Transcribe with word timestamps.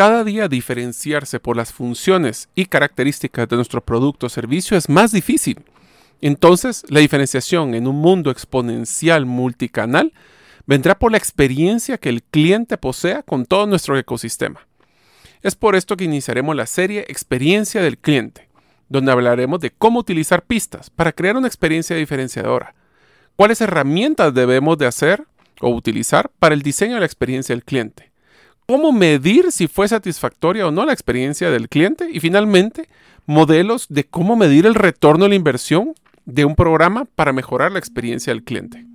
cada 0.00 0.24
día 0.24 0.48
diferenciarse 0.48 1.40
por 1.40 1.58
las 1.58 1.74
funciones 1.74 2.48
y 2.54 2.64
características 2.64 3.46
de 3.46 3.56
nuestro 3.56 3.82
producto 3.82 4.28
o 4.28 4.30
servicio 4.30 4.74
es 4.74 4.88
más 4.88 5.12
difícil. 5.12 5.62
Entonces, 6.22 6.86
la 6.88 7.00
diferenciación 7.00 7.74
en 7.74 7.86
un 7.86 7.96
mundo 7.96 8.30
exponencial 8.30 9.26
multicanal 9.26 10.14
vendrá 10.64 10.98
por 10.98 11.12
la 11.12 11.18
experiencia 11.18 11.98
que 11.98 12.08
el 12.08 12.22
cliente 12.22 12.78
posea 12.78 13.22
con 13.22 13.44
todo 13.44 13.66
nuestro 13.66 13.98
ecosistema. 13.98 14.66
Es 15.42 15.54
por 15.54 15.76
esto 15.76 15.98
que 15.98 16.04
iniciaremos 16.04 16.56
la 16.56 16.66
serie 16.66 17.04
Experiencia 17.08 17.82
del 17.82 17.98
Cliente, 17.98 18.48
donde 18.88 19.12
hablaremos 19.12 19.60
de 19.60 19.70
cómo 19.70 20.00
utilizar 20.00 20.46
pistas 20.46 20.88
para 20.88 21.12
crear 21.12 21.36
una 21.36 21.46
experiencia 21.46 21.94
diferenciadora, 21.94 22.74
cuáles 23.36 23.60
herramientas 23.60 24.32
debemos 24.32 24.78
de 24.78 24.86
hacer 24.86 25.26
o 25.60 25.68
utilizar 25.68 26.30
para 26.38 26.54
el 26.54 26.62
diseño 26.62 26.94
de 26.94 27.00
la 27.00 27.06
experiencia 27.06 27.54
del 27.54 27.64
cliente, 27.64 28.09
cómo 28.70 28.92
medir 28.92 29.50
si 29.50 29.66
fue 29.66 29.88
satisfactoria 29.88 30.64
o 30.64 30.70
no 30.70 30.86
la 30.86 30.92
experiencia 30.92 31.50
del 31.50 31.68
cliente 31.68 32.08
y 32.12 32.20
finalmente 32.20 32.88
modelos 33.26 33.86
de 33.88 34.04
cómo 34.04 34.36
medir 34.36 34.64
el 34.64 34.76
retorno 34.76 35.24
de 35.24 35.30
la 35.30 35.34
inversión 35.34 35.92
de 36.24 36.44
un 36.44 36.54
programa 36.54 37.04
para 37.16 37.32
mejorar 37.32 37.72
la 37.72 37.80
experiencia 37.80 38.32
del 38.32 38.44
cliente. 38.44 38.86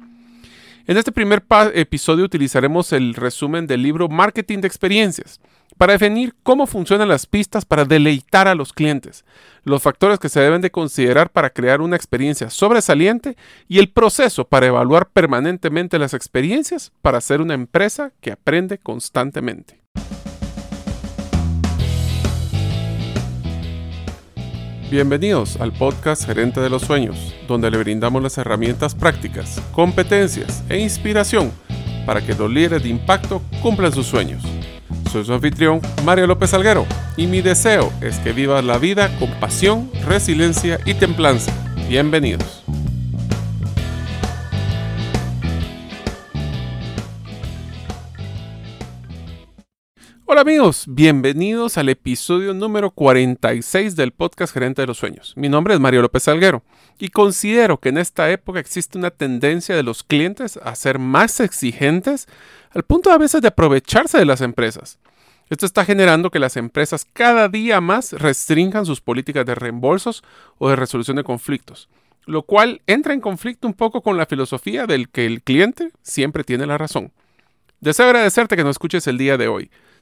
En 0.87 0.95
este 0.95 1.11
primer 1.11 1.43
episodio 1.73 2.23
utilizaremos 2.23 2.93
el 2.93 3.15
resumen 3.15 3.67
del 3.67 3.81
libro 3.81 4.07
Marketing 4.07 4.59
de 4.59 4.67
Experiencias 4.69 5.41
para 5.77 5.93
definir 5.93 6.35
cómo 6.43 6.67
funcionan 6.67 7.09
las 7.09 7.25
pistas 7.25 7.65
para 7.65 7.85
deleitar 7.85 8.47
a 8.47 8.55
los 8.55 8.71
clientes, 8.71 9.25
los 9.63 9.81
factores 9.81 10.19
que 10.19 10.29
se 10.29 10.39
deben 10.39 10.61
de 10.61 10.71
considerar 10.71 11.29
para 11.29 11.49
crear 11.49 11.81
una 11.81 11.95
experiencia 11.95 12.49
sobresaliente 12.49 13.35
y 13.67 13.79
el 13.79 13.89
proceso 13.89 14.45
para 14.45 14.67
evaluar 14.67 15.09
permanentemente 15.09 15.99
las 15.99 16.13
experiencias 16.13 16.91
para 17.01 17.21
ser 17.21 17.41
una 17.41 17.53
empresa 17.53 18.13
que 18.21 18.31
aprende 18.31 18.77
constantemente. 18.77 19.81
Bienvenidos 24.89 25.59
al 25.59 25.73
podcast 25.73 26.25
Gerente 26.25 26.61
de 26.61 26.69
los 26.69 26.83
Sueños, 26.83 27.33
donde 27.47 27.71
le 27.71 27.79
brindamos 27.79 28.21
las 28.21 28.37
herramientas 28.37 28.93
prácticas, 28.93 29.61
competencias 29.73 30.63
e 30.69 30.77
inspiración 30.77 31.51
para 32.05 32.21
que 32.21 32.35
los 32.35 32.49
líderes 32.49 32.83
de 32.83 32.89
impacto 32.89 33.41
cumplan 33.61 33.91
sus 33.91 34.05
sueños. 34.05 34.43
Soy 35.11 35.25
su 35.25 35.33
anfitrión, 35.33 35.81
Mario 36.03 36.27
López 36.27 36.53
Alguero, 36.53 36.85
y 37.17 37.27
mi 37.27 37.41
deseo 37.41 37.91
es 38.01 38.17
que 38.19 38.33
vivas 38.33 38.63
la 38.63 38.77
vida 38.77 39.17
con 39.19 39.31
pasión, 39.39 39.89
resiliencia 40.05 40.79
y 40.85 40.93
templanza. 40.93 41.51
Bienvenidos. 41.87 42.64
Hola 50.27 50.41
amigos, 50.41 50.85
bienvenidos 50.87 51.77
al 51.77 51.87
episodio 51.87 52.55
número 52.55 52.89
46 52.89 53.95
del 53.95 54.11
podcast 54.11 54.51
Gerente 54.51 54.81
de 54.81 54.87
los 54.87 54.97
Sueños. 54.97 55.33
Mi 55.35 55.49
nombre 55.49 55.75
es 55.75 55.79
Mario 55.79 56.01
López 56.01 56.23
Salguero 56.23 56.63
y 56.97 57.09
considero 57.09 57.79
que 57.79 57.89
en 57.89 57.99
esta 57.99 58.31
época 58.31 58.59
existe 58.59 58.97
una 58.97 59.11
tendencia 59.11 59.75
de 59.75 59.83
los 59.83 60.03
clientes 60.03 60.57
a 60.57 60.73
ser 60.73 60.97
más 60.97 61.39
exigentes 61.41 62.25
al 62.71 62.81
punto 62.81 63.11
a 63.11 63.19
veces 63.19 63.43
de 63.43 63.49
aprovecharse 63.49 64.17
de 64.17 64.25
las 64.25 64.41
empresas. 64.41 64.97
Esto 65.51 65.67
está 65.67 65.85
generando 65.85 66.31
que 66.31 66.39
las 66.39 66.57
empresas 66.57 67.05
cada 67.05 67.47
día 67.47 67.79
más 67.79 68.11
restrinjan 68.13 68.87
sus 68.87 69.01
políticas 69.01 69.45
de 69.45 69.53
reembolsos 69.53 70.23
o 70.57 70.69
de 70.69 70.75
resolución 70.75 71.17
de 71.17 71.23
conflictos, 71.23 71.87
lo 72.25 72.41
cual 72.41 72.81
entra 72.87 73.13
en 73.13 73.21
conflicto 73.21 73.67
un 73.67 73.75
poco 73.75 74.01
con 74.01 74.17
la 74.17 74.25
filosofía 74.25 74.87
del 74.87 75.07
que 75.09 75.27
el 75.27 75.43
cliente 75.43 75.91
siempre 76.01 76.43
tiene 76.43 76.65
la 76.65 76.79
razón. 76.79 77.11
Deseo 77.79 78.07
agradecerte 78.07 78.55
que 78.55 78.63
nos 78.63 78.71
escuches 78.71 79.05
el 79.05 79.19
día 79.19 79.37
de 79.37 79.47
hoy. 79.47 79.69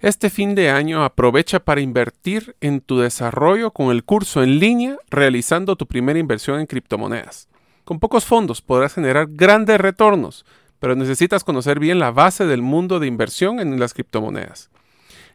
Este 0.00 0.30
fin 0.30 0.54
de 0.54 0.70
año 0.70 1.02
aprovecha 1.02 1.58
para 1.58 1.80
invertir 1.80 2.54
en 2.60 2.80
tu 2.80 3.00
desarrollo 3.00 3.72
con 3.72 3.90
el 3.90 4.04
curso 4.04 4.44
en 4.44 4.60
línea 4.60 4.96
realizando 5.10 5.74
tu 5.74 5.88
primera 5.88 6.20
inversión 6.20 6.60
en 6.60 6.66
criptomonedas. 6.66 7.48
Con 7.84 7.98
pocos 7.98 8.24
fondos 8.24 8.62
podrás 8.62 8.94
generar 8.94 9.26
grandes 9.28 9.80
retornos, 9.80 10.46
pero 10.78 10.94
necesitas 10.94 11.42
conocer 11.42 11.80
bien 11.80 11.98
la 11.98 12.12
base 12.12 12.46
del 12.46 12.62
mundo 12.62 13.00
de 13.00 13.08
inversión 13.08 13.58
en 13.58 13.80
las 13.80 13.92
criptomonedas. 13.92 14.70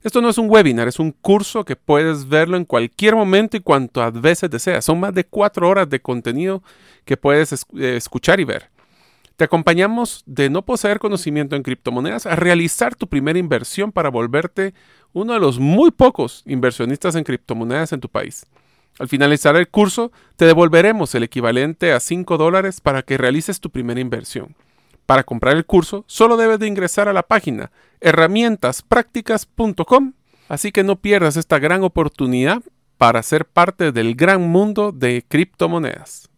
Esto 0.01 0.21
no 0.21 0.29
es 0.29 0.37
un 0.37 0.49
webinar, 0.49 0.87
es 0.87 0.99
un 0.99 1.11
curso 1.11 1.65
que 1.65 1.75
puedes 1.75 2.29
verlo 2.29 2.55
en 2.55 2.63
cualquier 2.63 3.17
momento 3.17 3.57
y 3.57 3.59
cuantas 3.59 4.13
veces 4.13 4.49
deseas. 4.49 4.85
Son 4.85 4.97
más 4.97 5.13
de 5.13 5.25
cuatro 5.25 5.67
horas 5.67 5.89
de 5.89 6.01
contenido 6.01 6.63
que 7.03 7.17
puedes 7.17 7.51
eh, 7.51 7.97
escuchar 7.97 8.39
y 8.39 8.45
ver. 8.45 8.69
Te 9.35 9.45
acompañamos 9.45 10.21
de 10.27 10.51
no 10.51 10.63
poseer 10.63 10.99
conocimiento 10.99 11.55
en 11.55 11.63
criptomonedas 11.63 12.27
a 12.27 12.35
realizar 12.35 12.93
tu 12.95 13.07
primera 13.07 13.39
inversión 13.39 13.91
para 13.91 14.09
volverte 14.09 14.75
uno 15.11 15.33
de 15.33 15.39
los 15.39 15.57
muy 15.59 15.89
pocos 15.89 16.43
inversionistas 16.45 17.15
en 17.15 17.23
criptomonedas 17.23 17.93
en 17.93 17.99
tu 17.99 18.09
país. 18.09 18.45
Al 18.99 19.07
finalizar 19.07 19.55
el 19.55 19.69
curso, 19.69 20.11
te 20.35 20.45
devolveremos 20.45 21.15
el 21.15 21.23
equivalente 21.23 21.93
a 21.93 21.99
5 21.99 22.37
dólares 22.37 22.79
para 22.79 23.01
que 23.01 23.17
realices 23.17 23.59
tu 23.59 23.71
primera 23.71 23.99
inversión. 23.99 24.55
Para 25.07 25.23
comprar 25.23 25.57
el 25.57 25.65
curso, 25.65 26.05
solo 26.07 26.37
debes 26.37 26.59
de 26.59 26.67
ingresar 26.67 27.09
a 27.09 27.13
la 27.13 27.23
página 27.23 27.71
herramientaspracticas.com, 28.01 30.13
así 30.47 30.71
que 30.71 30.83
no 30.83 30.97
pierdas 30.97 31.37
esta 31.37 31.57
gran 31.57 31.83
oportunidad 31.83 32.61
para 32.99 33.23
ser 33.23 33.45
parte 33.45 33.91
del 33.91 34.13
gran 34.15 34.47
mundo 34.47 34.91
de 34.91 35.25
criptomonedas. 35.27 36.29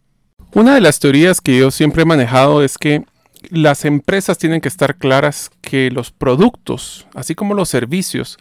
Una 0.52 0.74
de 0.74 0.80
las 0.80 0.98
teorías 1.00 1.40
que 1.40 1.58
yo 1.58 1.70
siempre 1.70 2.02
he 2.02 2.06
manejado 2.06 2.62
es 2.62 2.78
que 2.78 3.04
las 3.50 3.84
empresas 3.84 4.38
tienen 4.38 4.60
que 4.60 4.68
estar 4.68 4.96
claras 4.96 5.50
que 5.60 5.90
los 5.90 6.10
productos, 6.10 7.06
así 7.14 7.34
como 7.34 7.54
los 7.54 7.68
servicios, 7.68 8.38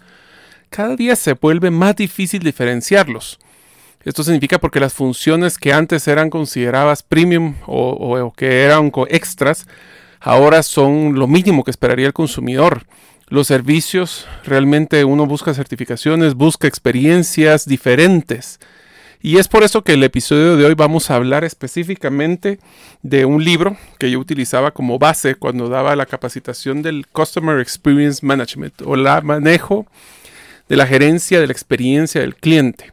cada 0.70 0.96
día 0.96 1.16
se 1.16 1.34
vuelve 1.34 1.72
más 1.72 1.96
difícil 1.96 2.42
diferenciarlos. 2.42 3.40
Esto 4.04 4.24
significa 4.24 4.60
porque 4.60 4.80
las 4.80 4.94
funciones 4.94 5.58
que 5.58 5.74
antes 5.74 6.08
eran 6.08 6.30
consideradas 6.30 7.02
premium 7.02 7.56
o, 7.66 8.32
que 8.36 8.64
eran 8.64 8.92
extras, 9.10 9.68
ahora 10.20 10.62
son 10.64 11.16
lo 11.16 11.28
mínimo 11.28 11.64
que 11.64 11.72
esperaría 11.72 12.08
el 12.08 12.14
consumidor. 12.14 12.86
Los 13.28 13.48
servicios, 13.48 14.28
realmente 14.44 15.04
uno 15.04 15.26
busca 15.26 15.56
certificaciones, 15.56 16.36
busca 16.36 16.68
experiencias 16.68 17.66
diferentes. 17.66 18.60
Y 19.26 19.40
es 19.40 19.48
por 19.48 19.64
eso 19.64 19.84
que 19.84 19.94
el 19.94 20.04
episodio 20.04 20.56
de 20.56 20.66
hoy 20.66 20.76
vamos 20.76 21.10
a 21.10 21.16
hablar 21.16 21.44
específicamente 21.44 22.60
de 23.02 23.26
un 23.26 23.44
libro 23.44 23.76
que 23.98 24.12
yo 24.12 24.20
utilizaba 24.20 24.70
como 24.70 25.00
base 25.00 25.34
cuando 25.34 25.68
daba 25.68 25.96
la 25.96 26.06
capacitación 26.06 26.84
del 26.84 27.08
Customer 27.08 27.60
Experience 27.60 28.24
Management 28.24 28.84
o 28.84 28.96
la 28.96 29.22
manejo 29.22 29.88
de 30.70 30.76
la 30.76 30.86
gerencia 30.86 31.40
de 31.40 31.48
la 31.48 31.54
experiencia 31.54 32.22
del 32.22 32.36
cliente. 32.36 32.92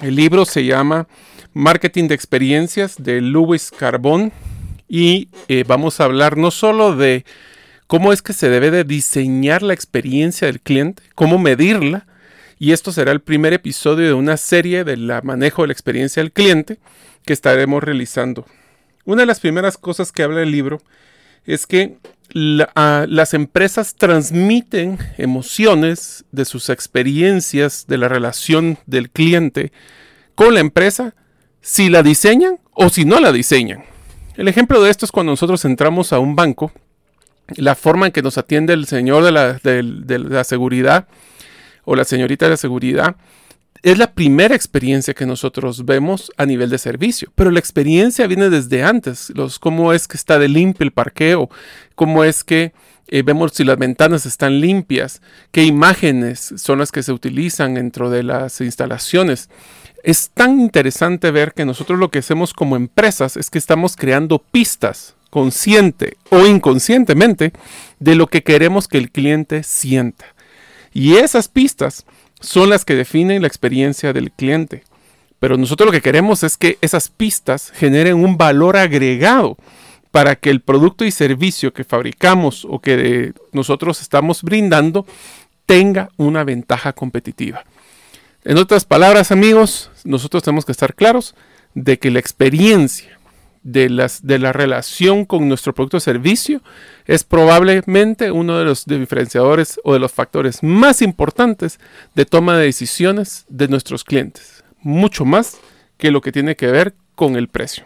El 0.00 0.14
libro 0.14 0.44
se 0.44 0.64
llama 0.64 1.08
Marketing 1.54 2.06
de 2.06 2.14
Experiencias 2.14 2.94
de 2.96 3.20
Louis 3.20 3.72
Carbón 3.76 4.30
y 4.88 5.28
eh, 5.48 5.64
vamos 5.66 5.98
a 5.98 6.04
hablar 6.04 6.36
no 6.36 6.52
solo 6.52 6.94
de 6.94 7.24
cómo 7.88 8.12
es 8.12 8.22
que 8.22 8.32
se 8.32 8.48
debe 8.48 8.70
de 8.70 8.84
diseñar 8.84 9.64
la 9.64 9.74
experiencia 9.74 10.46
del 10.46 10.60
cliente, 10.60 11.02
cómo 11.16 11.36
medirla, 11.36 12.06
y 12.58 12.72
esto 12.72 12.92
será 12.92 13.12
el 13.12 13.20
primer 13.20 13.52
episodio 13.52 14.06
de 14.06 14.14
una 14.14 14.36
serie 14.36 14.84
del 14.84 15.10
manejo 15.22 15.62
de 15.62 15.68
la 15.68 15.72
experiencia 15.72 16.22
del 16.22 16.32
cliente 16.32 16.78
que 17.24 17.32
estaremos 17.32 17.82
realizando. 17.82 18.46
Una 19.04 19.22
de 19.22 19.26
las 19.26 19.40
primeras 19.40 19.78
cosas 19.78 20.12
que 20.12 20.22
habla 20.22 20.42
el 20.42 20.50
libro 20.50 20.80
es 21.44 21.66
que 21.66 21.96
las 22.30 23.32
empresas 23.32 23.94
transmiten 23.94 24.98
emociones 25.16 26.24
de 26.30 26.44
sus 26.44 26.68
experiencias, 26.68 27.86
de 27.86 27.96
la 27.96 28.08
relación 28.08 28.78
del 28.86 29.10
cliente 29.10 29.72
con 30.34 30.52
la 30.52 30.60
empresa, 30.60 31.14
si 31.60 31.88
la 31.88 32.02
diseñan 32.02 32.58
o 32.74 32.90
si 32.90 33.04
no 33.04 33.18
la 33.20 33.32
diseñan. 33.32 33.84
El 34.36 34.48
ejemplo 34.48 34.82
de 34.82 34.90
esto 34.90 35.04
es 35.04 35.12
cuando 35.12 35.32
nosotros 35.32 35.64
entramos 35.64 36.12
a 36.12 36.18
un 36.18 36.36
banco, 36.36 36.70
la 37.56 37.74
forma 37.74 38.06
en 38.06 38.12
que 38.12 38.22
nos 38.22 38.36
atiende 38.36 38.74
el 38.74 38.86
señor 38.86 39.24
de 39.24 39.32
la 40.18 40.44
seguridad 40.44 41.08
o 41.88 41.96
la 41.96 42.04
señorita 42.04 42.50
de 42.50 42.58
seguridad, 42.58 43.16
es 43.82 43.96
la 43.96 44.12
primera 44.12 44.54
experiencia 44.54 45.14
que 45.14 45.24
nosotros 45.24 45.86
vemos 45.86 46.30
a 46.36 46.44
nivel 46.44 46.68
de 46.68 46.76
servicio, 46.76 47.32
pero 47.34 47.50
la 47.50 47.60
experiencia 47.60 48.26
viene 48.26 48.50
desde 48.50 48.84
antes, 48.84 49.30
los, 49.34 49.58
cómo 49.58 49.94
es 49.94 50.06
que 50.06 50.18
está 50.18 50.38
de 50.38 50.48
limpio 50.48 50.84
el 50.84 50.92
parqueo, 50.92 51.48
cómo 51.94 52.24
es 52.24 52.44
que 52.44 52.74
eh, 53.06 53.22
vemos 53.22 53.52
si 53.54 53.64
las 53.64 53.78
ventanas 53.78 54.26
están 54.26 54.60
limpias, 54.60 55.22
qué 55.50 55.64
imágenes 55.64 56.52
son 56.58 56.80
las 56.80 56.92
que 56.92 57.02
se 57.02 57.12
utilizan 57.12 57.72
dentro 57.72 58.10
de 58.10 58.22
las 58.22 58.60
instalaciones. 58.60 59.48
Es 60.04 60.28
tan 60.28 60.60
interesante 60.60 61.30
ver 61.30 61.54
que 61.54 61.64
nosotros 61.64 61.98
lo 61.98 62.10
que 62.10 62.18
hacemos 62.18 62.52
como 62.52 62.76
empresas 62.76 63.38
es 63.38 63.48
que 63.48 63.58
estamos 63.58 63.96
creando 63.96 64.40
pistas 64.40 65.14
consciente 65.30 66.18
o 66.30 66.44
inconscientemente 66.46 67.52
de 67.98 68.14
lo 68.14 68.26
que 68.26 68.42
queremos 68.42 68.88
que 68.88 68.98
el 68.98 69.10
cliente 69.10 69.62
sienta. 69.62 70.34
Y 70.98 71.18
esas 71.18 71.46
pistas 71.46 72.06
son 72.40 72.70
las 72.70 72.84
que 72.84 72.96
definen 72.96 73.42
la 73.42 73.46
experiencia 73.46 74.12
del 74.12 74.32
cliente. 74.32 74.82
Pero 75.38 75.56
nosotros 75.56 75.86
lo 75.86 75.92
que 75.92 76.02
queremos 76.02 76.42
es 76.42 76.56
que 76.56 76.76
esas 76.80 77.08
pistas 77.08 77.70
generen 77.70 78.16
un 78.16 78.36
valor 78.36 78.76
agregado 78.76 79.56
para 80.10 80.34
que 80.34 80.50
el 80.50 80.60
producto 80.60 81.04
y 81.04 81.12
servicio 81.12 81.72
que 81.72 81.84
fabricamos 81.84 82.66
o 82.68 82.80
que 82.80 83.32
nosotros 83.52 84.00
estamos 84.00 84.42
brindando 84.42 85.06
tenga 85.66 86.10
una 86.16 86.42
ventaja 86.42 86.92
competitiva. 86.92 87.62
En 88.42 88.58
otras 88.58 88.84
palabras, 88.84 89.30
amigos, 89.30 89.92
nosotros 90.02 90.42
tenemos 90.42 90.64
que 90.64 90.72
estar 90.72 90.96
claros 90.96 91.36
de 91.74 92.00
que 92.00 92.10
la 92.10 92.18
experiencia 92.18 93.17
de, 93.62 93.90
las, 93.90 94.26
de 94.26 94.38
la 94.38 94.52
relación 94.52 95.24
con 95.24 95.48
nuestro 95.48 95.74
producto 95.74 95.98
o 95.98 96.00
servicio 96.00 96.62
es 97.06 97.24
probablemente 97.24 98.30
uno 98.30 98.58
de 98.58 98.64
los 98.64 98.84
diferenciadores 98.84 99.80
o 99.84 99.92
de 99.92 99.98
los 99.98 100.12
factores 100.12 100.62
más 100.62 101.02
importantes 101.02 101.80
de 102.14 102.24
toma 102.24 102.56
de 102.56 102.66
decisiones 102.66 103.44
de 103.48 103.68
nuestros 103.68 104.04
clientes. 104.04 104.64
Mucho 104.80 105.24
más 105.24 105.58
que 105.96 106.10
lo 106.10 106.20
que 106.20 106.32
tiene 106.32 106.56
que 106.56 106.68
ver 106.68 106.94
con 107.14 107.36
el 107.36 107.48
precio. 107.48 107.84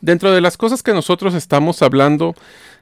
Dentro 0.00 0.32
de 0.32 0.40
las 0.40 0.56
cosas 0.56 0.82
que 0.82 0.94
nosotros 0.94 1.34
estamos 1.34 1.82
hablando, 1.82 2.34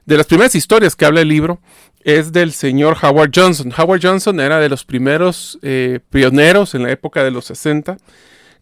de 0.05 0.17
las 0.17 0.27
primeras 0.27 0.55
historias 0.55 0.95
que 0.95 1.05
habla 1.05 1.21
el 1.21 1.27
libro, 1.27 1.59
es 2.03 2.31
del 2.31 2.53
señor 2.53 2.97
Howard 3.01 3.31
Johnson. 3.33 3.73
Howard 3.77 4.01
Johnson 4.01 4.39
era 4.39 4.59
de 4.59 4.69
los 4.69 4.85
primeros 4.85 5.59
eh, 5.61 5.99
pioneros 6.09 6.75
en 6.75 6.83
la 6.83 6.91
época 6.91 7.23
de 7.23 7.31
los 7.31 7.45
60 7.45 7.97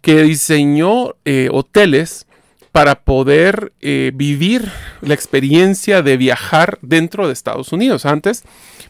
que 0.01 0.23
diseñó 0.23 1.15
eh, 1.25 1.49
hoteles 1.51 2.26
para 2.71 3.01
poder 3.01 3.73
eh, 3.81 4.11
vivir 4.13 4.71
la 5.01 5.13
experiencia 5.13 6.01
de 6.01 6.17
viajar 6.17 6.77
dentro 6.81 7.27
de 7.27 7.33
Estados 7.33 7.71
Unidos. 7.71 8.05
Antes, 8.05 8.43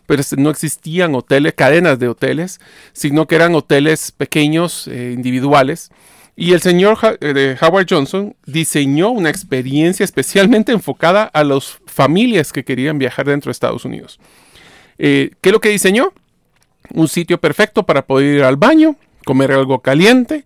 pues 0.06 0.38
no 0.38 0.50
existían 0.50 1.15
hoteles, 1.15 1.53
cadenas 1.53 2.00
de 2.00 2.07
hoteles, 2.07 2.59
sino 2.94 3.27
que 3.27 3.35
eran 3.35 3.56
hoteles 3.56 4.12
pequeños, 4.12 4.88
individuales. 4.88 5.89
Y 6.35 6.53
el 6.53 6.62
señor 6.62 6.97
Howard 7.62 7.88
Johnson 7.89 8.35
diseñó 8.45 9.09
una 9.09 9.29
experiencia 9.29 10.03
especialmente 10.03 10.71
enfocada 10.71 11.24
a 11.24 11.44
las 11.44 11.79
familias 11.88 12.53
que 12.53 12.63
querían 12.63 13.00
viajar 13.00 13.25
dentro 13.25 13.50
de 13.50 13.53
Estados 13.53 13.85
Unidos. 13.85 14.19
Eh, 15.00 15.31
¿Qué 15.41 15.50
es 15.50 15.53
lo 15.53 15.62
que 15.62 15.69
diseñó? 15.69 16.13
Un 16.94 17.07
sitio 17.07 17.39
perfecto 17.39 17.83
para 17.83 18.06
poder 18.06 18.35
ir 18.38 18.44
al 18.44 18.56
baño, 18.56 18.95
comer 19.25 19.51
algo 19.51 19.79
caliente, 19.79 20.45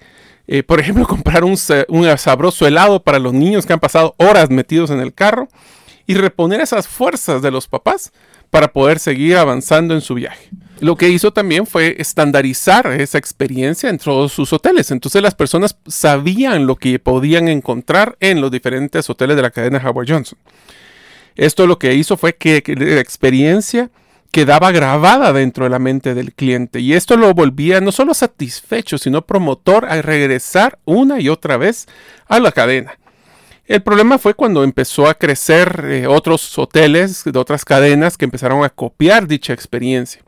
eh, 0.54 0.64
por 0.64 0.82
ejemplo, 0.82 1.08
comprar 1.08 1.46
un, 1.46 1.56
sabroso 1.56 2.68
helado 2.68 3.02
para 3.02 3.20
los 3.20 3.32
niños 3.32 3.66
que 3.66 3.72
han 3.72 3.80
pasado 3.80 4.16
horas 4.18 4.50
metidos 4.50 4.90
en 4.90 5.00
el 5.00 5.14
carro 5.14 5.48
y 6.06 6.16
reponer 6.16 6.60
esas 6.60 6.90
fuerzas 6.90 7.42
de 7.42 7.52
los 7.52 7.70
papás 7.70 8.12
para 8.50 8.74
poder 8.74 9.00
seguir 9.00 9.38
avanzando 9.38 9.94
en 9.94 10.02
su 10.02 10.14
viaje. 10.14 10.50
Lo 10.82 10.98
que 10.98 11.08
hizo 11.08 11.32
también 11.32 11.66
fue 11.66 11.96
estandarizar 12.00 12.88
esa 12.88 13.18
experiencia 13.18 13.90
en 13.90 13.98
todos 13.98 14.34
sus 14.34 14.52
hoteles. 14.52 14.92
Entonces 14.92 15.22
las 15.22 15.36
personas 15.36 15.78
sabían 15.88 16.68
lo 16.68 16.76
que 16.76 17.00
podían 17.00 17.48
encontrar 17.48 18.18
en 18.20 18.42
los 18.42 18.52
diferentes 18.52 19.10
hoteles 19.10 19.38
de 19.38 19.44
la 19.44 19.52
cadena 19.52 19.82
Howard 19.82 20.10
Johnson. 20.10 20.38
Esto 21.38 21.66
lo 21.66 21.80
que 21.80 21.94
hizo 21.94 22.18
fue 22.18 22.36
que 22.36 22.62
la 22.78 23.00
experiencia 23.00 23.90
quedaba 24.32 24.72
grabada 24.72 25.34
dentro 25.34 25.66
de 25.66 25.70
la 25.70 25.80
mente 25.80 26.14
del 26.14 26.34
cliente 26.34 26.80
y 26.80 26.94
esto 26.94 27.18
lo 27.18 27.34
volvía 27.34 27.82
no 27.82 27.92
solo 27.92 28.14
satisfecho, 28.14 28.98
sino 28.98 29.22
promotor 29.22 29.86
a 29.86 30.02
regresar 30.02 30.80
una 30.86 31.20
y 31.20 31.30
otra 31.30 31.58
vez 31.58 31.88
a 32.28 32.40
la 32.40 32.52
cadena. 32.52 32.98
El 33.68 33.82
problema 33.84 34.18
fue 34.18 34.34
cuando 34.34 34.64
empezó 34.64 35.08
a 35.08 35.14
crecer 35.14 35.86
eh, 35.86 36.08
otros 36.08 36.58
hoteles 36.58 37.24
de 37.24 37.40
otras 37.40 37.64
cadenas 37.64 38.18
que 38.18 38.26
empezaron 38.26 38.64
a 38.64 38.70
copiar 38.70 39.28
dicha 39.28 39.54
experiencia. 39.54 40.22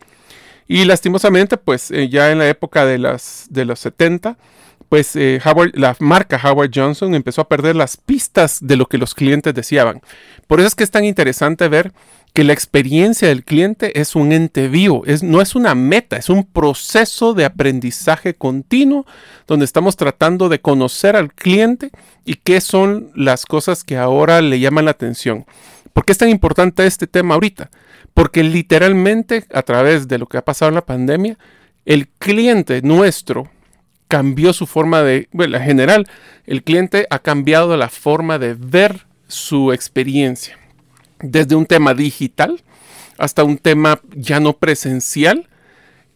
Y 0.67 0.85
lastimosamente, 0.85 1.57
pues 1.57 1.91
eh, 1.91 2.07
ya 2.07 2.31
en 2.31 2.39
la 2.39 2.47
época 2.47 2.85
de, 2.85 2.97
las, 2.97 3.47
de 3.49 3.65
los 3.65 3.79
70, 3.79 4.37
pues 4.87 5.15
eh, 5.15 5.41
la 5.73 5.95
marca 5.99 6.39
Howard 6.41 6.71
Johnson 6.73 7.15
empezó 7.15 7.41
a 7.41 7.47
perder 7.47 7.75
las 7.75 7.97
pistas 7.97 8.59
de 8.61 8.77
lo 8.77 8.85
que 8.85 8.97
los 8.97 9.13
clientes 9.13 9.53
deseaban. 9.53 10.01
Por 10.47 10.59
eso 10.59 10.67
es 10.67 10.75
que 10.75 10.83
es 10.83 10.91
tan 10.91 11.03
interesante 11.03 11.67
ver 11.67 11.91
que 12.33 12.43
la 12.43 12.53
experiencia 12.53 13.27
del 13.27 13.43
cliente 13.43 13.99
es 13.99 14.15
un 14.15 14.31
ente 14.31 14.67
vivo, 14.67 15.03
es, 15.05 15.21
no 15.21 15.39
es 15.39 15.53
una 15.53 15.75
meta, 15.75 16.17
es 16.17 16.29
un 16.29 16.43
proceso 16.43 17.35
de 17.35 17.45
aprendizaje 17.45 18.33
continuo 18.33 19.05
donde 19.45 19.65
estamos 19.65 19.95
tratando 19.95 20.49
de 20.49 20.59
conocer 20.59 21.15
al 21.15 21.31
cliente 21.31 21.91
y 22.25 22.35
qué 22.35 22.59
son 22.59 23.11
las 23.13 23.45
cosas 23.45 23.83
que 23.83 23.97
ahora 23.97 24.41
le 24.41 24.59
llaman 24.59 24.85
la 24.85 24.91
atención. 24.91 25.45
¿Por 25.93 26.05
qué 26.05 26.11
es 26.11 26.17
tan 26.17 26.29
importante 26.29 26.87
este 26.87 27.05
tema 27.05 27.35
ahorita? 27.35 27.69
Porque 28.15 28.43
literalmente 28.43 29.45
a 29.53 29.61
través 29.61 30.07
de 30.07 30.17
lo 30.17 30.25
que 30.25 30.37
ha 30.37 30.45
pasado 30.45 30.69
en 30.69 30.75
la 30.75 30.85
pandemia, 30.85 31.37
el 31.85 32.07
cliente 32.07 32.81
nuestro 32.81 33.51
cambió 34.07 34.53
su 34.53 34.65
forma 34.65 35.03
de, 35.03 35.27
bueno, 35.33 35.57
en 35.57 35.63
general, 35.63 36.07
el 36.47 36.63
cliente 36.63 37.05
ha 37.11 37.19
cambiado 37.19 37.77
la 37.77 37.89
forma 37.89 38.39
de 38.39 38.55
ver 38.55 39.05
su 39.27 39.71
experiencia 39.71 40.57
desde 41.23 41.55
un 41.55 41.65
tema 41.65 41.95
digital 41.95 42.61
hasta 43.17 43.43
un 43.43 43.57
tema 43.57 43.99
ya 44.15 44.39
no 44.39 44.53
presencial 44.53 45.47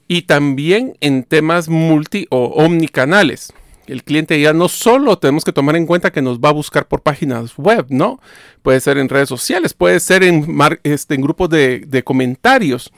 y 0.07 0.24
también 0.24 0.98
en 1.01 1.24
temas 1.24 1.69
multi 1.69 2.27
o 2.30 2.45
omnicanales. 2.48 3.54
El 3.88 4.04
cliente 4.04 4.39
ya 4.39 4.51
no 4.51 4.68
solo 4.68 5.18
tenemos 5.18 5.45
que 5.45 5.54
tomar 5.54 5.77
en 5.77 5.86
cuenta 5.86 6.12
que 6.12 6.21
nos 6.21 6.39
va 6.39 6.50
a 6.50 6.54
buscar 6.54 6.89
por 6.89 7.01
páginas 7.01 7.54
web, 7.57 7.86
¿no? 7.88 8.19
Puede 8.62 8.81
ser 8.81 8.98
en 8.98 9.07
redes 9.07 9.30
sociales, 9.30 9.74
puede 9.74 10.01
ser 10.01 10.24
en, 10.24 10.45
este, 10.83 11.15
grupos 11.15 11.50
de, 11.50 12.04
comentarios. 12.04 12.92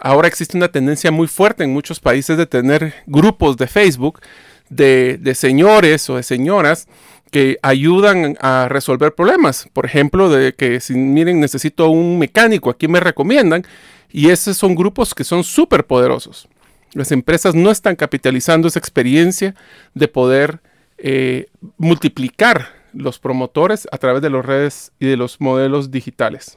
Ahora 0.00 0.28
existe 0.28 0.56
una 0.56 0.68
tendencia 0.68 1.10
muy 1.10 1.26
fuerte 1.26 1.64
en 1.64 1.72
muchos 1.72 1.98
países 1.98 2.38
de 2.38 2.46
tener 2.46 2.94
grupos 3.06 3.56
de 3.56 3.66
Facebook 3.66 4.20
de, 4.68 5.18
de 5.20 5.34
señores 5.34 6.08
o 6.10 6.16
de 6.16 6.22
señoras 6.22 6.86
que 7.30 7.58
ayudan 7.62 8.36
a 8.40 8.68
resolver 8.68 9.14
problemas. 9.14 9.68
Por 9.72 9.86
ejemplo, 9.86 10.28
de 10.28 10.54
que 10.54 10.80
si 10.80 10.94
miren, 10.94 11.40
necesito 11.40 11.88
un 11.88 12.18
mecánico, 12.18 12.70
aquí 12.70 12.88
me 12.88 13.00
recomiendan. 13.00 13.64
Y 14.10 14.30
esos 14.30 14.56
son 14.56 14.74
grupos 14.74 15.14
que 15.14 15.24
son 15.24 15.44
súper 15.44 15.86
poderosos. 15.86 16.48
Las 16.92 17.12
empresas 17.12 17.54
no 17.54 17.70
están 17.70 17.96
capitalizando 17.96 18.68
esa 18.68 18.78
experiencia 18.78 19.54
de 19.94 20.08
poder 20.08 20.60
eh, 20.98 21.46
multiplicar 21.76 22.68
los 22.94 23.18
promotores 23.18 23.86
a 23.92 23.98
través 23.98 24.22
de 24.22 24.30
las 24.30 24.46
redes 24.46 24.92
y 24.98 25.06
de 25.06 25.16
los 25.16 25.40
modelos 25.40 25.90
digitales. 25.90 26.56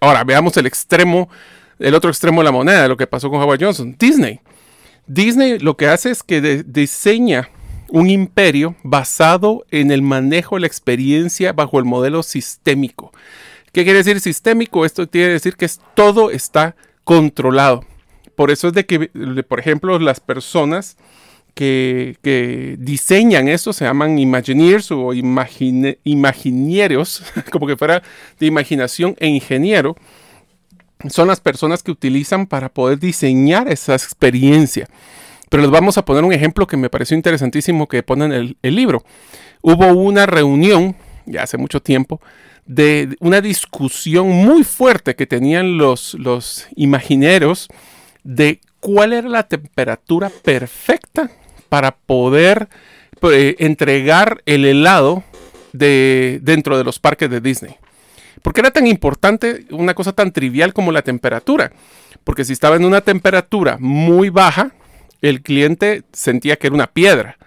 Ahora, 0.00 0.24
veamos 0.24 0.56
el 0.58 0.66
extremo, 0.66 1.30
el 1.78 1.94
otro 1.94 2.10
extremo 2.10 2.40
de 2.40 2.44
la 2.44 2.52
moneda, 2.52 2.88
lo 2.88 2.96
que 2.96 3.06
pasó 3.06 3.30
con 3.30 3.40
Howard 3.40 3.62
Johnson. 3.62 3.96
Disney. 3.98 4.40
Disney 5.06 5.58
lo 5.58 5.76
que 5.76 5.88
hace 5.88 6.10
es 6.10 6.22
que 6.22 6.62
diseña 6.66 7.48
un 7.88 8.10
imperio 8.10 8.74
basado 8.82 9.64
en 9.70 9.90
el 9.90 10.02
manejo 10.02 10.56
de 10.56 10.62
la 10.62 10.66
experiencia 10.66 11.52
bajo 11.52 11.78
el 11.78 11.84
modelo 11.84 12.22
sistémico. 12.22 13.12
¿Qué 13.72 13.84
quiere 13.84 13.98
decir 13.98 14.20
sistémico? 14.20 14.84
Esto 14.84 15.08
quiere 15.08 15.34
decir 15.34 15.56
que 15.56 15.68
todo 15.94 16.30
está 16.30 16.76
controlado. 17.04 17.84
Por 18.34 18.50
eso 18.50 18.68
es 18.68 18.74
de 18.74 18.86
que, 18.86 19.10
por 19.48 19.60
ejemplo, 19.60 19.98
las 19.98 20.20
personas 20.20 20.96
que, 21.56 22.76
diseñan 22.78 23.48
esto 23.48 23.72
se 23.72 23.86
llaman 23.86 24.18
Imagineers 24.18 24.92
o 24.92 25.14
imaginieros, 25.14 27.22
como 27.50 27.66
que 27.66 27.76
fuera 27.76 28.02
de 28.38 28.46
imaginación 28.46 29.16
e 29.18 29.26
ingeniero. 29.26 29.96
Son 31.08 31.28
las 31.28 31.40
personas 31.40 31.82
que 31.82 31.90
utilizan 31.90 32.46
para 32.46 32.68
poder 32.68 32.98
diseñar 32.98 33.68
esa 33.68 33.94
experiencia. 33.94 34.88
Pero 35.48 35.62
les 35.62 35.70
vamos 35.70 35.96
a 35.98 36.04
poner 36.04 36.24
un 36.24 36.32
ejemplo 36.32 36.66
que 36.66 36.76
me 36.76 36.90
pareció 36.90 37.16
interesantísimo 37.16 37.86
que 37.86 38.02
pone 38.02 38.24
en 38.24 38.56
el, 38.60 38.74
libro. 38.74 39.04
Hubo 39.62 39.86
una 39.92 40.26
reunión, 40.26 40.96
ya 41.24 41.42
hace 41.42 41.56
mucho 41.56 41.80
tiempo, 41.80 42.20
de 42.66 43.16
una 43.20 43.40
discusión 43.40 44.28
muy 44.28 44.64
fuerte 44.64 45.14
que 45.14 45.26
tenían 45.26 45.78
los, 45.78 46.14
los 46.14 46.66
imagineros 46.74 47.68
de 48.24 48.60
cuál 48.80 49.12
era 49.12 49.28
la 49.28 49.44
temperatura 49.44 50.30
perfecta 50.30 51.30
para 51.68 51.92
poder 51.92 52.68
eh, 53.22 53.56
entregar 53.60 54.42
el 54.46 54.64
helado 54.64 55.22
de, 55.72 56.40
dentro 56.42 56.76
de 56.76 56.84
los 56.84 56.98
parques 56.98 57.30
de 57.30 57.40
Disney. 57.40 57.76
¿Por 58.42 58.52
qué 58.52 58.60
era 58.60 58.70
tan 58.70 58.86
importante 58.86 59.66
una 59.70 59.94
cosa 59.94 60.12
tan 60.12 60.32
trivial 60.32 60.72
como 60.72 60.92
la 60.92 61.02
temperatura? 61.02 61.72
Porque 62.24 62.44
si 62.44 62.52
estaba 62.52 62.76
en 62.76 62.84
una 62.84 63.00
temperatura 63.00 63.76
muy 63.80 64.28
baja, 64.28 64.72
el 65.22 65.42
cliente 65.42 66.02
sentía 66.12 66.56
que 66.56 66.68
era 66.68 66.74
una 66.74 66.86
piedra. 66.86 67.38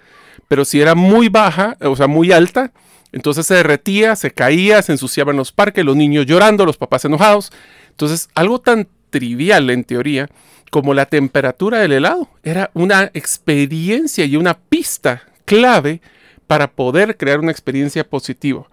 Pero 0.48 0.66
si 0.66 0.82
era 0.82 0.96
muy 0.96 1.30
baja, 1.30 1.78
o 1.82 1.96
sea, 1.96 2.08
muy 2.08 2.32
alta, 2.32 2.72
entonces 3.12 3.46
se 3.46 3.56
derretía, 3.56 4.16
se 4.16 4.32
caía, 4.32 4.82
se 4.82 4.92
ensuciaban 4.92 5.36
los 5.36 5.52
parques, 5.52 5.86
los 5.86 5.96
niños 5.96 6.26
llorando, 6.26 6.66
los 6.66 6.78
papás 6.78 7.06
enojados. 7.06 7.52
Entonces, 7.90 8.30
algo 8.36 8.60
tan 8.60 8.88
trivial 9.10 9.70
en 9.70 9.84
teoría 9.84 10.30
como 10.70 10.94
la 10.94 11.06
temperatura 11.06 11.80
del 11.80 11.94
helado. 11.94 12.30
Era 12.44 12.70
una 12.74 13.12
experiencia 13.14 14.26
y 14.26 14.36
una 14.36 14.58
pista 14.58 15.24
clave 15.46 16.02
para 16.48 16.72
poder 16.72 17.18
crear 17.18 17.40
una 17.40 17.52
experiencia 17.52 18.08
positiva. 18.08 18.68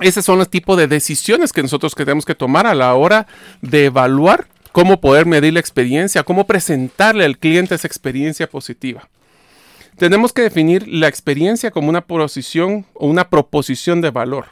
Esos 0.00 0.24
son 0.24 0.38
los 0.38 0.48
tipos 0.48 0.76
de 0.76 0.88
decisiones 0.88 1.52
que 1.52 1.62
nosotros 1.62 1.94
tenemos 1.94 2.24
que 2.24 2.34
tomar 2.34 2.66
a 2.66 2.74
la 2.74 2.94
hora 2.94 3.26
de 3.60 3.86
evaluar 3.86 4.48
cómo 4.72 5.00
poder 5.00 5.26
medir 5.26 5.52
la 5.52 5.60
experiencia, 5.60 6.22
cómo 6.22 6.46
presentarle 6.46 7.24
al 7.24 7.38
cliente 7.38 7.74
esa 7.74 7.86
experiencia 7.86 8.48
positiva. 8.48 9.08
Tenemos 9.96 10.32
que 10.32 10.42
definir 10.42 10.88
la 10.88 11.08
experiencia 11.08 11.70
como 11.70 11.90
una 11.90 12.00
posición 12.00 12.86
o 12.94 13.06
una 13.06 13.28
proposición 13.28 14.00
de 14.00 14.10
valor. 14.10 14.46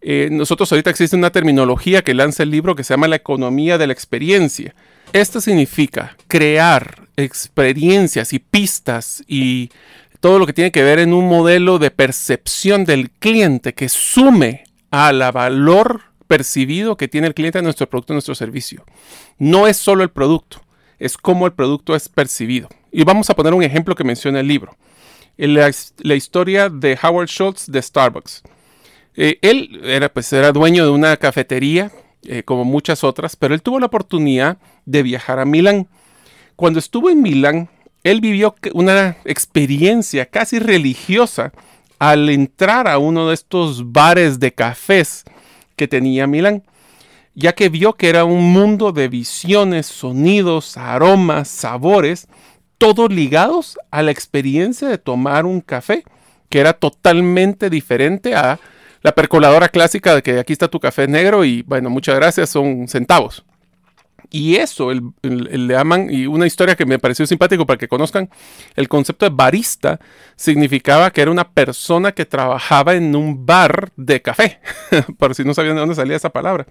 Eh, 0.00 0.28
nosotros 0.32 0.72
ahorita 0.72 0.90
existe 0.90 1.16
una 1.16 1.30
terminología 1.30 2.02
que 2.02 2.14
lanza 2.14 2.42
el 2.42 2.50
libro 2.50 2.74
que 2.74 2.82
se 2.82 2.94
llama 2.94 3.06
la 3.06 3.16
economía 3.16 3.78
de 3.78 3.86
la 3.86 3.92
experiencia. 3.92 4.74
Esto 5.12 5.40
significa 5.40 6.16
crear 6.26 7.02
experiencias 7.16 8.32
y 8.32 8.38
pistas 8.38 9.22
y 9.28 9.70
todo 10.20 10.38
lo 10.38 10.46
que 10.46 10.52
tiene 10.52 10.72
que 10.72 10.82
ver 10.82 10.98
en 10.98 11.12
un 11.12 11.28
modelo 11.28 11.78
de 11.78 11.90
percepción 11.90 12.84
del 12.84 13.10
cliente 13.10 13.74
que 13.74 13.88
sume 13.88 14.64
a 14.90 15.12
la 15.12 15.30
valor 15.30 16.02
percibido 16.26 16.96
que 16.96 17.08
tiene 17.08 17.26
el 17.26 17.34
cliente 17.34 17.58
de 17.58 17.62
nuestro 17.62 17.88
producto, 17.88 18.12
nuestro 18.12 18.34
servicio. 18.34 18.84
No 19.38 19.66
es 19.66 19.76
solo 19.76 20.02
el 20.02 20.10
producto, 20.10 20.62
es 20.98 21.16
cómo 21.16 21.46
el 21.46 21.52
producto 21.52 21.94
es 21.94 22.08
percibido. 22.08 22.68
Y 22.90 23.04
vamos 23.04 23.30
a 23.30 23.34
poner 23.34 23.54
un 23.54 23.62
ejemplo 23.62 23.94
que 23.94 24.04
menciona 24.04 24.40
el 24.40 24.48
libro. 24.48 24.76
La, 25.36 26.14
historia 26.14 26.68
de 26.68 26.98
Howard 27.02 27.28
Schultz 27.28 27.66
de 27.66 27.80
Starbucks. 27.80 28.42
Eh, 29.16 29.38
él 29.42 29.80
era, 29.84 30.12
pues, 30.12 30.32
era 30.32 30.52
dueño 30.52 30.84
de 30.84 30.90
una 30.90 31.16
cafetería, 31.16 31.90
eh, 32.24 32.42
como 32.44 32.64
muchas 32.64 33.02
otras, 33.02 33.34
pero 33.34 33.54
él 33.54 33.62
tuvo 33.62 33.80
la 33.80 33.86
oportunidad 33.86 34.58
de 34.84 35.02
viajar 35.02 35.38
a 35.38 35.44
Milán. 35.44 35.88
Cuando 36.54 36.78
estuvo 36.78 37.10
en 37.10 37.22
Milán, 37.22 37.70
él 38.04 38.20
vivió 38.20 38.54
una 38.74 39.16
experiencia 39.24 40.26
casi 40.26 40.58
religiosa 40.58 41.52
al 41.98 42.28
entrar 42.30 42.88
a 42.88 42.98
uno 42.98 43.28
de 43.28 43.34
estos 43.34 43.92
bares 43.92 44.40
de 44.40 44.52
cafés 44.52 45.24
que 45.76 45.88
tenía 45.88 46.26
Milán, 46.26 46.62
ya 47.34 47.54
que 47.54 47.68
vio 47.68 47.94
que 47.94 48.08
era 48.08 48.24
un 48.24 48.52
mundo 48.52 48.92
de 48.92 49.08
visiones, 49.08 49.86
sonidos, 49.86 50.76
aromas, 50.76 51.48
sabores, 51.48 52.28
todos 52.78 53.12
ligados 53.12 53.78
a 53.90 54.02
la 54.02 54.10
experiencia 54.10 54.88
de 54.88 54.98
tomar 54.98 55.46
un 55.46 55.60
café, 55.60 56.04
que 56.48 56.60
era 56.60 56.72
totalmente 56.74 57.70
diferente 57.70 58.34
a 58.34 58.58
la 59.02 59.12
percoladora 59.12 59.68
clásica 59.68 60.14
de 60.14 60.22
que 60.22 60.38
aquí 60.38 60.52
está 60.52 60.68
tu 60.68 60.80
café 60.80 61.08
negro 61.08 61.44
y 61.44 61.62
bueno, 61.62 61.90
muchas 61.90 62.16
gracias, 62.16 62.50
son 62.50 62.86
centavos. 62.88 63.44
Y 64.34 64.56
eso 64.56 64.90
le 64.90 65.74
llaman, 65.74 66.08
y 66.10 66.26
una 66.26 66.46
historia 66.46 66.74
que 66.74 66.86
me 66.86 66.98
pareció 66.98 67.26
simpático 67.26 67.66
para 67.66 67.76
que 67.76 67.86
conozcan, 67.86 68.30
el 68.76 68.88
concepto 68.88 69.28
de 69.28 69.36
barista 69.36 70.00
significaba 70.36 71.10
que 71.10 71.20
era 71.20 71.30
una 71.30 71.50
persona 71.50 72.12
que 72.12 72.24
trabajaba 72.24 72.94
en 72.94 73.14
un 73.14 73.44
bar 73.44 73.92
de 73.96 74.22
café, 74.22 74.58
por 75.18 75.34
si 75.34 75.44
no 75.44 75.52
sabían 75.52 75.74
de 75.74 75.80
dónde 75.80 75.94
salía 75.94 76.16
esa 76.16 76.30
palabra. 76.30 76.66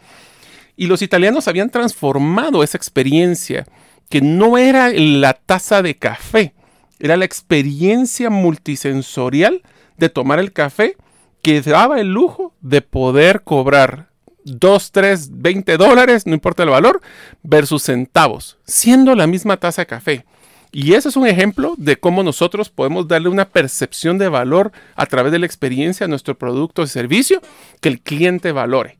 Y 0.75 0.87
los 0.87 1.03
italianos 1.03 1.47
habían 1.47 1.69
transformado 1.69 2.63
esa 2.63 2.79
experiencia, 2.79 3.67
que 4.09 4.21
no 4.21 4.57
era 4.57 4.89
la 4.89 5.33
taza 5.33 5.83
de 5.83 5.95
café, 5.95 6.55
era 6.99 7.15
la 7.15 7.25
experiencia 7.25 8.31
multisensorial 8.31 9.61
de 9.97 10.09
tomar 10.09 10.39
el 10.39 10.51
café 10.51 10.97
que 11.43 11.61
daba 11.61 11.99
el 11.99 12.11
lujo 12.11 12.55
de 12.61 12.81
poder 12.81 13.43
cobrar 13.43 14.10
2, 14.45 14.91
3, 14.91 15.29
20 15.41 15.77
dólares, 15.77 16.25
no 16.25 16.33
importa 16.33 16.63
el 16.63 16.69
valor, 16.69 17.01
versus 17.43 17.83
centavos, 17.83 18.57
siendo 18.65 19.15
la 19.15 19.27
misma 19.27 19.57
taza 19.57 19.83
de 19.83 19.87
café. 19.87 20.25
Y 20.71 20.93
ese 20.93 21.09
es 21.09 21.17
un 21.17 21.27
ejemplo 21.27 21.75
de 21.77 21.97
cómo 21.97 22.23
nosotros 22.23 22.69
podemos 22.69 23.07
darle 23.07 23.27
una 23.27 23.49
percepción 23.49 24.17
de 24.17 24.29
valor 24.29 24.71
a 24.95 25.05
través 25.05 25.33
de 25.33 25.39
la 25.39 25.45
experiencia 25.45 26.05
a 26.05 26.09
nuestro 26.09 26.37
producto 26.37 26.83
o 26.83 26.87
servicio 26.87 27.41
que 27.81 27.89
el 27.89 27.99
cliente 27.99 28.53
valore. 28.53 28.97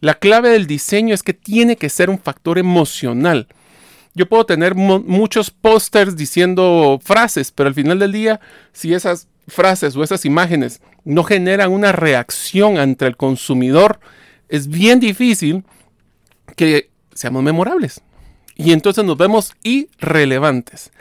La 0.00 0.14
clave 0.14 0.50
del 0.50 0.66
diseño 0.66 1.14
es 1.14 1.22
que 1.22 1.32
tiene 1.32 1.76
que 1.76 1.88
ser 1.88 2.10
un 2.10 2.18
factor 2.18 2.58
emocional. 2.58 3.46
Yo 4.14 4.28
puedo 4.28 4.44
tener 4.44 4.74
muchos 4.74 5.50
pósters 5.50 6.16
diciendo 6.16 7.00
frases, 7.02 7.52
pero 7.52 7.68
al 7.68 7.74
final 7.74 8.00
del 8.00 8.12
día, 8.12 8.40
si 8.72 8.92
esas 8.92 9.28
frases 9.46 9.94
o 9.96 10.02
esas 10.02 10.24
imágenes 10.24 10.80
no 11.04 11.22
generan 11.22 11.70
una 11.70 11.92
reacción 11.92 12.78
ante 12.78 13.06
el 13.06 13.16
consumidor, 13.16 14.00
es 14.54 14.68
bien 14.68 15.00
difícil 15.00 15.64
que 16.56 16.90
seamos 17.12 17.42
memorables. 17.42 18.00
Y 18.54 18.72
entonces 18.72 19.04
nos 19.04 19.16
vemos 19.16 19.52
irrelevantes. 19.64 20.92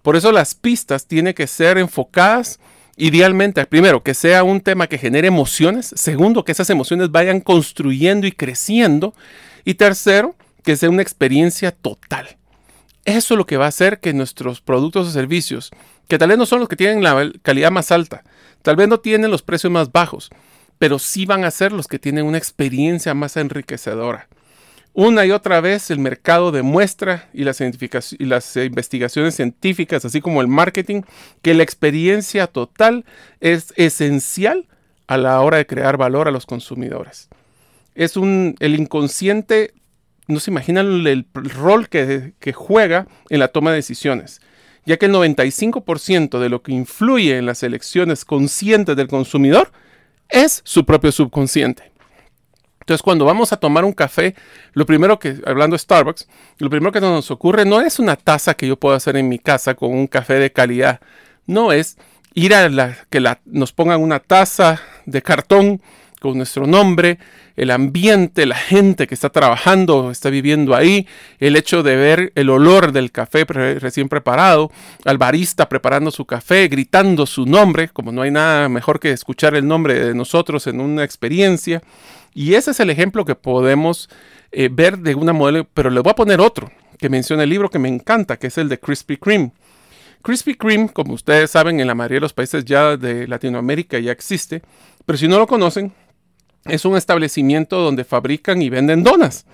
Por 0.00 0.16
eso 0.16 0.32
las 0.32 0.54
pistas 0.54 1.06
tienen 1.06 1.34
que 1.34 1.46
ser 1.46 1.76
enfocadas 1.76 2.58
idealmente, 2.96 3.64
primero, 3.66 4.02
que 4.02 4.14
sea 4.14 4.44
un 4.44 4.62
tema 4.62 4.86
que 4.86 4.96
genere 4.96 5.28
emociones. 5.28 5.92
Segundo, 5.94 6.44
que 6.44 6.52
esas 6.52 6.70
emociones 6.70 7.10
vayan 7.10 7.40
construyendo 7.40 8.26
y 8.26 8.32
creciendo. 8.32 9.14
Y 9.64 9.74
tercero, 9.74 10.34
que 10.64 10.76
sea 10.76 10.88
una 10.88 11.02
experiencia 11.02 11.70
total. 11.70 12.38
Eso 13.04 13.34
es 13.34 13.38
lo 13.38 13.44
que 13.44 13.58
va 13.58 13.66
a 13.66 13.68
hacer 13.68 14.00
que 14.00 14.14
nuestros 14.14 14.62
productos 14.62 15.06
o 15.06 15.10
servicios, 15.10 15.70
que 16.08 16.16
tal 16.16 16.30
vez 16.30 16.38
no 16.38 16.46
son 16.46 16.60
los 16.60 16.68
que 16.68 16.76
tienen 16.76 17.02
la 17.02 17.30
calidad 17.42 17.70
más 17.70 17.90
alta, 17.90 18.22
tal 18.62 18.76
vez 18.76 18.88
no 18.88 19.00
tienen 19.00 19.30
los 19.30 19.42
precios 19.42 19.72
más 19.72 19.90
bajos, 19.90 20.30
pero 20.82 20.98
sí 20.98 21.26
van 21.26 21.44
a 21.44 21.52
ser 21.52 21.70
los 21.70 21.86
que 21.86 22.00
tienen 22.00 22.26
una 22.26 22.38
experiencia 22.38 23.14
más 23.14 23.36
enriquecedora. 23.36 24.26
Una 24.94 25.24
y 25.24 25.30
otra 25.30 25.60
vez 25.60 25.92
el 25.92 26.00
mercado 26.00 26.50
demuestra 26.50 27.28
y 27.32 27.44
las, 27.44 27.60
investigaciones 27.60 29.36
científicas, 29.36 30.04
así 30.04 30.20
como 30.20 30.40
el 30.40 30.48
marketing, 30.48 31.02
que 31.40 31.54
la 31.54 31.62
experiencia 31.62 32.48
total 32.48 33.04
es 33.38 33.72
esencial 33.76 34.66
a 35.06 35.18
la 35.18 35.40
hora 35.40 35.58
de 35.58 35.68
crear 35.68 35.98
valor 35.98 36.26
a 36.26 36.32
los 36.32 36.46
consumidores. 36.46 37.28
Es 37.94 38.16
un, 38.16 38.56
el 38.58 38.74
inconsciente 38.74 39.74
no 40.26 40.40
se 40.40 40.50
imaginan 40.50 41.06
el, 41.06 41.26
rol 41.32 41.88
que, 41.90 42.32
juega 42.52 43.06
en 43.30 43.38
la 43.38 43.46
toma 43.46 43.70
de 43.70 43.76
decisiones, 43.76 44.40
ya 44.84 44.96
que 44.96 45.06
el 45.06 45.12
95% 45.12 46.40
de 46.40 46.48
lo 46.48 46.62
que 46.64 46.72
influye 46.72 47.38
en 47.38 47.46
las 47.46 47.62
elecciones 47.62 48.24
conscientes 48.24 48.96
del 48.96 49.06
consumidor 49.06 49.70
es 50.32 50.62
su 50.64 50.84
propio 50.84 51.12
subconsciente. 51.12 51.92
Entonces, 52.80 53.02
cuando 53.02 53.24
vamos 53.24 53.52
a 53.52 53.58
tomar 53.58 53.84
un 53.84 53.92
café, 53.92 54.34
lo 54.72 54.86
primero 54.86 55.18
que, 55.20 55.36
hablando 55.46 55.74
de 55.74 55.78
Starbucks, 55.78 56.26
lo 56.58 56.68
primero 56.68 56.90
que 56.90 57.00
nos 57.00 57.30
ocurre 57.30 57.64
no 57.64 57.80
es 57.80 58.00
una 58.00 58.16
taza 58.16 58.54
que 58.54 58.66
yo 58.66 58.76
puedo 58.76 58.96
hacer 58.96 59.16
en 59.16 59.28
mi 59.28 59.38
casa 59.38 59.74
con 59.74 59.92
un 59.92 60.08
café 60.08 60.34
de 60.34 60.50
calidad. 60.50 61.00
No 61.46 61.70
es 61.70 61.96
ir 62.34 62.54
a 62.54 62.68
la, 62.68 62.96
que 63.08 63.22
nos 63.44 63.72
pongan 63.72 64.00
una 64.00 64.18
taza 64.18 64.80
de 65.06 65.22
cartón 65.22 65.80
con 66.22 66.36
nuestro 66.36 66.66
nombre, 66.66 67.18
el 67.56 67.70
ambiente, 67.70 68.46
la 68.46 68.56
gente 68.56 69.06
que 69.06 69.14
está 69.14 69.28
trabajando, 69.28 70.10
está 70.10 70.30
viviendo 70.30 70.74
ahí, 70.74 71.06
el 71.40 71.56
hecho 71.56 71.82
de 71.82 71.96
ver 71.96 72.32
el 72.36 72.48
olor 72.48 72.92
del 72.92 73.10
café 73.10 73.44
recién 73.44 74.08
preparado, 74.08 74.70
al 75.04 75.18
barista 75.18 75.68
preparando 75.68 76.12
su 76.12 76.24
café, 76.24 76.68
gritando 76.68 77.26
su 77.26 77.44
nombre, 77.44 77.88
como 77.88 78.12
no 78.12 78.22
hay 78.22 78.30
nada 78.30 78.68
mejor 78.68 79.00
que 79.00 79.10
escuchar 79.10 79.54
el 79.56 79.66
nombre 79.66 79.98
de 79.98 80.14
nosotros 80.14 80.66
en 80.68 80.80
una 80.80 81.02
experiencia. 81.02 81.82
Y 82.34 82.54
ese 82.54 82.70
es 82.70 82.80
el 82.80 82.90
ejemplo 82.90 83.24
que 83.24 83.34
podemos 83.34 84.08
eh, 84.52 84.68
ver 84.72 84.98
de 84.98 85.16
una 85.16 85.32
modelo, 85.32 85.66
pero 85.74 85.90
le 85.90 86.00
voy 86.00 86.12
a 86.12 86.14
poner 86.14 86.40
otro 86.40 86.70
que 86.98 87.08
menciona 87.08 87.42
el 87.42 87.50
libro 87.50 87.68
que 87.68 87.80
me 87.80 87.88
encanta, 87.88 88.38
que 88.38 88.46
es 88.46 88.58
el 88.58 88.68
de 88.68 88.78
Krispy 88.78 89.16
Kreme. 89.16 89.50
Krispy 90.22 90.54
Kreme, 90.54 90.88
como 90.88 91.14
ustedes 91.14 91.50
saben, 91.50 91.80
en 91.80 91.88
la 91.88 91.96
mayoría 91.96 92.18
de 92.18 92.20
los 92.20 92.32
países 92.32 92.64
ya 92.64 92.96
de 92.96 93.26
Latinoamérica 93.26 93.98
ya 93.98 94.12
existe, 94.12 94.62
pero 95.04 95.18
si 95.18 95.26
no 95.26 95.38
lo 95.38 95.48
conocen, 95.48 95.92
es 96.64 96.84
un 96.84 96.96
establecimiento 96.96 97.80
donde 97.80 98.04
fabrican 98.04 98.62
y 98.62 98.70
venden 98.70 99.02
donas. 99.02 99.46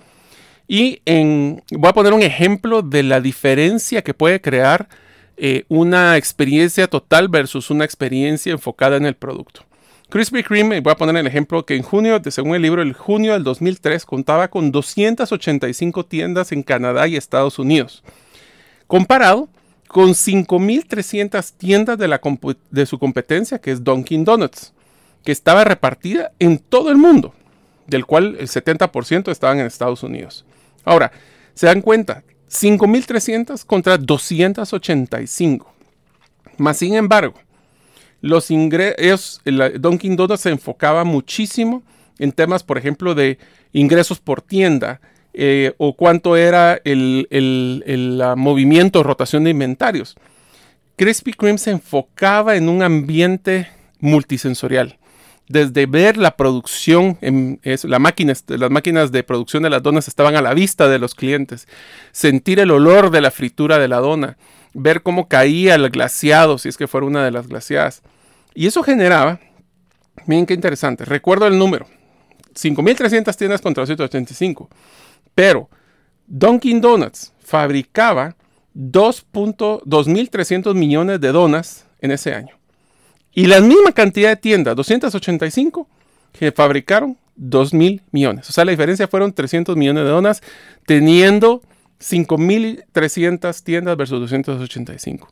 Y 0.67 1.01
voy 1.71 1.89
a 1.89 1.93
poner 1.93 2.13
un 2.13 2.21
ejemplo 2.21 2.83
de 2.83 3.01
la 3.01 3.21
diferencia 3.21 4.03
que 4.03 4.13
puede 4.13 4.39
crear 4.39 4.87
eh, 5.37 5.65
una 5.67 6.15
experiencia 6.17 6.87
total 6.87 7.27
versus 7.27 7.71
una 7.71 7.85
experiencia 7.85 8.51
enfocada 8.51 8.97
en 8.97 9.05
el 9.05 9.15
producto. 9.15 9.65
Krispy 10.09 10.43
Kreme, 10.43 10.81
voy 10.81 10.91
a 10.91 10.95
poner 10.95 11.15
el 11.17 11.27
ejemplo 11.27 11.65
que 11.65 11.75
en 11.75 11.83
junio, 11.83 12.19
según 12.29 12.55
el 12.55 12.61
libro, 12.61 12.81
el 12.81 12.93
junio 12.93 13.33
del 13.33 13.43
2003 13.43 14.05
contaba 14.05 14.47
con 14.47 14.71
285 14.71 16.05
tiendas 16.05 16.51
en 16.51 16.63
Canadá 16.63 17.07
y 17.07 17.15
Estados 17.15 17.57
Unidos, 17.57 18.03
comparado 18.87 19.49
con 19.87 20.09
5.300 20.09 21.53
tiendas 21.57 21.97
de, 21.97 22.07
la, 22.07 22.21
de 22.69 22.85
su 22.85 22.99
competencia, 22.99 23.59
que 23.59 23.71
es 23.71 23.83
Dunkin' 23.83 24.23
Donuts 24.23 24.73
que 25.23 25.31
estaba 25.31 25.63
repartida 25.63 26.31
en 26.39 26.59
todo 26.59 26.91
el 26.91 26.97
mundo, 26.97 27.33
del 27.87 28.05
cual 28.05 28.37
el 28.39 28.47
70% 28.47 29.31
estaban 29.31 29.59
en 29.59 29.65
Estados 29.65 30.03
Unidos. 30.03 30.45
Ahora, 30.85 31.11
se 31.53 31.67
dan 31.67 31.81
cuenta, 31.81 32.23
5.300 32.49 33.65
contra 33.65 33.97
285. 33.97 35.73
Más 36.57 36.77
sin 36.77 36.95
embargo, 36.95 37.35
los 38.21 38.51
ingresos, 38.51 39.41
Dunkin' 39.45 40.17
se 40.37 40.49
enfocaba 40.49 41.03
muchísimo 41.03 41.83
en 42.17 42.31
temas, 42.31 42.63
por 42.63 42.77
ejemplo, 42.77 43.15
de 43.15 43.37
ingresos 43.71 44.19
por 44.19 44.41
tienda 44.41 44.99
eh, 45.33 45.73
o 45.77 45.95
cuánto 45.95 46.35
era 46.35 46.81
el, 46.83 47.27
el, 47.29 48.21
movimiento, 48.35 49.03
rotación 49.03 49.43
de 49.45 49.51
inventarios. 49.51 50.15
Krispy 50.95 51.33
Kreme 51.33 51.57
se 51.57 51.71
enfocaba 51.71 52.57
en 52.57 52.67
un 52.67 52.83
ambiente 52.83 53.69
multisensorial. 53.99 54.97
Desde 55.49 55.87
ver 55.87 56.15
la 56.15 56.37
producción, 56.37 57.17
en, 57.21 57.59
la 57.83 57.97
máquina, 57.97 58.33
las 58.47 58.69
máquinas 58.69 59.11
de 59.11 59.23
producción 59.23 59.63
de 59.63 59.71
las 59.71 59.81
donas 59.81 60.07
estaban 60.07 60.35
a 60.35 60.43
la 60.43 60.53
vista 60.53 60.87
de 60.87 60.99
los 60.99 61.15
clientes, 61.15 61.67
sentir 62.11 62.59
el 62.59 62.69
olor 62.69 63.09
de 63.09 63.19
la 63.19 63.31
fritura 63.31 63.79
de 63.79 63.87
la 63.87 63.97
dona, 63.97 64.37
ver 64.75 65.01
cómo 65.01 65.27
caía 65.27 65.73
el 65.73 65.89
glaciado, 65.89 66.59
si 66.59 66.69
es 66.69 66.77
que 66.77 66.87
fuera 66.87 67.07
una 67.07 67.25
de 67.25 67.31
las 67.31 67.47
glaciadas. 67.47 68.03
Y 68.53 68.67
eso 68.67 68.83
generaba, 68.83 69.39
miren 70.27 70.45
qué 70.45 70.53
interesante, 70.53 71.03
recuerdo 71.03 71.47
el 71.47 71.57
número, 71.57 71.87
5.300 72.53 73.35
tiendas 73.35 73.61
contra 73.61 73.87
185, 73.87 74.69
pero 75.33 75.67
Dunkin' 76.27 76.79
Donuts 76.79 77.33
fabricaba 77.43 78.35
2.2300 78.75 80.75
millones 80.75 81.19
de 81.19 81.31
donas 81.31 81.87
en 82.01 82.11
ese 82.11 82.35
año. 82.35 82.58
Y 83.33 83.45
la 83.45 83.61
misma 83.61 83.91
cantidad 83.91 84.29
de 84.29 84.35
tiendas, 84.35 84.75
285, 84.75 85.87
que 86.31 86.51
fabricaron 86.51 87.17
2.000 87.39 88.01
millones. 88.11 88.49
O 88.49 88.53
sea, 88.53 88.65
la 88.65 88.71
diferencia 88.71 89.07
fueron 89.07 89.33
300 89.33 89.75
millones 89.75 90.03
de 90.03 90.09
donas, 90.09 90.41
teniendo 90.85 91.61
5.300 91.99 93.63
tiendas 93.63 93.97
versus 93.97 94.19
285. 94.21 95.31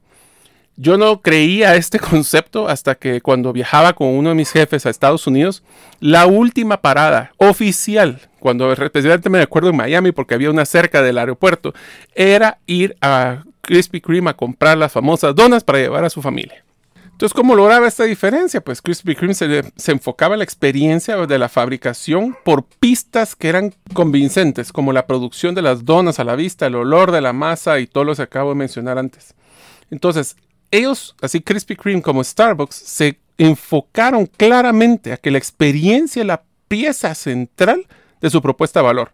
Yo 0.80 0.98
no 0.98 1.22
creía 1.22 1.76
este 1.76 2.00
concepto 2.00 2.68
hasta 2.70 2.96
que 2.96 3.22
cuando 3.22 3.52
viajaba 3.52 3.94
con 3.94 4.10
uno 4.10 4.30
de 4.30 4.36
mis 4.36 4.52
jefes 4.52 4.86
a 4.86 4.90
Estados 4.90 5.26
Unidos, 5.28 5.64
la 6.00 6.28
última 6.28 6.82
parada 6.82 7.32
oficial, 7.38 8.22
cuando 8.40 8.72
especialmente 8.72 9.30
me 9.30 9.42
acuerdo 9.42 9.72
en 9.72 9.76
Miami 9.76 10.12
porque 10.12 10.36
había 10.36 10.52
una 10.52 10.66
cerca 10.66 11.02
del 11.02 11.18
aeropuerto, 11.18 11.74
era 12.14 12.60
ir 12.68 12.96
a 13.02 13.44
Krispy 13.62 14.02
Kreme 14.02 14.30
a 14.30 14.36
comprar 14.36 14.78
las 14.78 14.92
famosas 14.92 15.36
donas 15.36 15.64
para 15.64 15.80
llevar 15.80 16.06
a 16.06 16.10
su 16.10 16.22
familia. 16.22 16.64
Entonces, 17.18 17.34
¿cómo 17.34 17.56
lograba 17.56 17.88
esta 17.88 18.04
diferencia? 18.04 18.62
Pues 18.62 18.80
Krispy 18.80 19.16
Kreme 19.16 19.34
se, 19.34 19.92
enfocaba 19.92 20.36
en 20.36 20.38
la 20.38 20.44
experiencia 20.44 21.18
de 21.26 21.40
la 21.40 21.50
fabricación 21.50 22.38
por 22.46 22.64
pistas 22.64 23.36
que 23.36 23.50
eran 23.50 23.74
convincentes, 23.94 24.72
como 24.72 24.94
la 24.94 25.08
producción 25.08 25.56
de 25.56 25.64
las 25.64 25.84
donas 25.84 26.20
a 26.20 26.24
la 26.24 26.36
vista, 26.36 26.68
el 26.68 26.76
olor 26.76 27.12
de 27.12 27.22
la 27.22 27.34
masa 27.34 27.80
y 27.80 27.88
todo 27.88 28.04
lo 28.04 28.14
que 28.14 28.22
acabo 28.22 28.50
de 28.52 28.58
mencionar 28.58 29.00
antes. 29.00 29.34
Entonces, 29.90 30.36
ellos, 30.70 31.16
así 31.20 31.42
Krispy 31.42 31.76
Kreme 31.76 32.04
como 32.04 32.24
Starbucks, 32.24 32.76
se 32.76 33.20
enfocaron 33.40 34.28
claramente 34.28 35.12
a 35.12 35.18
que 35.18 35.32
la 35.32 35.40
experiencia 35.40 36.22
es 36.22 36.28
la 36.28 36.44
pieza 36.68 37.16
central 37.16 37.88
de 38.22 38.30
su 38.30 38.44
propuesta 38.44 38.82
de 38.82 38.86
valor 38.86 39.12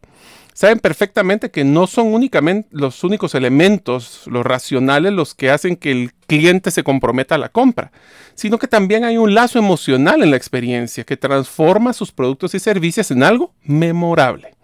saben 0.54 0.80
perfectamente 0.80 1.52
que 1.52 1.64
no 1.64 1.88
son 1.88 2.14
únicamente 2.14 2.70
los 2.72 3.04
únicos 3.04 3.36
elementos, 3.36 4.22
los 4.28 4.46
racionales, 4.46 5.12
los 5.12 5.34
que 5.34 5.50
hacen 5.50 5.76
que 5.76 5.92
el 5.92 6.12
cliente 6.38 6.72
se 6.72 6.84
comprometa 6.84 7.36
a 7.36 7.38
la 7.38 7.50
compra, 7.50 7.92
sino 8.34 8.58
que 8.58 8.68
también 8.68 9.04
hay 9.04 9.18
un 9.18 9.36
lazo 9.36 9.60
emocional 9.60 10.24
en 10.24 10.32
la 10.32 10.38
experiencia 10.38 11.04
que 11.04 11.18
transforma 11.18 11.94
sus 11.94 12.12
productos 12.12 12.56
y 12.56 12.60
servicios 12.60 13.12
en 13.12 13.24
algo 13.24 13.54
memorable. 13.64 14.56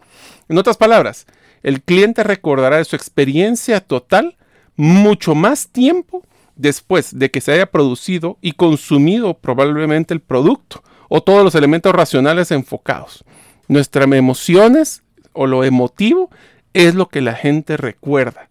En 0.48 0.58
otras 0.58 0.78
palabras, 0.78 1.28
el 1.62 1.82
cliente 1.82 2.24
recordará 2.24 2.78
de 2.78 2.86
su 2.86 2.96
experiencia 2.96 3.82
total 3.82 4.38
mucho 4.76 5.36
más 5.36 5.70
tiempo 5.70 6.24
después 6.56 7.18
de 7.18 7.30
que 7.30 7.42
se 7.42 7.52
haya 7.52 7.68
producido 7.68 8.38
y 8.42 8.54
consumido 8.54 9.36
probablemente 9.36 10.14
el 10.14 10.22
producto 10.22 10.84
o 11.08 11.22
todos 11.22 11.44
los 11.44 11.56
elementos 11.56 11.94
racionales 11.94 12.52
enfocados. 12.52 13.24
Nuestras 13.68 14.12
emociones 14.12 15.04
o 15.34 15.46
lo 15.46 15.64
emotivo 15.64 16.32
es 16.74 16.96
lo 16.96 17.10
que 17.10 17.22
la 17.22 17.36
gente 17.36 17.78
recuerda. 17.78 18.49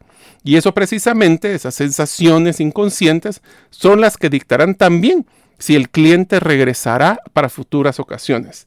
Y 0.48 0.56
eso 0.56 0.72
precisamente, 0.72 1.54
esas 1.54 1.74
sensaciones 1.74 2.58
inconscientes, 2.58 3.42
son 3.68 4.00
las 4.00 4.16
que 4.16 4.30
dictarán 4.30 4.76
también 4.76 5.26
si 5.58 5.76
el 5.76 5.90
cliente 5.90 6.40
regresará 6.40 7.20
para 7.34 7.50
futuras 7.50 8.00
ocasiones. 8.00 8.66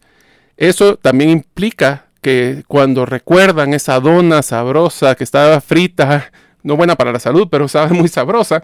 Eso 0.57 0.97
también 0.97 1.31
implica 1.31 2.05
que 2.21 2.63
cuando 2.67 3.07
recuerdan 3.07 3.73
esa 3.73 3.99
dona 3.99 4.43
sabrosa 4.43 5.15
que 5.15 5.23
estaba 5.23 5.59
frita, 5.59 6.31
no 6.61 6.77
buena 6.77 6.95
para 6.95 7.11
la 7.11 7.19
salud, 7.19 7.47
pero 7.49 7.67
sabe 7.67 7.95
muy 7.95 8.09
sabrosa, 8.09 8.61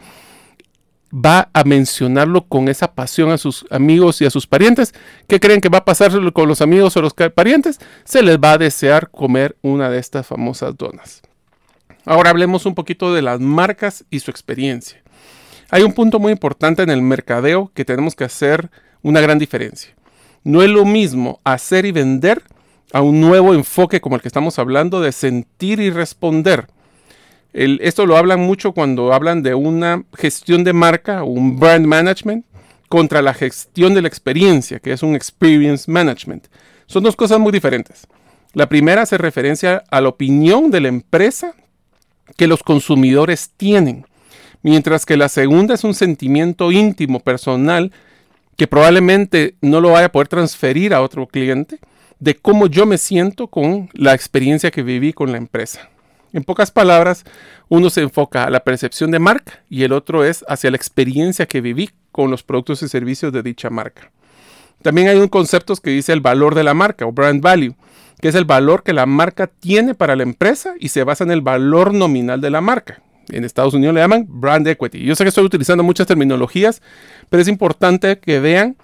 va 1.11 1.49
a 1.53 1.63
mencionarlo 1.63 2.43
con 2.45 2.69
esa 2.69 2.93
pasión 2.93 3.31
a 3.31 3.39
sus 3.39 3.65
amigos 3.71 4.21
y 4.21 4.27
a 4.27 4.29
sus 4.29 4.45
parientes. 4.45 4.93
¿Qué 5.27 5.39
creen 5.39 5.59
que 5.59 5.69
va 5.69 5.79
a 5.79 5.85
pasar 5.85 6.11
con 6.33 6.47
los 6.47 6.61
amigos 6.61 6.95
o 6.95 7.01
los 7.01 7.15
parientes? 7.15 7.79
Se 8.03 8.21
les 8.21 8.37
va 8.37 8.51
a 8.51 8.57
desear 8.59 9.09
comer 9.09 9.57
una 9.63 9.89
de 9.89 9.97
estas 9.97 10.27
famosas 10.27 10.77
donas. 10.77 11.23
Ahora 12.07 12.31
hablemos 12.31 12.65
un 12.65 12.73
poquito 12.73 13.13
de 13.13 13.21
las 13.21 13.39
marcas 13.39 14.03
y 14.09 14.19
su 14.19 14.31
experiencia. 14.31 15.03
Hay 15.69 15.83
un 15.83 15.93
punto 15.93 16.17
muy 16.17 16.31
importante 16.31 16.81
en 16.81 16.89
el 16.89 17.03
mercadeo 17.03 17.71
que 17.75 17.85
tenemos 17.85 18.15
que 18.15 18.23
hacer 18.23 18.71
una 19.03 19.21
gran 19.21 19.37
diferencia. 19.37 19.93
No 20.43 20.63
es 20.63 20.69
lo 20.69 20.85
mismo 20.85 21.39
hacer 21.43 21.85
y 21.85 21.91
vender 21.91 22.41
a 22.91 23.01
un 23.01 23.21
nuevo 23.21 23.53
enfoque 23.53 24.01
como 24.01 24.15
el 24.15 24.23
que 24.23 24.29
estamos 24.29 24.57
hablando 24.57 25.01
de 25.01 25.11
sentir 25.11 25.79
y 25.79 25.91
responder 25.91 26.67
esto 27.53 28.05
lo 28.05 28.17
hablan 28.17 28.39
mucho 28.41 28.71
cuando 28.73 29.13
hablan 29.13 29.41
de 29.41 29.55
una 29.55 30.03
gestión 30.15 30.63
de 30.63 30.73
marca, 30.73 31.23
un 31.23 31.59
brand 31.59 31.85
management, 31.85 32.45
contra 32.87 33.21
la 33.21 33.33
gestión 33.33 33.93
de 33.93 34.01
la 34.01 34.07
experiencia, 34.07 34.79
que 34.79 34.93
es 34.93 35.03
un 35.03 35.15
experience 35.15 35.89
management. 35.91 36.47
Son 36.85 37.03
dos 37.03 37.15
cosas 37.15 37.39
muy 37.39 37.51
diferentes. 37.51 38.07
La 38.53 38.69
primera 38.69 39.01
hace 39.01 39.17
referencia 39.17 39.83
a 39.89 40.01
la 40.01 40.09
opinión 40.09 40.71
de 40.71 40.81
la 40.81 40.87
empresa 40.87 41.53
que 42.37 42.47
los 42.47 42.63
consumidores 42.63 43.51
tienen, 43.57 44.05
mientras 44.61 45.05
que 45.05 45.17
la 45.17 45.27
segunda 45.27 45.73
es 45.73 45.83
un 45.83 45.93
sentimiento 45.93 46.71
íntimo, 46.71 47.19
personal, 47.19 47.91
que 48.55 48.67
probablemente 48.67 49.55
no 49.61 49.81
lo 49.81 49.91
vaya 49.91 50.07
a 50.07 50.11
poder 50.11 50.29
transferir 50.29 50.93
a 50.93 51.01
otro 51.01 51.27
cliente, 51.27 51.79
de 52.19 52.35
cómo 52.35 52.67
yo 52.67 52.85
me 52.85 52.97
siento 52.97 53.47
con 53.47 53.89
la 53.93 54.13
experiencia 54.13 54.71
que 54.71 54.81
viví 54.81 55.13
con 55.13 55.31
la 55.31 55.37
empresa. 55.37 55.89
En 56.33 56.43
pocas 56.43 56.71
palabras, 56.71 57.23
uno 57.69 57.89
se 57.89 58.01
enfoca 58.01 58.43
a 58.43 58.49
la 58.49 58.63
percepción 58.63 59.11
de 59.11 59.19
marca 59.19 59.63
y 59.69 59.83
el 59.83 59.93
otro 59.93 60.23
es 60.23 60.43
hacia 60.47 60.71
la 60.71 60.77
experiencia 60.77 61.45
que 61.45 61.61
viví 61.61 61.89
con 62.11 62.31
los 62.31 62.43
productos 62.43 62.81
y 62.83 62.87
servicios 62.87 63.31
de 63.31 63.43
dicha 63.43 63.69
marca. 63.69 64.11
También 64.81 65.07
hay 65.07 65.17
un 65.17 65.27
concepto 65.27 65.75
que 65.75 65.91
dice 65.91 66.13
el 66.13 66.21
valor 66.21 66.55
de 66.55 66.63
la 66.63 66.73
marca 66.73 67.05
o 67.05 67.11
brand 67.11 67.41
value, 67.41 67.75
que 68.19 68.29
es 68.29 68.35
el 68.35 68.45
valor 68.45 68.83
que 68.83 68.93
la 68.93 69.05
marca 69.05 69.47
tiene 69.47 69.93
para 69.93 70.15
la 70.15 70.23
empresa 70.23 70.73
y 70.79 70.89
se 70.89 71.03
basa 71.03 71.23
en 71.23 71.31
el 71.31 71.41
valor 71.41 71.93
nominal 71.93 72.41
de 72.41 72.49
la 72.49 72.61
marca. 72.61 73.01
En 73.29 73.43
Estados 73.43 73.73
Unidos 73.73 73.93
le 73.93 74.01
llaman 74.01 74.25
brand 74.27 74.67
equity. 74.67 75.03
Yo 75.03 75.15
sé 75.15 75.23
que 75.23 75.29
estoy 75.29 75.43
utilizando 75.43 75.83
muchas 75.83 76.07
terminologías, 76.07 76.81
pero 77.29 77.41
es 77.41 77.47
importante 77.47 78.19
que 78.19 78.39
vean 78.39 78.77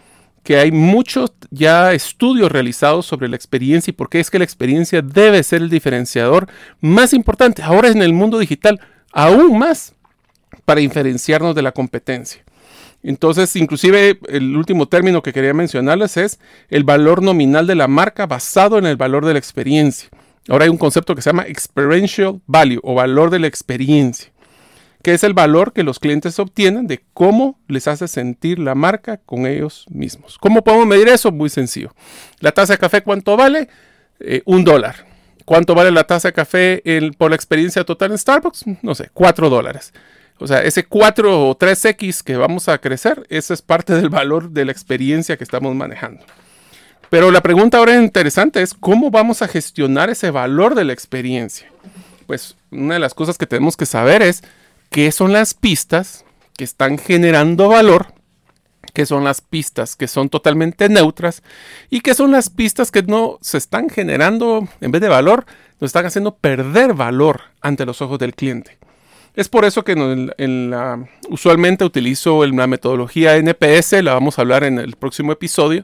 que 0.44 0.58
hay 0.58 0.72
muchos 0.72 1.32
ya 1.50 1.94
estudios 1.94 2.52
realizados 2.52 3.06
sobre 3.06 3.30
la 3.30 3.38
experiencia 3.38 3.92
y 3.92 3.94
por 3.94 4.10
qué 4.10 4.20
es 4.20 4.30
que 4.30 4.38
la 4.38 4.44
experiencia 4.44 5.02
debe 5.02 5.42
ser 5.42 5.62
el 5.62 5.70
diferenciador 5.70 6.48
más 6.82 7.14
importante 7.14 7.64
ahora 7.64 7.88
en 7.88 8.02
el 8.02 8.14
mundo 8.14 8.38
digital, 8.38 8.80
aún 9.14 9.58
más 9.58 9.96
para 10.66 10.82
diferenciarnos 10.82 11.56
de 11.56 11.62
la 11.62 11.72
competencia. 11.72 12.43
Entonces, 13.04 13.56
inclusive 13.56 14.18
el 14.30 14.56
último 14.56 14.88
término 14.88 15.22
que 15.22 15.34
quería 15.34 15.54
mencionarles 15.54 16.18
es 16.18 16.40
el 16.70 16.84
valor 16.84 17.22
nominal 17.22 17.68
de 17.68 17.76
la 17.76 17.88
marca 17.88 18.26
basado 18.26 18.78
en 18.78 18.86
el 18.86 18.96
valor 18.96 19.26
de 19.26 19.34
la 19.34 19.40
experiencia. 19.40 20.10
Ahora 20.50 20.66
hay 20.66 20.70
un 20.70 20.78
concepto 20.78 21.14
que 21.14 21.22
se 21.22 21.30
llama 21.30 21.44
experiential 21.44 22.42
value 22.48 22.80
o 22.84 22.96
valor 22.96 23.30
de 23.30 23.40
la 23.40 23.48
experiencia 23.48 24.34
que 25.04 25.14
es 25.14 25.24
el 25.26 25.34
valor 25.34 25.74
que 25.74 25.84
los 25.84 26.00
clientes 26.00 26.40
obtienen 26.40 26.88
de 26.88 27.04
cómo 27.14 27.60
les 27.68 27.88
hace 27.90 28.08
sentir 28.08 28.58
la 28.58 28.74
marca 28.74 29.18
con 29.18 29.46
ellos 29.46 29.86
mismos. 29.90 30.38
¿Cómo 30.40 30.64
podemos 30.64 30.88
medir 30.88 31.10
eso? 31.10 31.30
Muy 31.30 31.50
sencillo. 31.50 31.94
La 32.40 32.54
taza 32.54 32.74
de 32.74 32.80
café, 32.80 33.04
¿cuánto 33.04 33.36
vale? 33.36 33.68
Eh, 34.22 34.42
un 34.46 34.64
dólar. 34.64 35.06
¿Cuánto 35.44 35.76
vale 35.76 35.92
la 35.92 36.06
taza 36.06 36.30
de 36.30 36.34
café 36.34 36.82
por 37.18 37.32
la 37.32 37.36
experiencia 37.36 37.84
total 37.84 38.12
en 38.12 38.18
Starbucks? 38.18 38.64
No 38.82 38.96
sé, 38.96 39.10
cuatro 39.14 39.50
dólares. 39.50 39.94
O 40.40 40.48
sea, 40.48 40.62
ese 40.62 40.84
4 40.84 41.48
o 41.48 41.58
3X 41.58 42.24
que 42.24 42.36
vamos 42.38 42.68
a 42.68 42.78
crecer, 42.80 43.26
eso 43.30 43.54
es 43.54 43.62
parte 43.62 43.94
del 43.94 44.10
valor 44.10 44.50
de 44.50 44.66
la 44.66 44.72
experiencia 44.72 45.38
que 45.38 45.44
estamos 45.44 45.76
manejando. 45.76 46.24
Pero 47.10 47.30
la 47.30 47.42
pregunta 47.42 47.78
ahora 47.78 48.02
interesante 48.02 48.62
es, 48.62 48.74
¿cómo 48.74 49.12
vamos 49.12 49.42
a 49.42 49.48
gestionar 49.48 50.10
ese 50.10 50.32
valor 50.32 50.74
de 50.74 50.84
la 50.84 50.94
experiencia? 50.94 51.72
Pues 52.26 52.56
una 52.72 52.96
de 52.96 53.00
las 53.00 53.14
cosas 53.14 53.38
que 53.38 53.46
tenemos 53.46 53.78
que 53.78 53.86
saber 53.86 54.24
es, 54.24 54.44
qué 54.90 55.12
son 55.12 55.32
las 55.32 55.54
pistas 55.54 56.26
que 56.58 56.64
están 56.64 56.98
generando 56.98 57.68
valor, 57.68 58.08
qué 58.94 59.06
son 59.06 59.24
las 59.24 59.42
pistas 59.42 59.96
que 59.96 60.08
son 60.08 60.30
totalmente 60.30 60.90
neutras 60.90 61.44
y 61.90 62.02
qué 62.02 62.14
son 62.14 62.32
las 62.32 62.50
pistas 62.50 62.92
que 62.92 63.04
no 63.04 63.38
se 63.42 63.58
están 63.58 63.90
generando, 63.90 64.68
en 64.82 64.92
vez 64.92 65.02
de 65.02 65.10
valor, 65.10 65.46
nos 65.80 65.90
están 65.90 66.06
haciendo 66.06 66.36
perder 66.36 66.94
valor 66.94 67.42
ante 67.62 67.86
los 67.86 68.02
ojos 68.02 68.20
del 68.20 68.36
cliente. 68.36 68.78
Es 69.36 69.50
por 69.50 69.66
eso 69.66 69.84
que 69.84 69.94
en 70.38 70.70
la, 70.70 71.08
usualmente 71.30 71.84
utilizo 71.84 72.46
la 72.46 72.68
metodología 72.68 73.36
NPS, 73.38 74.04
la 74.04 74.14
vamos 74.14 74.38
a 74.38 74.44
hablar 74.44 74.64
en 74.64 74.78
el 74.78 74.96
próximo 74.96 75.32
episodio, 75.32 75.84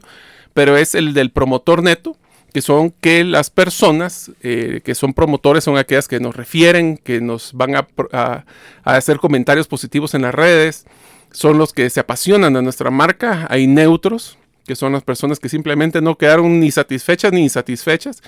pero 0.54 0.76
es 0.76 0.94
el 0.94 1.14
del 1.14 1.30
promotor 1.30 1.82
neto, 1.82 2.16
que 2.52 2.62
son 2.62 2.92
que 3.00 3.24
las 3.24 3.50
personas 3.50 4.30
eh, 4.42 4.82
que 4.84 4.94
son 4.94 5.14
promotores 5.14 5.64
son 5.64 5.78
aquellas 5.78 6.06
que 6.06 6.20
nos 6.20 6.36
refieren, 6.36 6.96
que 6.96 7.20
nos 7.20 7.52
van 7.52 7.74
a, 7.74 7.88
a, 8.12 8.44
hacer 8.84 9.18
comentarios 9.18 9.66
positivos 9.66 10.14
en 10.14 10.22
las 10.22 10.34
redes, 10.34 10.86
son 11.32 11.58
los 11.58 11.72
que 11.72 11.90
se 11.90 12.00
apasionan 12.00 12.54
de 12.54 12.62
nuestra 12.62 12.90
marca. 12.90 13.46
Hay 13.50 13.66
neutros, 13.66 14.38
que 14.70 14.76
son 14.76 14.92
las 14.92 15.02
personas 15.02 15.40
que 15.40 15.48
simplemente 15.48 16.00
no 16.00 16.16
quedaron 16.16 16.60
ni 16.60 16.70
satisfechas 16.70 17.32
ni 17.32 17.40
insatisfechas. 17.40 18.22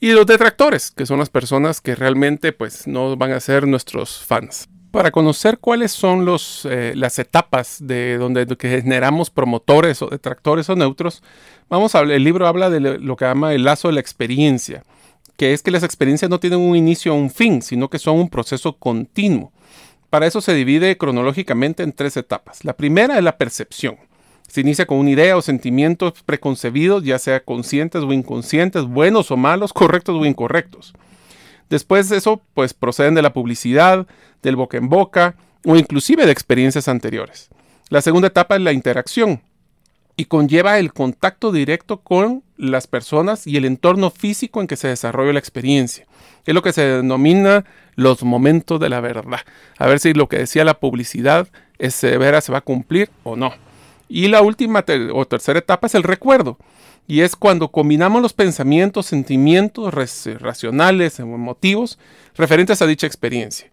Y 0.00 0.10
los 0.10 0.26
detractores, 0.26 0.90
que 0.90 1.06
son 1.06 1.20
las 1.20 1.30
personas 1.30 1.80
que 1.80 1.94
realmente 1.94 2.50
pues 2.50 2.88
no 2.88 3.16
van 3.16 3.30
a 3.30 3.38
ser 3.38 3.68
nuestros 3.68 4.18
fans 4.18 4.68
para 4.90 5.12
conocer 5.12 5.58
cuáles 5.58 5.92
son 5.92 6.24
los, 6.24 6.66
eh, 6.68 6.94
las 6.96 7.20
etapas 7.20 7.78
de 7.80 8.18
donde 8.18 8.44
que 8.56 8.68
generamos 8.68 9.30
promotores 9.30 10.02
o 10.02 10.08
detractores 10.08 10.68
o 10.68 10.74
neutros, 10.74 11.22
vamos 11.68 11.94
a 11.94 12.00
el 12.00 12.24
libro 12.24 12.48
habla 12.48 12.70
de 12.70 12.80
lo 12.80 13.16
que 13.16 13.24
llama 13.24 13.54
el 13.54 13.62
lazo 13.62 13.86
de 13.86 13.94
la 13.94 14.00
experiencia, 14.00 14.82
que 15.36 15.52
es 15.52 15.62
que 15.62 15.70
las 15.70 15.84
experiencias 15.84 16.28
no 16.28 16.40
tienen 16.40 16.58
un 16.58 16.74
inicio 16.74 17.12
o 17.12 17.16
un 17.16 17.30
fin, 17.30 17.62
sino 17.62 17.88
que 17.88 18.00
son 18.00 18.18
un 18.18 18.30
proceso 18.30 18.78
continuo. 18.78 19.52
Para 20.10 20.26
eso 20.26 20.40
se 20.40 20.54
divide 20.54 20.96
cronológicamente 20.96 21.84
en 21.84 21.92
tres 21.92 22.16
etapas. 22.16 22.64
La 22.64 22.76
primera 22.76 23.16
es 23.16 23.22
la 23.22 23.38
percepción. 23.38 23.96
Se 24.54 24.60
inicia 24.60 24.86
con 24.86 24.98
una 24.98 25.10
idea 25.10 25.36
o 25.36 25.42
sentimientos 25.42 26.22
preconcebidos, 26.24 27.02
ya 27.02 27.18
sea 27.18 27.42
conscientes 27.42 28.04
o 28.04 28.12
inconscientes, 28.12 28.84
buenos 28.84 29.32
o 29.32 29.36
malos, 29.36 29.72
correctos 29.72 30.14
o 30.14 30.24
incorrectos. 30.24 30.94
Después 31.70 32.08
de 32.08 32.18
eso, 32.18 32.40
pues 32.54 32.72
proceden 32.72 33.16
de 33.16 33.22
la 33.22 33.32
publicidad, 33.32 34.06
del 34.44 34.54
boca 34.54 34.76
en 34.76 34.88
boca 34.88 35.34
o 35.64 35.74
inclusive 35.74 36.24
de 36.24 36.30
experiencias 36.30 36.86
anteriores. 36.86 37.48
La 37.88 38.00
segunda 38.00 38.28
etapa 38.28 38.54
es 38.54 38.62
la 38.62 38.72
interacción 38.72 39.42
y 40.16 40.26
conlleva 40.26 40.78
el 40.78 40.92
contacto 40.92 41.50
directo 41.50 42.02
con 42.02 42.44
las 42.56 42.86
personas 42.86 43.48
y 43.48 43.56
el 43.56 43.64
entorno 43.64 44.12
físico 44.12 44.60
en 44.60 44.68
que 44.68 44.76
se 44.76 44.86
desarrolla 44.86 45.32
la 45.32 45.40
experiencia. 45.40 46.06
Es 46.46 46.54
lo 46.54 46.62
que 46.62 46.72
se 46.72 46.82
denomina 46.82 47.64
los 47.96 48.22
momentos 48.22 48.78
de 48.78 48.88
la 48.88 49.00
verdad. 49.00 49.40
A 49.78 49.88
ver 49.88 49.98
si 49.98 50.14
lo 50.14 50.28
que 50.28 50.38
decía 50.38 50.64
la 50.64 50.78
publicidad 50.78 51.48
es 51.80 51.96
severa, 51.96 52.40
se 52.40 52.52
va 52.52 52.58
a 52.58 52.60
cumplir 52.60 53.10
o 53.24 53.34
no. 53.34 53.52
Y 54.08 54.28
la 54.28 54.42
última 54.42 54.84
o 55.12 55.26
tercera 55.26 55.58
etapa 55.58 55.86
es 55.86 55.94
el 55.94 56.02
recuerdo. 56.02 56.58
Y 57.06 57.20
es 57.20 57.36
cuando 57.36 57.68
combinamos 57.68 58.22
los 58.22 58.32
pensamientos, 58.32 59.06
sentimientos 59.06 59.92
racionales, 59.92 61.18
emotivos 61.18 61.98
referentes 62.34 62.80
a 62.80 62.86
dicha 62.86 63.06
experiencia. 63.06 63.70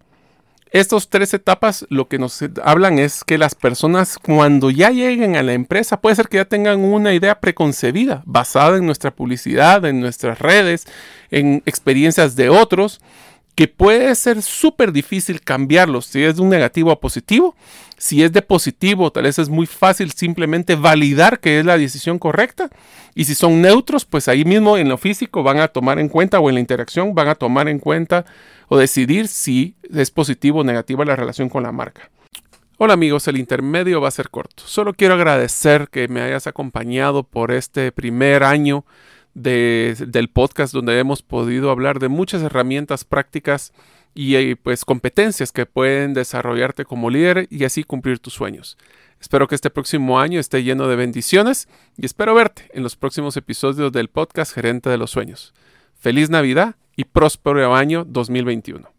Estas 0.71 1.09
tres 1.09 1.33
etapas 1.33 1.85
lo 1.89 2.07
que 2.07 2.17
nos 2.17 2.39
hablan 2.63 2.97
es 2.97 3.25
que 3.25 3.37
las 3.37 3.55
personas 3.55 4.17
cuando 4.17 4.69
ya 4.69 4.89
lleguen 4.89 5.35
a 5.35 5.43
la 5.43 5.51
empresa 5.51 5.99
puede 5.99 6.15
ser 6.15 6.29
que 6.29 6.37
ya 6.37 6.45
tengan 6.45 6.79
una 6.79 7.13
idea 7.13 7.41
preconcebida 7.41 8.23
basada 8.25 8.77
en 8.77 8.85
nuestra 8.85 9.11
publicidad, 9.11 9.83
en 9.83 9.99
nuestras 9.99 10.39
redes, 10.39 10.87
en 11.29 11.61
experiencias 11.65 12.37
de 12.37 12.47
otros, 12.47 13.01
que 13.55 13.67
puede 13.67 14.13
ser 14.15 14.41
súper 14.41 14.91
difícil 14.91 15.41
cambiarlos 15.41 16.05
si 16.05 16.23
es 16.23 16.37
de 16.37 16.41
un 16.41 16.49
negativo 16.49 16.91
a 16.91 16.99
positivo. 16.99 17.55
Si 17.97 18.23
es 18.23 18.31
de 18.31 18.41
positivo, 18.41 19.11
tal 19.11 19.23
vez 19.23 19.37
es 19.37 19.49
muy 19.49 19.67
fácil 19.67 20.11
simplemente 20.11 20.75
validar 20.75 21.39
que 21.39 21.59
es 21.59 21.65
la 21.65 21.77
decisión 21.77 22.17
correcta. 22.17 22.69
Y 23.13 23.25
si 23.25 23.35
son 23.35 23.61
neutros, 23.61 24.05
pues 24.05 24.27
ahí 24.27 24.43
mismo 24.45 24.77
en 24.77 24.89
lo 24.89 24.97
físico 24.97 25.43
van 25.43 25.59
a 25.59 25.67
tomar 25.67 25.99
en 25.99 26.09
cuenta 26.09 26.39
o 26.39 26.49
en 26.49 26.55
la 26.55 26.61
interacción 26.61 27.13
van 27.13 27.27
a 27.27 27.35
tomar 27.35 27.67
en 27.67 27.79
cuenta 27.79 28.25
o 28.69 28.77
decidir 28.77 29.27
si 29.27 29.75
es 29.93 30.09
positivo 30.09 30.61
o 30.61 30.63
negativa 30.63 31.05
la 31.05 31.15
relación 31.15 31.49
con 31.49 31.63
la 31.63 31.71
marca. 31.71 32.09
Hola 32.77 32.93
amigos, 32.93 33.27
el 33.27 33.37
intermedio 33.37 34.01
va 34.01 34.07
a 34.07 34.11
ser 34.11 34.31
corto. 34.31 34.63
Solo 34.65 34.93
quiero 34.93 35.13
agradecer 35.13 35.89
que 35.91 36.07
me 36.07 36.21
hayas 36.21 36.47
acompañado 36.47 37.21
por 37.21 37.51
este 37.51 37.91
primer 37.91 38.43
año 38.43 38.85
del 39.33 40.29
podcast 40.33 40.73
donde 40.73 40.99
hemos 40.99 41.21
podido 41.21 41.71
hablar 41.71 41.99
de 41.99 42.09
muchas 42.09 42.41
herramientas 42.41 43.05
prácticas 43.05 43.73
y 44.13 44.35
eh, 44.35 44.55
pues 44.61 44.83
competencias 44.83 45.51
que 45.51 45.65
pueden 45.65 46.13
desarrollarte 46.13 46.85
como 46.85 47.09
líder 47.09 47.47
y 47.49 47.63
así 47.63 47.83
cumplir 47.83 48.19
tus 48.19 48.33
sueños. 48.33 48.77
Espero 49.19 49.47
que 49.47 49.55
este 49.55 49.69
próximo 49.69 50.19
año 50.19 50.39
esté 50.39 50.63
lleno 50.63 50.87
de 50.87 50.95
bendiciones 50.95 51.67
y 51.95 52.05
espero 52.05 52.33
verte 52.33 52.69
en 52.73 52.83
los 52.83 52.95
próximos 52.95 53.37
episodios 53.37 53.91
del 53.91 54.09
podcast 54.09 54.53
Gerente 54.53 54.89
de 54.89 54.97
los 54.97 55.11
Sueños. 55.11 55.53
Feliz 55.99 56.29
Navidad 56.29 56.75
y 56.95 57.05
próspero 57.05 57.75
año 57.75 58.03
2021. 58.03 58.91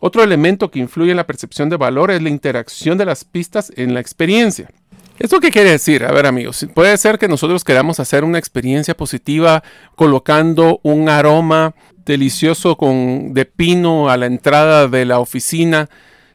Otro 0.00 0.22
elemento 0.22 0.70
que 0.70 0.78
influye 0.78 1.12
en 1.12 1.16
la 1.16 1.26
percepción 1.26 1.70
de 1.70 1.78
valor 1.78 2.10
es 2.10 2.20
la 2.20 2.28
interacción 2.28 2.98
de 2.98 3.06
las 3.06 3.24
pistas 3.24 3.72
en 3.76 3.94
la 3.94 4.00
experiencia. 4.00 4.70
¿Esto 5.18 5.38
qué 5.38 5.52
quiere 5.52 5.70
decir? 5.70 6.04
A 6.04 6.10
ver 6.10 6.26
amigos, 6.26 6.66
puede 6.74 6.96
ser 6.96 7.20
que 7.20 7.28
nosotros 7.28 7.62
queramos 7.62 8.00
hacer 8.00 8.24
una 8.24 8.38
experiencia 8.38 8.96
positiva 8.96 9.62
colocando 9.94 10.80
un 10.82 11.08
aroma 11.08 11.74
delicioso 12.04 12.76
con, 12.76 13.32
de 13.32 13.44
pino 13.44 14.10
a 14.10 14.16
la 14.16 14.26
entrada 14.26 14.88
de 14.88 15.04
la 15.04 15.20
oficina 15.20 15.88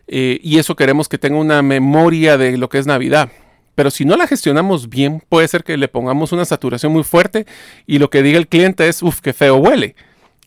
eh, 0.08 0.40
y 0.42 0.60
eso 0.60 0.78
queremos 0.78 1.10
que 1.10 1.18
tenga 1.18 1.38
una 1.38 1.62
memoria 1.62 2.38
de 2.38 2.58
lo 2.58 2.70
que 2.70 2.78
es 2.78 2.88
Navidad. 2.88 3.30
Pero 3.76 3.92
si 3.92 4.06
no 4.06 4.16
la 4.16 4.28
gestionamos 4.28 4.90
bien, 4.90 5.22
puede 5.28 5.50
ser 5.50 5.66
que 5.66 5.76
le 5.76 5.90
pongamos 5.90 6.32
una 6.32 6.46
saturación 6.46 6.94
muy 6.94 7.04
fuerte 7.04 7.46
y 7.86 8.00
lo 8.00 8.10
que 8.10 8.24
diga 8.24 8.38
el 8.38 8.48
cliente 8.48 8.88
es, 8.88 9.04
uff, 9.04 9.20
qué 9.20 9.34
feo 9.34 9.58
huele. 9.58 9.96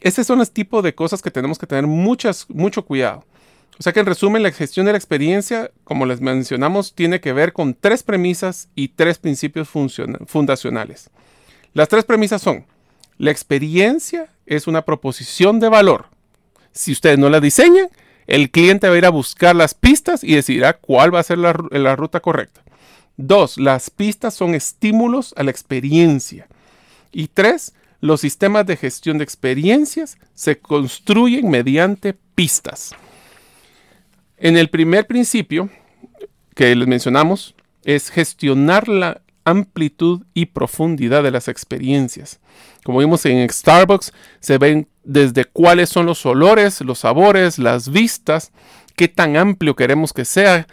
Estos 0.00 0.26
son 0.26 0.38
los 0.38 0.50
tipos 0.52 0.82
de 0.82 0.94
cosas 0.94 1.20
que 1.20 1.30
tenemos 1.30 1.58
que 1.58 1.66
tener 1.66 1.86
muchas, 1.86 2.46
mucho 2.48 2.82
cuidado. 2.84 3.26
O 3.78 3.82
sea 3.82 3.92
que 3.92 4.00
en 4.00 4.06
resumen, 4.06 4.42
la 4.42 4.52
gestión 4.52 4.86
de 4.86 4.92
la 4.92 4.98
experiencia, 4.98 5.70
como 5.84 6.06
les 6.06 6.20
mencionamos, 6.20 6.94
tiene 6.94 7.20
que 7.20 7.32
ver 7.32 7.52
con 7.52 7.74
tres 7.74 8.02
premisas 8.02 8.68
y 8.74 8.88
tres 8.88 9.18
principios 9.18 9.68
fundacionales. 9.68 11.10
Las 11.72 11.88
tres 11.88 12.04
premisas 12.04 12.42
son, 12.42 12.66
la 13.18 13.30
experiencia 13.30 14.28
es 14.46 14.66
una 14.66 14.82
proposición 14.82 15.58
de 15.58 15.68
valor. 15.68 16.06
Si 16.72 16.92
ustedes 16.92 17.18
no 17.18 17.30
la 17.30 17.40
diseñan, 17.40 17.88
el 18.26 18.50
cliente 18.50 18.88
va 18.88 18.94
a 18.94 18.98
ir 18.98 19.06
a 19.06 19.10
buscar 19.10 19.56
las 19.56 19.74
pistas 19.74 20.22
y 20.22 20.34
decidirá 20.34 20.74
cuál 20.74 21.14
va 21.14 21.20
a 21.20 21.24
ser 21.24 21.38
la, 21.38 21.54
la 21.70 21.96
ruta 21.96 22.20
correcta. 22.20 22.62
Dos, 23.16 23.58
las 23.58 23.90
pistas 23.90 24.34
son 24.34 24.54
estímulos 24.54 25.34
a 25.36 25.42
la 25.42 25.50
experiencia. 25.50 26.46
Y 27.10 27.28
tres, 27.28 27.74
los 28.00 28.20
sistemas 28.20 28.66
de 28.66 28.76
gestión 28.76 29.18
de 29.18 29.24
experiencias 29.24 30.18
se 30.34 30.58
construyen 30.58 31.50
mediante 31.50 32.14
pistas. 32.34 32.94
En 34.44 34.56
el 34.56 34.70
primer 34.70 35.06
principio 35.06 35.70
que 36.56 36.74
les 36.74 36.88
mencionamos 36.88 37.54
es 37.84 38.10
gestionar 38.10 38.88
la 38.88 39.22
amplitud 39.44 40.22
y 40.34 40.46
profundidad 40.46 41.22
de 41.22 41.30
las 41.30 41.46
experiencias. 41.46 42.40
Como 42.82 42.98
vimos 42.98 43.24
en 43.24 43.48
Starbucks, 43.48 44.12
se 44.40 44.58
ven 44.58 44.88
desde 45.04 45.44
cuáles 45.44 45.90
son 45.90 46.06
los 46.06 46.26
olores, 46.26 46.80
los 46.80 46.98
sabores, 46.98 47.60
las 47.60 47.88
vistas, 47.92 48.50
qué 48.96 49.06
tan 49.06 49.36
amplio 49.36 49.76
queremos 49.76 50.12
que 50.12 50.24
sea, 50.24 50.66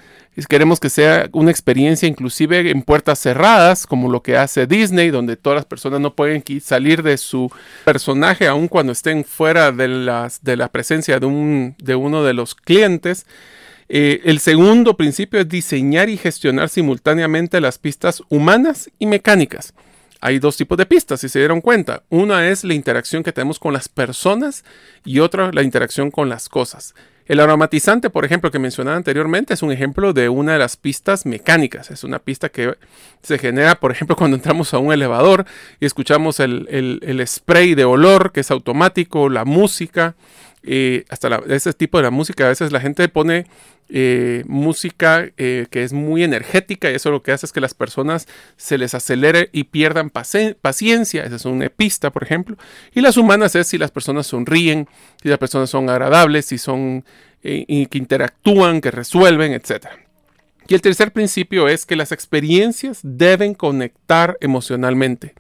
Queremos 0.47 0.79
que 0.79 0.89
sea 0.89 1.27
una 1.33 1.51
experiencia 1.51 2.07
inclusive 2.07 2.71
en 2.71 2.83
puertas 2.83 3.19
cerradas, 3.19 3.85
como 3.85 4.09
lo 4.09 4.21
que 4.21 4.37
hace 4.37 4.67
Disney, 4.67 5.09
donde 5.09 5.35
todas 5.35 5.57
las 5.57 5.65
personas 5.65 5.99
no 5.99 6.15
pueden 6.15 6.43
salir 6.61 7.03
de 7.03 7.17
su 7.17 7.51
personaje, 7.83 8.47
aun 8.47 8.67
cuando 8.67 8.93
estén 8.93 9.25
fuera 9.25 9.71
de, 9.71 9.87
las, 9.87 10.43
de 10.43 10.55
la 10.55 10.69
presencia 10.69 11.19
de, 11.19 11.75
de 11.77 11.95
uno 11.95 12.23
de 12.23 12.33
los 12.33 12.55
clientes. 12.55 13.25
Eh, 13.89 14.21
el 14.25 14.39
segundo 14.39 14.95
principio 14.95 15.39
es 15.39 15.49
diseñar 15.49 16.09
y 16.09 16.17
gestionar 16.17 16.69
simultáneamente 16.69 17.59
las 17.59 17.79
pistas 17.79 18.21
humanas 18.29 18.91
y 18.99 19.07
mecánicas. 19.07 19.73
Hay 20.21 20.37
dos 20.37 20.57
tipos 20.57 20.77
de 20.77 20.85
pistas, 20.85 21.21
si 21.21 21.29
se 21.29 21.39
dieron 21.39 21.61
cuenta. 21.61 22.03
Una 22.09 22.47
es 22.49 22.63
la 22.63 22.75
interacción 22.75 23.23
que 23.23 23.31
tenemos 23.31 23.57
con 23.57 23.73
las 23.73 23.89
personas 23.89 24.63
y 25.05 25.19
otra 25.19 25.51
la 25.51 25.63
interacción 25.63 26.11
con 26.11 26.29
las 26.29 26.49
cosas. 26.49 26.93
El 27.29 27.39
aromatizante, 27.39 28.09
por 28.09 28.25
ejemplo, 28.25 28.49
que 28.49 28.57
mencionaba 28.57 28.97
anteriormente, 28.97 29.53
es 29.53 29.61
un 29.61 29.71
ejemplo 29.71 30.13
de 30.13 30.29
una 30.29 30.53
de 30.53 30.59
las 30.59 30.77
pistas 30.77 31.27
mecánicas. 31.27 31.91
Es 31.91 32.03
una 32.03 32.17
pista 32.17 32.49
que 32.49 32.75
se 33.21 33.37
genera, 33.37 33.75
por 33.75 33.91
ejemplo, 33.91 34.15
cuando 34.17 34.35
entramos 34.35 34.73
a 34.73 34.79
un 34.79 34.91
elevador 34.91 35.45
y 35.79 35.85
escuchamos 35.85 36.39
el, 36.39 37.23
spray 37.27 37.75
de 37.75 37.85
olor 37.85 38.31
que 38.31 38.39
es 38.39 38.49
automático, 38.49 39.29
la 39.29 39.45
música, 39.45 40.15
eh, 40.63 41.05
hasta 41.09 41.41
ese 41.47 41.73
tipo 41.73 41.97
de 41.97 42.03
la 42.03 42.11
música. 42.11 42.45
A 42.45 42.49
veces 42.49 42.71
la 42.71 42.79
gente 42.79 43.07
pone 43.09 43.45
eh, 43.91 44.43
música 44.47 45.31
eh, 45.37 45.65
que 45.71 45.83
es 45.83 45.93
muy 45.93 46.23
energética 46.23 46.91
y 46.91 46.95
eso 46.95 47.09
lo 47.09 47.23
que 47.23 47.31
hace 47.31 47.47
es 47.47 47.51
que 47.51 47.59
las 47.59 47.73
personas 47.73 48.27
se 48.55 48.77
les 48.77 48.93
acelere 48.93 49.49
y 49.51 49.63
pierdan 49.63 50.11
paciencia. 50.11 51.23
Esa 51.23 51.35
es 51.37 51.45
una 51.45 51.69
pista, 51.69 52.11
por 52.11 52.23
ejemplo. 52.23 52.55
Y 52.93 53.01
las 53.01 53.17
humanas 53.17 53.55
es 53.55 53.67
si 53.67 53.79
las 53.79 53.89
personas 53.89 54.27
sonríen, 54.27 54.87
si 55.21 55.29
las 55.29 55.39
personas 55.39 55.71
son 55.71 55.89
agradables, 55.89 56.45
si 56.45 56.59
son 56.59 57.03
eh, 57.41 57.65
y 57.67 57.87
que 57.87 57.97
interactúan, 57.97 58.79
que 58.79 58.91
resuelven, 58.91 59.53
etc. 59.53 59.87
Y 60.67 60.75
el 60.75 60.81
tercer 60.81 61.11
principio 61.11 61.67
es 61.67 61.87
que 61.87 61.95
las 61.95 62.11
experiencias 62.11 62.99
deben 63.01 63.55
conectar 63.55 64.37
emocionalmente. 64.39 65.33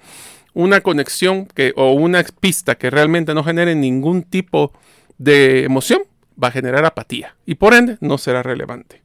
Una 0.55 0.81
conexión 0.81 1.45
que, 1.45 1.71
o 1.75 1.91
una 1.91 2.23
pista 2.23 2.73
que 2.75 2.89
realmente 2.89 3.35
no 3.35 3.43
genere 3.43 3.75
ningún 3.75 4.23
tipo 4.23 4.71
de 4.71 4.79
emoción 5.19 6.01
va 6.41 6.49
a 6.49 6.51
generar 6.51 6.85
apatía 6.85 7.35
y 7.45 7.55
por 7.55 7.73
ende 7.73 7.97
no 8.01 8.17
será 8.17 8.43
relevante. 8.43 9.01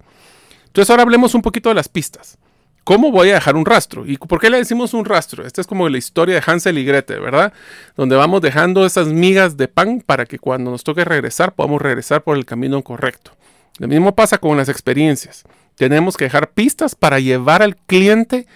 Entonces 0.67 0.91
ahora 0.91 1.03
hablemos 1.03 1.35
un 1.35 1.43
poquito 1.43 1.69
de 1.69 1.75
las 1.75 1.89
pistas. 1.89 2.39
¿Cómo 2.85 3.11
voy 3.11 3.31
a 3.31 3.35
dejar 3.35 3.57
un 3.57 3.65
rastro? 3.65 4.05
¿Y 4.07 4.19
por 4.19 4.39
qué 4.39 4.51
le 4.51 4.59
decimos 4.59 4.93
un 4.93 5.07
rastro? 5.07 5.47
Esta 5.47 5.63
es 5.63 5.67
como 5.67 5.89
la 5.89 5.97
historia 5.97 6.35
de 6.35 6.43
Hansel 6.45 6.77
y 6.77 6.85
Gretel, 6.85 7.21
¿verdad? 7.21 7.53
Donde 7.97 8.15
vamos 8.15 8.43
dejando 8.43 8.85
esas 8.85 9.09
migas 9.09 9.57
de 9.57 9.69
pan 9.69 10.03
para 10.05 10.27
que 10.27 10.39
cuando 10.39 10.71
nos 10.71 10.85
toque 10.85 11.03
regresar 11.03 11.55
podamos 11.55 11.81
regresar 11.81 12.23
por 12.23 12.37
el 12.37 12.45
camino 12.45 12.83
correcto. 12.83 13.31
Lo 13.79 13.89
mismo 13.89 14.15
pasa 14.15 14.37
con 14.37 14.57
las 14.59 14.69
experiencias. 14.69 15.45
Tenemos 15.77 16.17
que 16.17 16.25
dejar 16.25 16.51
pistas 16.51 16.95
para 16.95 17.19
llevar 17.21 17.63
al 17.63 17.77
cliente 17.77 18.47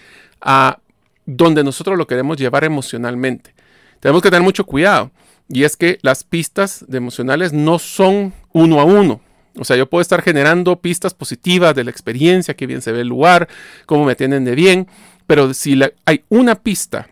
a 0.41 0.77
donde 1.25 1.63
nosotros 1.63 1.97
lo 1.97 2.05
queremos 2.05 2.37
llevar 2.37 2.63
emocionalmente. 2.63 3.53
Tenemos 3.99 4.21
que 4.21 4.29
tener 4.29 4.43
mucho 4.43 4.63
cuidado. 4.63 5.11
Y 5.49 5.63
es 5.63 5.75
que 5.75 5.97
las 6.03 6.23
pistas 6.23 6.85
de 6.87 6.97
emocionales 6.97 7.53
no 7.53 7.79
son 7.79 8.33
uno 8.53 8.79
a 8.79 8.85
uno. 8.85 9.19
O 9.57 9.65
sea, 9.65 9.75
yo 9.75 9.89
puedo 9.89 10.01
estar 10.01 10.21
generando 10.21 10.79
pistas 10.79 11.13
positivas 11.13 11.75
de 11.75 11.83
la 11.83 11.91
experiencia, 11.91 12.55
qué 12.55 12.67
bien 12.67 12.81
se 12.81 12.91
ve 12.91 13.01
el 13.01 13.07
lugar, 13.07 13.49
cómo 13.85 14.05
me 14.05 14.13
atienden 14.13 14.45
de 14.45 14.55
bien, 14.55 14.87
pero 15.27 15.53
si 15.53 15.77
hay 16.05 16.23
una 16.29 16.55
pista 16.55 17.09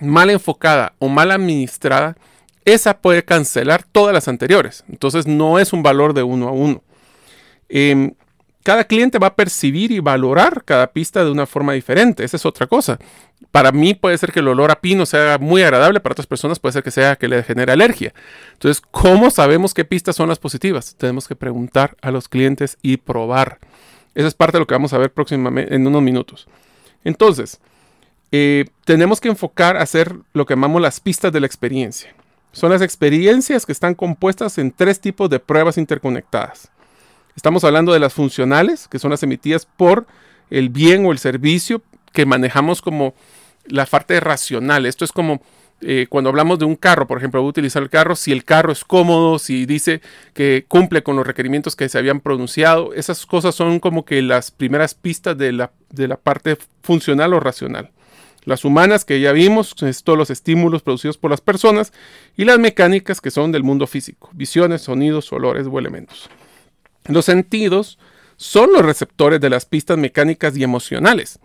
mal 0.00 0.30
enfocada 0.30 0.94
o 0.98 1.08
mal 1.08 1.30
administrada, 1.30 2.16
esa 2.64 2.98
puede 2.98 3.24
cancelar 3.24 3.84
todas 3.84 4.14
las 4.14 4.28
anteriores. 4.28 4.84
Entonces 4.88 5.26
no 5.26 5.58
es 5.58 5.72
un 5.72 5.82
valor 5.82 6.14
de 6.14 6.22
uno 6.22 6.48
a 6.48 6.52
uno. 6.52 6.82
Em, 7.68 8.14
cada 8.64 8.84
cliente 8.84 9.18
va 9.18 9.28
a 9.28 9.36
percibir 9.36 9.92
y 9.92 10.00
valorar 10.00 10.64
cada 10.64 10.88
pista 10.88 11.22
de 11.22 11.30
una 11.30 11.44
forma 11.44 11.74
diferente. 11.74 12.24
Esa 12.24 12.38
es 12.38 12.46
otra 12.46 12.66
cosa. 12.66 12.98
Para 13.52 13.72
mí 13.72 13.92
puede 13.92 14.16
ser 14.16 14.32
que 14.32 14.40
el 14.40 14.48
olor 14.48 14.70
a 14.70 14.80
pino 14.80 15.04
sea 15.04 15.36
muy 15.38 15.62
agradable, 15.62 16.00
para 16.00 16.14
otras 16.14 16.26
personas 16.26 16.58
puede 16.58 16.72
ser 16.72 16.82
que 16.82 16.90
sea 16.90 17.16
que 17.16 17.28
le 17.28 17.42
genere 17.42 17.72
alergia. 17.72 18.14
Entonces, 18.54 18.82
¿cómo 18.90 19.30
sabemos 19.30 19.74
qué 19.74 19.84
pistas 19.84 20.16
son 20.16 20.30
las 20.30 20.38
positivas? 20.38 20.96
Tenemos 20.96 21.28
que 21.28 21.36
preguntar 21.36 21.94
a 22.00 22.10
los 22.10 22.26
clientes 22.26 22.78
y 22.80 22.96
probar. 22.96 23.58
Esa 24.14 24.28
es 24.28 24.34
parte 24.34 24.56
de 24.56 24.60
lo 24.60 24.66
que 24.66 24.74
vamos 24.74 24.94
a 24.94 24.98
ver 24.98 25.12
próximamente 25.12 25.74
en 25.74 25.86
unos 25.86 26.00
minutos. 26.00 26.48
Entonces, 27.04 27.60
eh, 28.32 28.64
tenemos 28.86 29.20
que 29.20 29.28
enfocar 29.28 29.76
a 29.76 29.82
hacer 29.82 30.16
lo 30.32 30.46
que 30.46 30.54
llamamos 30.54 30.80
las 30.80 31.00
pistas 31.00 31.30
de 31.32 31.40
la 31.40 31.46
experiencia. 31.46 32.14
Son 32.52 32.70
las 32.70 32.80
experiencias 32.80 33.66
que 33.66 33.72
están 33.72 33.94
compuestas 33.94 34.56
en 34.56 34.72
tres 34.72 35.00
tipos 35.00 35.28
de 35.28 35.38
pruebas 35.38 35.76
interconectadas. 35.76 36.70
Estamos 37.36 37.64
hablando 37.64 37.92
de 37.92 37.98
las 37.98 38.12
funcionales, 38.12 38.88
que 38.88 38.98
son 38.98 39.10
las 39.10 39.22
emitidas 39.22 39.66
por 39.66 40.06
el 40.50 40.68
bien 40.68 41.04
o 41.04 41.12
el 41.12 41.18
servicio 41.18 41.82
que 42.12 42.26
manejamos 42.26 42.80
como 42.80 43.14
la 43.66 43.86
parte 43.86 44.20
racional. 44.20 44.86
Esto 44.86 45.04
es 45.04 45.12
como 45.12 45.42
eh, 45.80 46.06
cuando 46.08 46.30
hablamos 46.30 46.58
de 46.58 46.64
un 46.64 46.76
carro, 46.76 47.06
por 47.06 47.18
ejemplo, 47.18 47.40
voy 47.40 47.48
a 47.48 47.50
utilizar 47.50 47.82
el 47.82 47.90
carro, 47.90 48.14
si 48.16 48.32
el 48.32 48.44
carro 48.44 48.72
es 48.72 48.84
cómodo, 48.84 49.38
si 49.38 49.66
dice 49.66 50.00
que 50.32 50.64
cumple 50.66 51.02
con 51.02 51.16
los 51.16 51.26
requerimientos 51.26 51.76
que 51.76 51.88
se 51.88 51.98
habían 51.98 52.20
pronunciado, 52.20 52.94
esas 52.94 53.26
cosas 53.26 53.54
son 53.54 53.80
como 53.80 54.04
que 54.04 54.22
las 54.22 54.50
primeras 54.50 54.94
pistas 54.94 55.36
de 55.36 55.52
la, 55.52 55.72
de 55.90 56.08
la 56.08 56.16
parte 56.16 56.56
funcional 56.82 57.34
o 57.34 57.40
racional. 57.40 57.90
Las 58.44 58.64
humanas 58.64 59.04
que 59.04 59.20
ya 59.20 59.32
vimos, 59.32 59.74
es 59.82 60.04
todos 60.04 60.18
los 60.18 60.30
estímulos 60.30 60.82
producidos 60.82 61.18
por 61.18 61.30
las 61.30 61.40
personas, 61.40 61.92
y 62.36 62.44
las 62.44 62.58
mecánicas 62.58 63.20
que 63.20 63.30
son 63.30 63.52
del 63.52 63.64
mundo 63.64 63.86
físico, 63.86 64.30
visiones, 64.32 64.82
sonidos, 64.82 65.32
olores 65.32 65.66
o 65.70 65.78
elementos. 65.78 66.30
Los 67.08 67.26
sentidos 67.26 67.98
son 68.36 68.72
los 68.72 68.82
receptores 68.82 69.40
de 69.40 69.50
las 69.50 69.66
pistas 69.66 69.98
mecánicas 69.98 70.56
y 70.56 70.64
emocionales. 70.64 71.38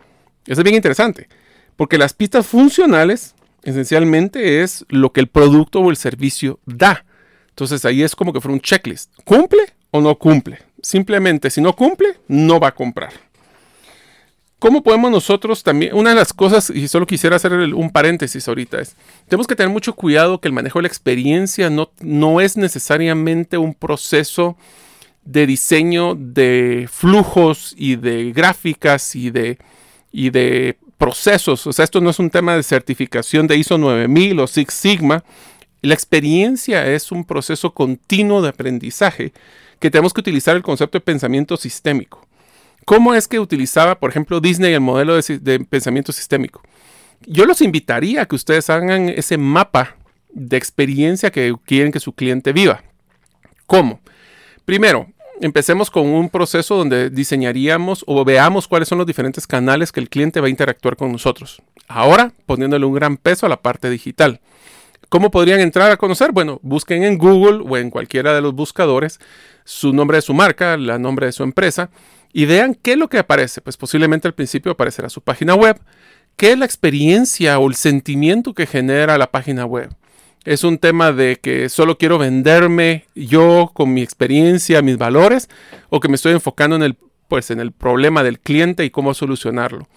Eso 0.46 0.62
es 0.62 0.64
bien 0.64 0.76
interesante, 0.76 1.28
porque 1.76 1.98
las 1.98 2.14
pistas 2.14 2.48
funcionales 2.48 3.36
esencialmente 3.64 4.62
es 4.62 4.86
lo 4.90 5.12
que 5.12 5.20
el 5.20 5.28
producto 5.28 5.80
o 5.80 5.90
el 5.90 5.98
servicio 5.98 6.60
da. 6.66 7.06
Entonces 7.50 7.84
ahí 7.86 8.04
es 8.04 8.16
como 8.16 8.32
que 8.32 8.42
fuera 8.42 8.54
un 8.54 8.62
checklist. 8.62 9.12
¿Cumple 9.26 9.62
o 9.92 10.02
no 10.02 10.16
cumple? 10.16 10.60
Simplemente 10.82 11.50
si 11.50 11.62
no 11.62 11.76
cumple, 11.76 12.18
no 12.28 12.60
va 12.60 12.70
a 12.70 12.76
comprar. 12.76 13.12
¿Cómo 14.60 14.84
podemos 14.84 15.10
nosotros 15.10 15.64
también? 15.64 15.96
Una 15.96 16.10
de 16.10 16.18
las 16.18 16.34
cosas, 16.34 16.70
y 16.70 16.90
solo 16.90 17.08
quisiera 17.08 17.38
hacer 17.38 17.54
un 17.54 17.90
paréntesis 17.92 18.46
ahorita, 18.46 18.82
es, 18.82 18.96
tenemos 19.30 19.48
que 19.48 19.56
tener 19.56 19.72
mucho 19.72 19.94
cuidado 19.96 20.42
que 20.42 20.50
el 20.50 20.54
manejo 20.54 20.80
de 20.80 20.84
la 20.84 20.90
experiencia 20.90 21.70
no, 21.70 21.92
no 22.02 22.42
es 22.42 22.58
necesariamente 22.58 23.58
un 23.58 23.74
proceso 23.74 24.58
de 25.30 25.46
diseño 25.46 26.16
de 26.16 26.90
flujos 26.92 27.76
y 27.78 27.98
de 27.98 28.32
gráficas 28.32 29.16
y 29.16 29.30
de, 29.30 29.60
y 30.12 30.32
de 30.32 30.76
procesos. 30.98 31.68
O 31.68 31.72
sea, 31.72 31.86
esto 31.86 32.02
no 32.02 32.10
es 32.10 32.18
un 32.18 32.32
tema 32.32 32.56
de 32.56 32.64
certificación 32.64 33.46
de 33.46 33.58
ISO 33.58 33.78
9000 33.78 34.40
o 34.40 34.48
Six 34.48 34.74
Sigma. 34.74 35.24
La 35.84 35.94
experiencia 35.94 36.88
es 36.88 37.12
un 37.12 37.24
proceso 37.24 37.76
continuo 37.76 38.42
de 38.42 38.50
aprendizaje 38.50 39.32
que 39.80 39.92
tenemos 39.92 40.14
que 40.14 40.22
utilizar 40.22 40.56
el 40.56 40.64
concepto 40.64 40.98
de 40.98 41.06
pensamiento 41.06 41.58
sistémico. 41.58 42.26
¿Cómo 42.86 43.14
es 43.14 43.28
que 43.28 43.40
utilizaba, 43.40 44.00
por 44.00 44.10
ejemplo, 44.10 44.40
Disney 44.42 44.74
el 44.74 44.82
modelo 44.82 45.16
de, 45.16 45.38
de 45.38 45.60
pensamiento 45.60 46.12
sistémico? 46.12 46.64
Yo 47.28 47.46
los 47.46 47.62
invitaría 47.62 48.24
a 48.24 48.26
que 48.26 48.36
ustedes 48.36 48.68
hagan 48.72 49.10
ese 49.10 49.38
mapa 49.38 49.96
de 50.34 50.58
experiencia 50.58 51.30
que 51.30 51.54
quieren 51.66 51.92
que 51.92 52.00
su 52.00 52.14
cliente 52.14 52.52
viva. 52.52 52.84
¿Cómo? 53.68 54.02
Primero, 54.66 55.08
empecemos 55.42 55.90
con 55.90 56.08
un 56.08 56.30
proceso 56.30 56.76
donde 56.76 57.10
diseñaríamos 57.10 58.04
o 58.08 58.24
veamos 58.26 58.68
cuáles 58.68 58.88
son 58.88 58.98
los 58.98 59.08
diferentes 59.08 59.48
canales 59.48 59.92
que 59.92 60.00
el 60.00 60.10
cliente 60.10 60.42
va 60.42 60.48
a 60.48 60.52
interactuar 60.52 60.96
con 60.96 61.12
nosotros. 61.12 61.62
Ahora, 61.88 62.32
poniéndole 62.46 62.86
un 62.86 62.94
gran 62.94 63.18
peso 63.18 63.46
a 63.46 63.50
la 63.50 63.62
parte 63.62 63.90
digital. 63.90 64.42
¿Cómo 65.10 65.32
podrían 65.32 65.60
entrar 65.60 65.90
a 65.92 65.98
conocer? 65.98 66.32
Bueno, 66.32 66.60
busquen 66.62 67.04
en 67.04 67.18
Google 67.18 67.64
o 67.68 67.78
en 67.78 67.90
cualquiera 67.90 68.34
de 68.34 68.42
los 68.42 68.54
buscadores 68.54 69.20
su 69.64 69.92
nombre 69.94 70.18
de 70.18 70.22
su 70.22 70.34
marca, 70.34 70.76
el 70.76 71.02
nombre 71.02 71.26
de 71.26 71.32
su 71.32 71.44
empresa 71.44 71.90
y 72.32 72.46
vean 72.46 72.76
qué 72.76 72.92
es 72.92 72.98
lo 72.98 73.10
que 73.10 73.18
aparece. 73.18 73.62
Pues 73.62 73.78
posiblemente 73.78 74.28
al 74.28 74.36
principio 74.36 74.72
aparecerá 74.72 75.10
su 75.10 75.22
página 75.22 75.56
web, 75.56 75.80
qué 76.36 76.52
es 76.52 76.60
la 76.60 76.66
experiencia 76.66 77.58
o 77.58 77.68
el 77.68 77.76
sentimiento 77.76 78.54
que 78.54 78.68
genera 78.68 79.18
la 79.18 79.32
página 79.32 79.66
web 79.66 79.90
es 80.46 80.64
un 80.64 80.78
tema 80.78 81.12
de 81.12 81.38
que 81.42 81.70
solo 81.70 81.98
quiero 81.98 82.18
venderme 82.18 83.06
yo 83.16 83.72
con 83.74 83.94
mi 83.94 84.02
experiencia, 84.02 84.82
mis 84.82 84.98
valores, 84.98 85.50
o 85.90 86.00
que 86.00 86.08
me 86.08 86.16
estoy 86.16 86.34
enfocando 86.34 86.76
en 86.76 86.84
el, 86.84 86.98
pues, 87.28 87.52
en 87.52 87.60
el 87.60 87.72
problema 87.72 88.24
del 88.24 88.40
cliente 88.40 88.86
y 88.86 88.90
cómo 88.90 89.14
solucionarlo. 89.14 89.88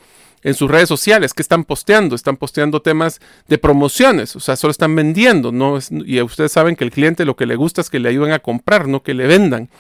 En 0.43 0.55
sus 0.55 0.69
redes 0.69 0.89
sociales, 0.89 1.35
¿qué 1.35 1.43
están 1.43 1.63
posteando? 1.63 2.17
Están 2.17 2.37
posteando 2.37 2.83
temas 2.83 3.21
de 3.47 3.59
promociones, 3.59 4.35
o 4.35 4.41
sea, 4.41 4.57
solo 4.57 4.73
están 4.73 4.97
vendiendo, 4.97 5.53
¿no? 5.53 5.79
y 5.91 6.21
ustedes 6.21 6.51
saben 6.51 6.75
que 6.75 6.83
el 6.83 6.91
cliente 6.91 7.25
lo 7.25 7.37
que 7.37 7.47
le 7.47 7.55
gusta 7.55 7.81
es 7.81 7.91
que 7.91 8.01
le 8.01 8.09
ayuden 8.09 8.33
a 8.33 8.41
comprar, 8.41 8.89
no 8.89 9.05
que 9.05 9.15
le 9.15 9.29
vendan. 9.29 9.71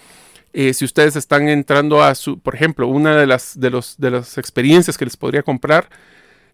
Eh, 0.52 0.74
si 0.74 0.84
ustedes 0.84 1.16
están 1.16 1.48
entrando 1.48 2.02
a 2.02 2.14
su, 2.14 2.38
por 2.38 2.54
ejemplo, 2.54 2.86
una 2.86 3.16
de 3.16 3.26
las, 3.26 3.58
de 3.58 3.70
los, 3.70 3.96
de 3.98 4.10
las 4.12 4.38
experiencias 4.38 4.98
que 4.98 5.04
les 5.06 5.16
podría 5.16 5.42
comprar, 5.42 5.88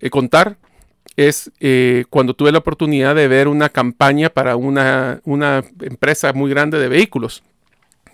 eh, 0.01 0.09
contar, 0.09 0.57
es 1.19 1.51
eh, 1.59 2.05
cuando 2.11 2.33
tuve 2.35 2.53
la 2.53 2.59
oportunidad 2.59 3.17
de 3.17 3.27
ver 3.27 3.49
una 3.49 3.71
campaña 3.71 4.31
para 4.31 4.55
una, 4.55 5.21
una 5.25 5.65
empresa 5.81 6.33
muy 6.33 6.49
grande 6.49 6.79
de 6.79 6.87
vehículos, 6.87 7.43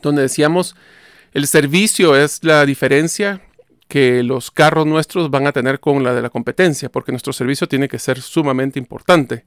donde 0.01 0.23
decíamos, 0.23 0.75
el 1.35 1.47
servicio 1.47 2.17
es 2.17 2.43
la 2.43 2.65
diferencia 2.65 3.43
que 3.89 4.23
los 4.23 4.51
carros 4.51 4.87
nuestros 4.87 5.31
van 5.31 5.47
a 5.47 5.53
tener 5.53 5.81
con 5.81 6.03
la 6.03 6.15
de 6.15 6.23
la 6.23 6.31
competencia, 6.31 6.89
porque 6.89 7.13
nuestro 7.13 7.35
servicio 7.35 7.69
tiene 7.69 7.89
que 7.89 7.99
ser 7.99 8.23
sumamente 8.23 8.79
importante. 8.79 9.45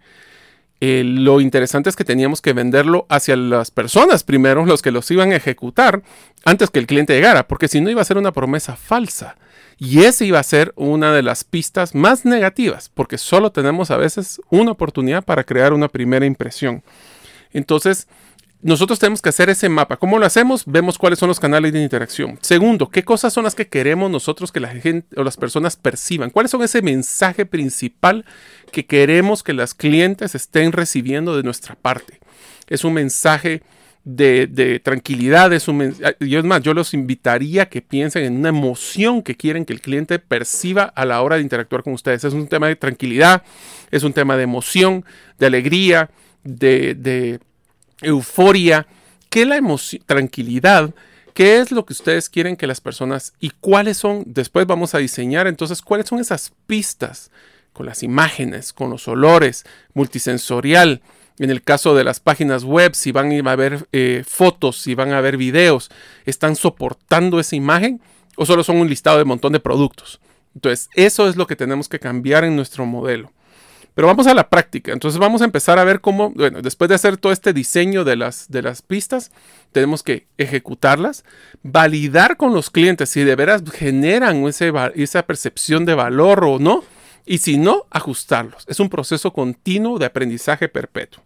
Eh, 0.79 1.01
lo 1.03 1.41
interesante 1.41 1.89
es 1.89 1.95
que 1.95 2.05
teníamos 2.05 2.43
que 2.43 2.53
venderlo 2.53 3.07
hacia 3.09 3.35
las 3.35 3.71
personas 3.71 4.23
primero, 4.23 4.67
los 4.67 4.83
que 4.83 4.91
los 4.91 5.09
iban 5.09 5.31
a 5.31 5.35
ejecutar, 5.35 6.03
antes 6.45 6.69
que 6.69 6.77
el 6.77 6.85
cliente 6.85 7.15
llegara, 7.15 7.47
porque 7.47 7.67
si 7.67 7.81
no 7.81 7.89
iba 7.89 8.03
a 8.03 8.05
ser 8.05 8.19
una 8.19 8.31
promesa 8.31 8.75
falsa. 8.75 9.35
Y 9.77 10.03
esa 10.03 10.25
iba 10.25 10.39
a 10.39 10.43
ser 10.43 10.73
una 10.75 11.13
de 11.13 11.21
las 11.21 11.43
pistas 11.43 11.93
más 11.93 12.25
negativas, 12.25 12.89
porque 12.93 13.17
solo 13.17 13.51
tenemos 13.51 13.91
a 13.91 13.97
veces 13.97 14.41
una 14.49 14.71
oportunidad 14.71 15.23
para 15.23 15.43
crear 15.43 15.73
una 15.73 15.87
primera 15.87 16.25
impresión. 16.25 16.83
Entonces, 17.53 18.07
nosotros 18.61 18.97
tenemos 18.97 19.21
que 19.21 19.29
hacer 19.29 19.49
ese 19.49 19.69
mapa. 19.69 19.97
¿Cómo 19.97 20.17
lo 20.17 20.25
hacemos? 20.25 20.63
Vemos 20.65 20.97
cuáles 20.97 21.19
son 21.19 21.29
los 21.29 21.39
canales 21.39 21.73
de 21.73 21.83
interacción. 21.83 22.39
Segundo, 22.41 22.89
¿qué 22.89 23.03
cosas 23.03 23.31
son 23.31 23.43
las 23.43 23.53
que 23.53 23.67
queremos 23.67 24.09
nosotros 24.09 24.51
que 24.51 24.59
la 24.59 24.69
gente 24.69 25.07
o 25.15 25.23
las 25.23 25.37
personas 25.37 25.75
perciban? 25.75 26.31
¿Cuáles 26.31 26.51
son 26.51 26.63
ese 26.63 26.81
mensaje 26.81 27.45
principal 27.45 28.25
que 28.71 28.87
queremos 28.87 29.43
que 29.43 29.53
las 29.53 29.75
clientes 29.75 30.33
estén 30.33 30.71
recibiendo 30.71 31.37
de 31.37 31.43
nuestra 31.43 31.75
parte? 31.75 32.19
Es 32.67 32.83
un 32.83 32.93
mensaje 32.93 33.61
de, 34.07 34.81
tranquilidad. 34.83 35.51
Es 35.51 35.67
un, 35.67 35.95
yo 36.19 36.39
es 36.39 36.45
más, 36.45 36.61
yo 36.61 36.73
los 36.73 36.93
invitaría 36.93 37.63
a 37.63 37.65
que 37.69 37.81
piensen 37.81 38.23
en 38.23 38.37
una 38.37 38.49
emoción 38.49 39.21
que 39.21 39.35
quieren 39.35 39.65
que 39.65 39.73
el 39.73 39.81
cliente 39.81 40.17
perciba 40.19 40.83
a 40.83 41.05
la 41.05 41.21
hora 41.21 41.35
de 41.35 41.41
interactuar 41.41 41.83
con 41.83 41.93
ustedes. 41.93 42.23
Es 42.23 42.33
un 42.33 42.47
tema 42.47 42.67
de 42.67 42.75
tranquilidad, 42.77 43.43
es 43.91 44.03
un 44.03 44.13
tema 44.13 44.37
de 44.37 44.43
emoción, 44.43 45.03
de 45.37 45.45
alegría, 45.45 46.09
de, 46.43 46.95
de 46.95 47.39
euforia. 48.01 48.87
¿Qué 49.29 49.45
la 49.45 49.57
emoción, 49.57 50.01
tranquilidad? 50.05 50.93
¿Qué 51.33 51.59
es 51.59 51.71
lo 51.71 51.85
que 51.85 51.93
ustedes 51.93 52.29
quieren 52.29 52.55
que 52.55 52.65
las 52.65 52.79
personas 52.79 53.33
y 53.39 53.51
cuáles 53.59 53.97
son? 53.97 54.23
Después 54.25 54.65
vamos 54.65 54.95
a 54.95 54.99
diseñar 54.99 55.47
entonces 55.47 55.81
cuáles 55.81 56.07
son 56.07 56.19
esas 56.19 56.53
pistas 56.65 57.29
con 57.73 57.85
las 57.85 58.01
imágenes, 58.01 58.73
con 58.73 58.89
los 58.89 59.07
olores, 59.07 59.65
multisensorial, 59.93 61.01
en 61.39 61.49
el 61.51 61.61
caso 61.61 61.95
de 61.95 62.03
las 62.03 62.19
páginas 62.19 62.63
web, 62.63 62.95
si 62.95 63.11
van 63.11 63.31
a 63.47 63.55
ver 63.55 63.87
eh, 63.91 64.23
fotos, 64.27 64.77
si 64.77 64.95
van 64.95 65.11
a 65.11 65.21
ver 65.21 65.37
videos, 65.37 65.89
¿están 66.25 66.55
soportando 66.55 67.39
esa 67.39 67.55
imagen 67.55 68.01
o 68.35 68.45
solo 68.45 68.63
son 68.63 68.77
un 68.77 68.89
listado 68.89 69.17
de 69.17 69.25
montón 69.25 69.53
de 69.53 69.59
productos? 69.59 70.19
Entonces, 70.55 70.89
eso 70.95 71.27
es 71.29 71.35
lo 71.35 71.45
que 71.45 71.55
tenemos 71.55 71.87
que 71.87 71.99
cambiar 71.99 72.43
en 72.43 72.55
nuestro 72.55 72.85
modelo. 72.85 73.31
Pero 73.93 74.07
vamos 74.07 74.27
a 74.27 74.35
la 74.35 74.49
práctica. 74.49 74.91
Entonces 74.91 75.19
vamos 75.19 75.41
a 75.41 75.45
empezar 75.45 75.79
a 75.79 75.83
ver 75.83 76.01
cómo, 76.01 76.29
bueno, 76.29 76.61
después 76.61 76.87
de 76.87 76.93
hacer 76.93 77.17
todo 77.17 77.31
este 77.31 77.51
diseño 77.51 78.03
de 78.03 78.15
las, 78.15 78.47
de 78.47 78.61
las 78.61 78.83
pistas, 78.83 79.31
tenemos 79.71 80.03
que 80.03 80.27
ejecutarlas, 80.37 81.25
validar 81.63 82.37
con 82.37 82.53
los 82.53 82.69
clientes 82.69 83.09
si 83.09 83.23
de 83.23 83.35
veras 83.35 83.63
generan 83.71 84.45
esa 84.45 85.23
percepción 85.23 85.85
de 85.85 85.95
valor 85.95 86.43
o 86.45 86.59
no, 86.59 86.83
y 87.25 87.39
si 87.39 87.57
no, 87.57 87.85
ajustarlos. 87.89 88.65
Es 88.67 88.79
un 88.79 88.89
proceso 88.89 89.33
continuo 89.33 89.97
de 89.99 90.05
aprendizaje 90.05 90.69
perpetuo. 90.69 91.23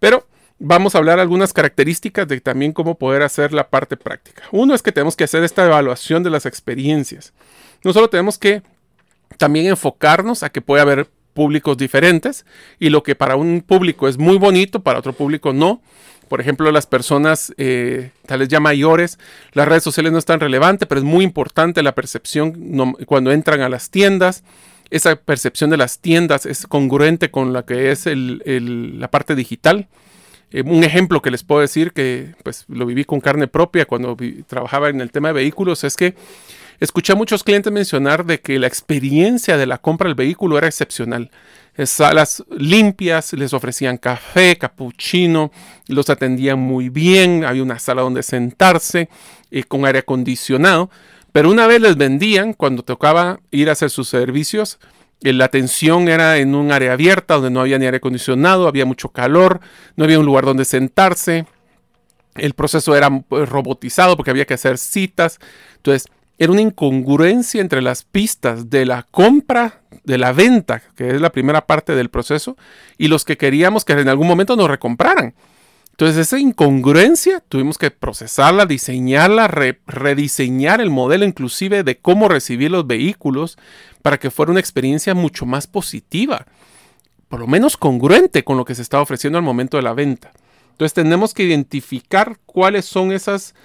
Pero 0.00 0.26
vamos 0.58 0.94
a 0.94 0.98
hablar 0.98 1.18
algunas 1.18 1.52
características 1.52 2.26
de 2.28 2.40
también 2.40 2.72
cómo 2.72 2.96
poder 2.96 3.22
hacer 3.22 3.52
la 3.52 3.68
parte 3.68 3.96
práctica. 3.96 4.42
Uno 4.50 4.74
es 4.74 4.82
que 4.82 4.92
tenemos 4.92 5.16
que 5.16 5.24
hacer 5.24 5.44
esta 5.44 5.64
evaluación 5.64 6.22
de 6.22 6.30
las 6.30 6.46
experiencias. 6.46 7.32
No 7.84 7.92
solo 7.92 8.10
tenemos 8.10 8.38
que 8.38 8.62
también 9.36 9.66
enfocarnos 9.66 10.42
a 10.42 10.50
que 10.50 10.60
puede 10.60 10.82
haber 10.82 11.08
públicos 11.34 11.76
diferentes 11.76 12.44
y 12.80 12.90
lo 12.90 13.02
que 13.04 13.14
para 13.14 13.36
un 13.36 13.60
público 13.60 14.08
es 14.08 14.18
muy 14.18 14.38
bonito, 14.38 14.82
para 14.82 14.98
otro 14.98 15.12
público 15.12 15.52
no. 15.52 15.80
Por 16.28 16.40
ejemplo, 16.40 16.70
las 16.72 16.86
personas 16.86 17.54
eh, 17.56 18.10
ya 18.48 18.60
mayores, 18.60 19.18
las 19.52 19.66
redes 19.66 19.82
sociales 19.82 20.12
no 20.12 20.18
es 20.18 20.26
tan 20.26 20.40
relevante, 20.40 20.84
pero 20.84 20.98
es 20.98 21.04
muy 21.04 21.24
importante 21.24 21.82
la 21.82 21.94
percepción 21.94 22.92
cuando 23.06 23.32
entran 23.32 23.60
a 23.62 23.68
las 23.68 23.90
tiendas. 23.90 24.42
Esa 24.90 25.16
percepción 25.16 25.70
de 25.70 25.76
las 25.76 25.98
tiendas 25.98 26.46
es 26.46 26.66
congruente 26.66 27.30
con 27.30 27.52
la 27.52 27.64
que 27.64 27.90
es 27.90 28.06
la 28.06 29.10
parte 29.10 29.34
digital. 29.34 29.88
Eh, 30.50 30.62
un 30.62 30.82
ejemplo 30.82 31.20
que 31.20 31.30
les 31.30 31.44
puedo 31.44 31.60
decir, 31.60 31.92
que 31.92 32.34
pues 32.42 32.64
lo 32.68 32.86
viví 32.86 33.04
con 33.04 33.20
carne 33.20 33.48
propia 33.48 33.84
cuando 33.84 34.16
trabajaba 34.46 34.88
en 34.88 35.00
el 35.00 35.10
tema 35.10 35.28
de 35.28 35.34
vehículos, 35.34 35.84
es 35.84 35.94
que 35.94 36.14
escuché 36.80 37.12
a 37.12 37.16
muchos 37.16 37.44
clientes 37.44 37.72
mencionar 37.72 38.24
de 38.24 38.40
que 38.40 38.58
la 38.58 38.66
experiencia 38.66 39.58
de 39.58 39.66
la 39.66 39.78
compra 39.78 40.08
del 40.08 40.14
vehículo 40.14 40.56
era 40.56 40.68
excepcional. 40.68 41.30
Salas 41.84 42.42
limpias, 42.50 43.32
les 43.34 43.52
ofrecían 43.52 43.98
café, 43.98 44.56
capuchino, 44.56 45.52
los 45.86 46.10
atendían 46.10 46.58
muy 46.58 46.88
bien, 46.88 47.44
había 47.44 47.62
una 47.62 47.78
sala 47.78 48.02
donde 48.02 48.24
sentarse 48.24 49.08
eh, 49.50 49.62
con 49.62 49.84
aire 49.84 50.00
acondicionado. 50.00 50.90
Pero 51.32 51.50
una 51.50 51.66
vez 51.66 51.80
les 51.80 51.96
vendían, 51.96 52.52
cuando 52.52 52.82
tocaba 52.82 53.40
ir 53.50 53.68
a 53.68 53.72
hacer 53.72 53.90
sus 53.90 54.08
servicios, 54.08 54.78
eh, 55.22 55.32
la 55.32 55.46
atención 55.46 56.08
era 56.08 56.38
en 56.38 56.54
un 56.54 56.72
área 56.72 56.92
abierta 56.92 57.34
donde 57.34 57.50
no 57.50 57.60
había 57.60 57.78
ni 57.78 57.84
aire 57.84 57.98
acondicionado, 57.98 58.68
había 58.68 58.86
mucho 58.86 59.10
calor, 59.10 59.60
no 59.96 60.04
había 60.04 60.18
un 60.18 60.26
lugar 60.26 60.44
donde 60.44 60.64
sentarse. 60.64 61.46
El 62.34 62.54
proceso 62.54 62.94
era 62.94 63.10
pues, 63.10 63.48
robotizado 63.48 64.16
porque 64.16 64.30
había 64.30 64.46
que 64.46 64.54
hacer 64.54 64.78
citas. 64.78 65.38
Entonces, 65.76 66.06
era 66.38 66.52
una 66.52 66.60
incongruencia 66.60 67.60
entre 67.60 67.82
las 67.82 68.04
pistas 68.04 68.70
de 68.70 68.86
la 68.86 69.02
compra, 69.10 69.82
de 70.04 70.18
la 70.18 70.32
venta, 70.32 70.82
que 70.96 71.10
es 71.10 71.20
la 71.20 71.32
primera 71.32 71.66
parte 71.66 71.96
del 71.96 72.10
proceso, 72.10 72.56
y 72.96 73.08
los 73.08 73.24
que 73.24 73.36
queríamos 73.36 73.84
que 73.84 73.94
en 73.94 74.08
algún 74.08 74.28
momento 74.28 74.54
nos 74.54 74.70
recompraran. 74.70 75.34
Entonces 75.98 76.28
esa 76.28 76.38
incongruencia 76.38 77.40
tuvimos 77.48 77.76
que 77.76 77.90
procesarla, 77.90 78.66
diseñarla, 78.66 79.48
rediseñar 79.48 80.80
el 80.80 80.90
modelo 80.90 81.24
inclusive 81.24 81.82
de 81.82 81.98
cómo 81.98 82.28
recibir 82.28 82.70
los 82.70 82.86
vehículos 82.86 83.58
para 84.00 84.16
que 84.16 84.30
fuera 84.30 84.52
una 84.52 84.60
experiencia 84.60 85.16
mucho 85.16 85.44
más 85.44 85.66
positiva, 85.66 86.46
por 87.28 87.40
lo 87.40 87.48
menos 87.48 87.76
congruente 87.76 88.44
con 88.44 88.56
lo 88.56 88.64
que 88.64 88.76
se 88.76 88.82
estaba 88.82 89.02
ofreciendo 89.02 89.38
al 89.38 89.44
momento 89.44 89.76
de 89.76 89.82
la 89.82 89.92
venta. 89.92 90.30
Entonces 90.70 90.94
tenemos 90.94 91.34
que 91.34 91.42
identificar 91.42 92.38
cuáles 92.46 92.84
son 92.84 93.10
esas 93.10 93.56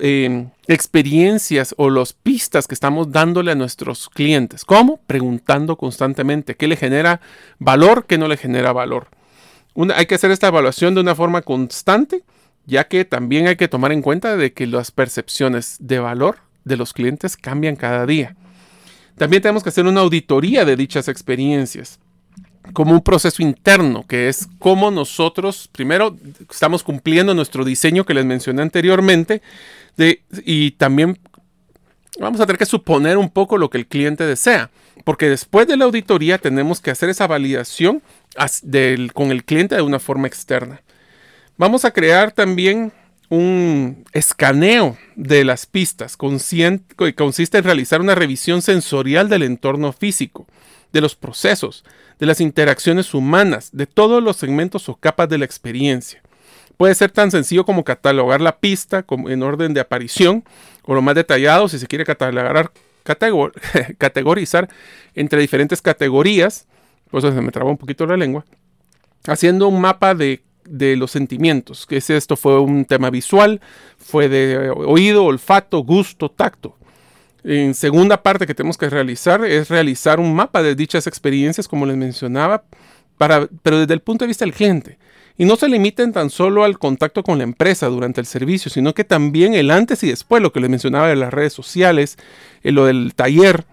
eh, 0.00 0.46
experiencias 0.66 1.74
o 1.76 1.90
las 1.90 2.14
pistas 2.14 2.66
que 2.66 2.72
estamos 2.72 3.12
dándole 3.12 3.52
a 3.52 3.56
nuestros 3.56 4.08
clientes. 4.08 4.64
¿Cómo? 4.64 5.00
Preguntando 5.06 5.76
constantemente 5.76 6.54
qué 6.54 6.66
le 6.66 6.76
genera 6.76 7.20
valor, 7.58 8.06
qué 8.06 8.16
no 8.16 8.26
le 8.26 8.38
genera 8.38 8.72
valor 8.72 9.08
hay 9.94 10.06
que 10.06 10.14
hacer 10.14 10.30
esta 10.30 10.48
evaluación 10.48 10.94
de 10.94 11.00
una 11.00 11.14
forma 11.14 11.42
constante, 11.42 12.22
ya 12.66 12.84
que 12.88 13.04
también 13.04 13.46
hay 13.46 13.56
que 13.56 13.68
tomar 13.68 13.92
en 13.92 14.02
cuenta 14.02 14.36
de 14.36 14.52
que 14.52 14.66
las 14.66 14.90
percepciones 14.90 15.76
de 15.80 15.98
valor 15.98 16.38
de 16.64 16.76
los 16.76 16.92
clientes 16.92 17.36
cambian 17.36 17.76
cada 17.76 18.06
día. 18.06 18.36
También 19.16 19.42
tenemos 19.42 19.62
que 19.62 19.68
hacer 19.68 19.86
una 19.86 20.00
auditoría 20.00 20.64
de 20.64 20.76
dichas 20.76 21.08
experiencias 21.08 22.00
como 22.72 22.92
un 22.92 23.02
proceso 23.02 23.42
interno, 23.42 24.06
que 24.06 24.28
es 24.28 24.48
cómo 24.58 24.90
nosotros, 24.90 25.68
primero, 25.70 26.16
estamos 26.50 26.82
cumpliendo 26.82 27.34
nuestro 27.34 27.64
diseño 27.64 28.06
que 28.06 28.14
les 28.14 28.24
mencioné 28.24 28.62
anteriormente, 28.62 29.42
y 30.44 30.70
también 30.72 31.18
vamos 32.18 32.40
a 32.40 32.46
tener 32.46 32.58
que 32.58 32.66
suponer 32.66 33.18
un 33.18 33.28
poco 33.28 33.58
lo 33.58 33.68
que 33.68 33.78
el 33.78 33.86
cliente 33.86 34.24
desea, 34.24 34.70
porque 35.04 35.28
después 35.28 35.66
de 35.66 35.76
la 35.76 35.84
auditoría 35.84 36.38
tenemos 36.38 36.80
que 36.80 36.90
hacer 36.90 37.10
esa 37.10 37.26
validación 37.26 38.02
con 39.12 39.30
el 39.30 39.44
cliente 39.44 39.76
de 39.76 39.82
una 39.82 39.98
forma 39.98 40.26
externa. 40.26 40.82
Vamos 41.56 41.84
a 41.84 41.92
crear 41.92 42.32
también 42.32 42.92
un 43.28 44.04
escaneo 44.12 44.96
de 45.16 45.44
las 45.44 45.66
pistas 45.66 46.16
que 46.16 47.14
consiste 47.14 47.58
en 47.58 47.64
realizar 47.64 48.00
una 48.00 48.14
revisión 48.14 48.62
sensorial 48.62 49.28
del 49.28 49.42
entorno 49.42 49.92
físico, 49.92 50.46
de 50.92 51.00
los 51.00 51.16
procesos, 51.16 51.84
de 52.18 52.26
las 52.26 52.40
interacciones 52.40 53.14
humanas, 53.14 53.70
de 53.72 53.86
todos 53.86 54.22
los 54.22 54.36
segmentos 54.36 54.88
o 54.88 54.96
capas 54.96 55.28
de 55.28 55.38
la 55.38 55.44
experiencia. 55.44 56.22
Puede 56.76 56.94
ser 56.94 57.10
tan 57.10 57.30
sencillo 57.30 57.64
como 57.64 57.84
catalogar 57.84 58.40
la 58.40 58.58
pista 58.58 59.04
en 59.08 59.42
orden 59.42 59.74
de 59.74 59.80
aparición, 59.80 60.44
o 60.82 60.94
lo 60.94 61.02
más 61.02 61.14
detallado 61.14 61.68
si 61.68 61.78
se 61.78 61.86
quiere 61.86 62.04
catalogar, 62.04 62.72
categorizar 63.98 64.68
entre 65.14 65.40
diferentes 65.40 65.80
categorías 65.82 66.66
por 67.14 67.20
eso 67.20 67.32
se 67.32 67.40
me 67.42 67.52
trabó 67.52 67.70
un 67.70 67.76
poquito 67.76 68.06
la 68.06 68.16
lengua, 68.16 68.44
haciendo 69.28 69.68
un 69.68 69.80
mapa 69.80 70.16
de, 70.16 70.42
los 70.96 71.12
sentimientos, 71.12 71.86
que 71.86 71.98
es 71.98 72.10
esto 72.10 72.36
fue 72.36 72.58
un 72.58 72.86
tema 72.86 73.08
visual, 73.08 73.60
fue 73.98 74.28
de 74.28 74.70
oído, 74.70 75.24
olfato, 75.24 75.84
gusto, 75.84 76.28
tacto. 76.28 76.76
En 77.44 77.74
segunda 77.74 78.20
parte 78.20 78.48
que 78.48 78.54
tenemos 78.56 78.76
que 78.76 78.90
realizar 78.90 79.44
es 79.44 79.68
realizar 79.68 80.18
un 80.18 80.34
mapa 80.34 80.60
de 80.60 80.74
dichas 80.74 81.06
experiencias, 81.06 81.68
como 81.68 81.86
les 81.86 81.96
mencionaba, 81.96 82.64
para, 83.16 83.46
pero 83.62 83.78
desde 83.78 83.94
el 83.94 84.00
punto 84.00 84.24
de 84.24 84.28
vista 84.28 84.44
del 84.44 84.52
cliente. 84.52 84.98
Y 85.38 85.44
no 85.44 85.54
se 85.54 85.68
limiten 85.68 86.12
tan 86.12 86.30
solo 86.30 86.64
al 86.64 86.80
contacto 86.80 87.22
con 87.22 87.38
la 87.38 87.44
empresa 87.44 87.86
durante 87.86 88.20
el 88.20 88.26
servicio, 88.26 88.72
sino 88.72 88.92
que 88.92 89.04
también 89.04 89.54
el 89.54 89.70
antes 89.70 90.02
y 90.02 90.08
después, 90.08 90.42
lo 90.42 90.52
que 90.52 90.58
les 90.58 90.68
mencionaba 90.68 91.06
de 91.06 91.14
las 91.14 91.32
redes 91.32 91.52
sociales, 91.52 92.18
lo 92.64 92.86
del 92.86 93.14
taller, 93.14 93.66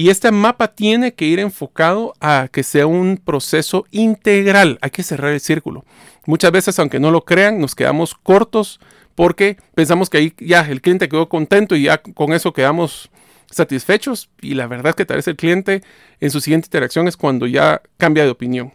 y 0.00 0.08
este 0.08 0.32
mapa 0.32 0.68
tiene 0.68 1.12
que 1.12 1.26
ir 1.26 1.40
enfocado 1.40 2.14
a 2.22 2.48
que 2.50 2.62
sea 2.62 2.86
un 2.86 3.20
proceso 3.22 3.84
integral. 3.90 4.78
Hay 4.80 4.88
que 4.88 5.02
cerrar 5.02 5.30
el 5.30 5.40
círculo. 5.40 5.84
Muchas 6.24 6.50
veces, 6.52 6.78
aunque 6.78 6.98
no 6.98 7.10
lo 7.10 7.26
crean, 7.26 7.60
nos 7.60 7.74
quedamos 7.74 8.14
cortos 8.14 8.80
porque 9.14 9.58
pensamos 9.74 10.08
que 10.08 10.16
ahí 10.16 10.32
ya 10.38 10.62
el 10.62 10.80
cliente 10.80 11.10
quedó 11.10 11.28
contento 11.28 11.76
y 11.76 11.82
ya 11.82 11.98
con 11.98 12.32
eso 12.32 12.54
quedamos 12.54 13.10
satisfechos. 13.50 14.30
Y 14.40 14.54
la 14.54 14.66
verdad 14.66 14.88
es 14.88 14.96
que 14.96 15.04
tal 15.04 15.18
vez 15.18 15.28
el 15.28 15.36
cliente 15.36 15.82
en 16.18 16.30
su 16.30 16.40
siguiente 16.40 16.68
interacción 16.68 17.06
es 17.06 17.18
cuando 17.18 17.46
ya 17.46 17.82
cambia 17.98 18.24
de 18.24 18.30
opinión. 18.30 18.72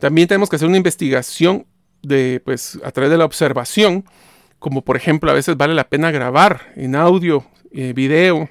También 0.00 0.26
tenemos 0.26 0.50
que 0.50 0.56
hacer 0.56 0.66
una 0.66 0.76
investigación 0.76 1.66
de, 2.02 2.42
pues, 2.44 2.80
a 2.82 2.90
través 2.90 3.12
de 3.12 3.18
la 3.18 3.26
observación, 3.26 4.06
como 4.58 4.82
por 4.82 4.96
ejemplo 4.96 5.30
a 5.30 5.34
veces 5.34 5.56
vale 5.56 5.74
la 5.74 5.88
pena 5.88 6.10
grabar 6.10 6.72
en 6.74 6.96
audio, 6.96 7.46
eh, 7.70 7.92
video, 7.92 8.50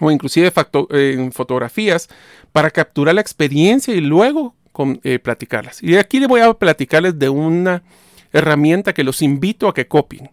o 0.00 0.10
inclusive 0.10 0.52
en 0.90 1.32
fotografías 1.32 2.08
para 2.52 2.70
capturar 2.70 3.14
la 3.14 3.20
experiencia 3.20 3.94
y 3.94 4.00
luego 4.00 4.54
eh, 5.02 5.18
platicarlas. 5.18 5.82
Y 5.82 5.96
aquí 5.96 6.18
les 6.18 6.28
voy 6.28 6.40
a 6.40 6.52
platicarles 6.54 7.18
de 7.18 7.28
una 7.28 7.82
herramienta 8.32 8.94
que 8.94 9.04
los 9.04 9.22
invito 9.22 9.68
a 9.68 9.74
que 9.74 9.86
copien. 9.86 10.30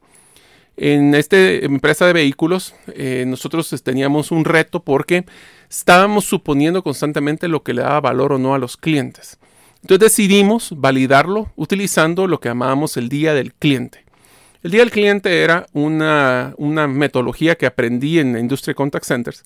En 0.78 1.14
esta 1.14 1.38
empresa 1.38 2.06
de 2.06 2.14
vehículos 2.14 2.74
eh, 2.94 3.26
nosotros 3.28 3.70
teníamos 3.84 4.32
un 4.32 4.46
reto 4.46 4.82
porque 4.82 5.26
estábamos 5.70 6.24
suponiendo 6.24 6.84
constantemente 6.84 7.50
lo 7.50 7.64
que 7.64 7.74
le 7.74 7.82
daba 7.82 8.00
valor 8.00 8.34
o 8.34 8.38
no 8.38 8.54
a 8.54 8.60
los 8.60 8.78
clientes. 8.78 9.40
Entonces 9.82 10.12
decidimos 10.12 10.74
validarlo 10.78 11.52
utilizando 11.58 12.28
lo 12.28 12.40
que 12.40 12.48
llamábamos 12.48 12.96
el 12.96 13.10
día 13.10 13.34
del 13.34 13.54
cliente. 13.54 14.06
El 14.62 14.72
día 14.72 14.82
del 14.82 14.92
cliente 14.92 15.42
era 15.42 15.68
una, 15.72 16.54
metodología 16.58 17.56
que 17.56 17.66
aprendí 17.66 18.20
en 18.20 18.34
la 18.34 18.40
industria 18.40 18.72
de 18.72 18.76
contact 18.76 19.06
centers 19.06 19.44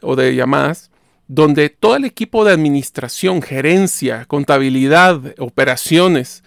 o 0.00 0.16
de 0.16 0.34
llamadas, 0.34 0.90
donde 1.28 1.68
todo 1.68 1.94
el 1.94 2.04
equipo 2.04 2.44
de 2.44 2.52
administración, 2.52 3.40
gerencia, 3.40 4.24
contabilidad, 4.24 5.20
operaciones, 5.38 6.42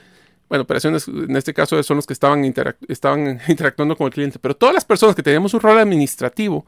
bueno, 0.49 0.64
operaciones 0.64 1.07
en 1.07 1.38
este 1.38 1.53
caso 1.53 1.82
son 1.84 1.97
los 1.97 2.05
que 2.05 2.12
estaban, 2.12 2.43
estaban 2.89 3.39
interactuando 3.47 3.95
con 3.95 4.07
el 4.07 4.14
cliente, 4.14 4.39
pero 4.39 4.57
todas 4.57 4.76
las 4.76 4.84
personas 4.84 5.16
que 5.16 5.24
teníamos 5.24 5.53
un 5.53 5.62
rol 5.62 5.80
administrativo, 5.80 6.66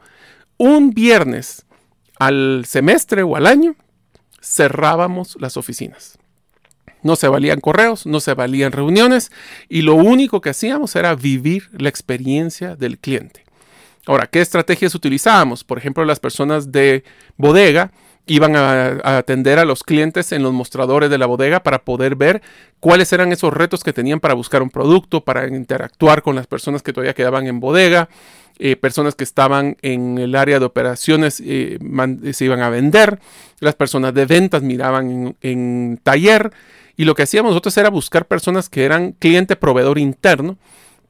un 0.56 0.92
viernes 0.92 1.66
al 2.18 2.64
semestre 2.66 3.22
o 3.22 3.36
al 3.36 3.46
año, 3.46 3.76
cerrábamos 4.40 5.36
las 5.40 5.58
oficinas. 5.58 6.18
No 7.02 7.16
se 7.16 7.28
valían 7.28 7.60
correos, 7.60 8.06
no 8.06 8.20
se 8.20 8.34
valían 8.34 8.72
reuniones 8.72 9.30
y 9.68 9.82
lo 9.82 9.94
único 9.94 10.40
que 10.40 10.50
hacíamos 10.50 10.96
era 10.96 11.14
vivir 11.14 11.68
la 11.72 11.88
experiencia 11.88 12.76
del 12.76 12.98
cliente. 12.98 13.44
Ahora, 14.06 14.26
¿qué 14.26 14.40
estrategias 14.40 14.94
utilizábamos? 14.94 15.64
Por 15.64 15.78
ejemplo, 15.78 16.04
las 16.04 16.20
personas 16.20 16.72
de 16.72 17.04
bodega 17.36 17.90
iban 18.26 18.56
a, 18.56 19.18
atender 19.18 19.58
a 19.58 19.64
los 19.64 19.82
clientes 19.82 20.32
en 20.32 20.42
los 20.42 20.52
mostradores 20.52 21.10
de 21.10 21.18
la 21.18 21.26
bodega 21.26 21.62
para 21.62 21.84
poder 21.84 22.16
ver 22.16 22.42
cuáles 22.80 23.12
eran 23.12 23.32
esos 23.32 23.52
retos 23.52 23.84
que 23.84 23.92
tenían 23.92 24.20
para 24.20 24.34
buscar 24.34 24.62
un 24.62 24.70
producto, 24.70 25.22
para 25.22 25.46
interactuar 25.48 26.22
con 26.22 26.34
las 26.34 26.46
personas 26.46 26.82
que 26.82 26.92
todavía 26.92 27.14
quedaban 27.14 27.46
en 27.46 27.60
bodega, 27.60 28.08
eh, 28.58 28.76
personas 28.76 29.14
que 29.14 29.24
estaban 29.24 29.76
en 29.82 30.18
el 30.18 30.36
área 30.36 30.60
de 30.60 30.64
operaciones 30.64 31.42
eh, 31.44 31.78
se 32.32 32.44
iban 32.44 32.60
a 32.60 32.68
vender, 32.68 33.18
las 33.60 33.74
personas 33.74 34.14
de 34.14 34.26
ventas 34.26 34.62
miraban 34.62 35.36
en, 35.40 36.00
taller 36.02 36.52
y 36.96 37.04
lo 37.04 37.14
que 37.14 37.24
hacíamos 37.24 37.50
nosotros 37.50 37.76
era 37.76 37.90
buscar 37.90 38.26
personas 38.26 38.68
que 38.68 38.84
eran 38.84 39.12
cliente 39.12 39.56
proveedor 39.56 39.98
interno 39.98 40.56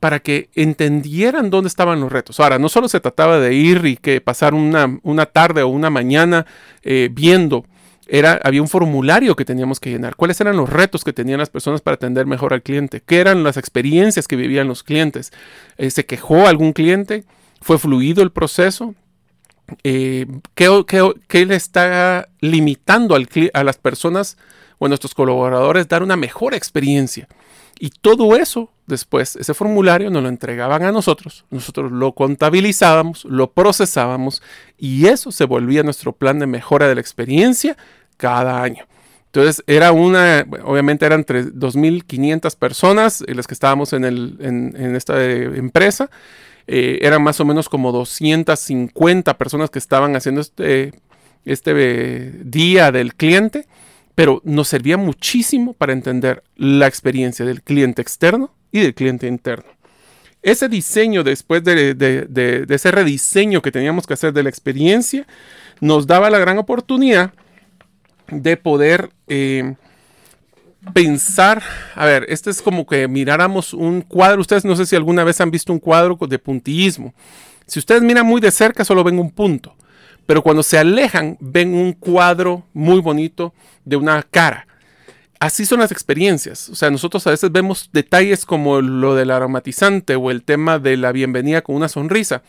para 0.00 0.20
que 0.20 0.48
entendieran 0.54 1.50
dónde 1.50 1.68
estaban 1.68 2.00
los 2.00 2.12
retos. 2.12 2.40
Ahora, 2.40 2.58
no 2.58 2.68
solo 2.68 2.88
se 2.88 3.00
trataba 3.00 3.38
de 3.38 3.54
ir 3.54 3.84
y 3.86 3.96
que 3.96 4.20
pasar 4.20 4.54
una, 4.54 4.98
una 5.02 5.26
tarde 5.26 5.62
o 5.62 5.68
una 5.68 5.90
mañana 5.90 6.46
eh, 6.82 7.08
viendo, 7.12 7.64
era, 8.06 8.40
había 8.42 8.62
un 8.62 8.68
formulario 8.68 9.36
que 9.36 9.44
teníamos 9.44 9.80
que 9.80 9.90
llenar. 9.90 10.16
¿Cuáles 10.16 10.40
eran 10.40 10.56
los 10.56 10.68
retos 10.68 11.04
que 11.04 11.12
tenían 11.12 11.38
las 11.38 11.50
personas 11.50 11.80
para 11.80 11.94
atender 11.96 12.26
mejor 12.26 12.52
al 12.52 12.62
cliente? 12.62 13.02
¿Qué 13.04 13.20
eran 13.20 13.42
las 13.44 13.56
experiencias 13.56 14.28
que 14.28 14.36
vivían 14.36 14.68
los 14.68 14.82
clientes? 14.82 15.32
Eh, 15.76 15.90
¿Se 15.90 16.04
quejó 16.04 16.46
algún 16.46 16.72
cliente? 16.72 17.24
¿Fue 17.60 17.78
fluido 17.78 18.22
el 18.22 18.30
proceso? 18.30 18.94
Eh, 19.82 20.26
¿qué, 20.54 20.84
qué, 21.28 21.46
le 21.46 21.56
está 21.56 22.28
limitando 22.40 23.14
al, 23.14 23.28
a 23.54 23.64
las 23.64 23.78
personas 23.78 24.36
o 24.78 24.86
a 24.86 24.88
nuestros 24.88 25.14
colaboradores 25.14 25.88
dar 25.88 26.02
una 26.02 26.16
mejor 26.16 26.54
experiencia? 26.54 27.28
Y 27.78 27.90
todo 27.90 28.36
eso, 28.36 28.70
después, 28.86 29.36
ese 29.36 29.54
formulario 29.54 30.10
nos 30.10 30.22
lo 30.22 30.28
entregaban 30.28 30.82
a 30.82 30.92
nosotros, 30.92 31.44
nosotros 31.50 31.90
lo 31.90 32.12
contabilizábamos, 32.12 33.24
lo 33.24 33.50
procesábamos 33.52 34.42
y 34.78 35.06
eso 35.06 35.32
se 35.32 35.44
volvía 35.44 35.82
nuestro 35.82 36.12
plan 36.12 36.38
de 36.38 36.46
mejora 36.46 36.88
de 36.88 36.94
la 36.94 37.00
experiencia 37.00 37.76
cada 38.16 38.62
año. 38.62 38.86
Entonces 39.34 39.64
era 39.66 39.90
una, 39.90 40.46
obviamente 40.62 41.04
eran 41.04 41.24
2.500 41.24 42.56
personas 42.56 43.24
las 43.26 43.48
que 43.48 43.54
estábamos 43.54 43.92
en, 43.92 44.04
el, 44.04 44.36
en, 44.38 44.94
esta 44.94 45.20
eh, 45.20 45.50
empresa. 45.56 46.08
Eh, 46.68 47.00
eran 47.02 47.20
más 47.20 47.40
o 47.40 47.44
menos 47.44 47.68
como 47.68 47.90
250 47.90 49.36
personas 49.36 49.70
que 49.70 49.80
estaban 49.80 50.14
haciendo 50.14 50.40
este, 50.40 50.92
este 51.44 51.72
eh, 51.74 52.32
día 52.44 52.92
del 52.92 53.16
cliente 53.16 53.66
pero 54.14 54.40
nos 54.44 54.68
servía 54.68 54.96
muchísimo 54.96 55.72
para 55.72 55.92
entender 55.92 56.42
la 56.56 56.86
experiencia 56.86 57.44
del 57.44 57.62
cliente 57.62 58.02
externo 58.02 58.54
y 58.70 58.80
del 58.80 58.94
cliente 58.94 59.26
interno. 59.26 59.66
Ese 60.42 60.68
diseño, 60.68 61.24
después 61.24 61.64
de, 61.64 62.66
ese 62.68 62.90
rediseño 62.90 63.62
que 63.62 63.72
teníamos 63.72 64.06
que 64.06 64.14
hacer 64.14 64.32
de 64.32 64.42
la 64.42 64.50
experiencia, 64.50 65.26
nos 65.80 66.06
daba 66.06 66.30
la 66.30 66.38
gran 66.38 66.58
oportunidad 66.58 67.32
de 68.28 68.56
poder 68.56 69.10
eh, 69.26 69.74
pensar, 70.92 71.62
a 71.94 72.04
ver, 72.04 72.26
este 72.28 72.50
es 72.50 72.60
como 72.60 72.86
que 72.86 73.08
miráramos 73.08 73.72
un 73.72 74.02
cuadro, 74.02 74.40
ustedes 74.40 74.64
no 74.64 74.76
sé 74.76 74.86
si 74.86 74.96
alguna 74.96 75.24
vez 75.24 75.40
han 75.40 75.50
visto 75.50 75.72
un 75.72 75.78
cuadro 75.78 76.18
de 76.28 76.38
puntillismo. 76.38 77.14
Si 77.66 77.78
ustedes 77.78 78.02
miran 78.02 78.26
muy 78.26 78.40
de 78.42 78.50
cerca, 78.50 78.84
solo 78.84 79.02
ven 79.02 79.18
un 79.18 79.30
punto 79.30 79.74
pero 80.26 80.42
cuando 80.42 80.62
se 80.62 80.78
alejan 80.78 81.36
ven 81.40 81.74
un 81.74 81.92
cuadro 81.92 82.66
muy 82.72 83.00
bonito 83.00 83.54
de 83.84 83.96
una 83.96 84.22
cara. 84.22 84.66
Así 85.40 85.66
son 85.66 85.80
las 85.80 85.92
experiencias. 85.92 86.68
O 86.70 86.74
sea, 86.74 86.90
nosotros 86.90 87.26
a 87.26 87.30
veces 87.30 87.52
vemos 87.52 87.90
detalles 87.92 88.46
como 88.46 88.80
lo 88.80 89.14
del 89.14 89.30
aromatizante 89.30 90.16
o 90.16 90.30
el 90.30 90.42
tema 90.42 90.78
de 90.78 90.96
la 90.96 91.12
bienvenida 91.12 91.62
con 91.62 91.76
una 91.76 91.88
sonrisa. 91.88 92.42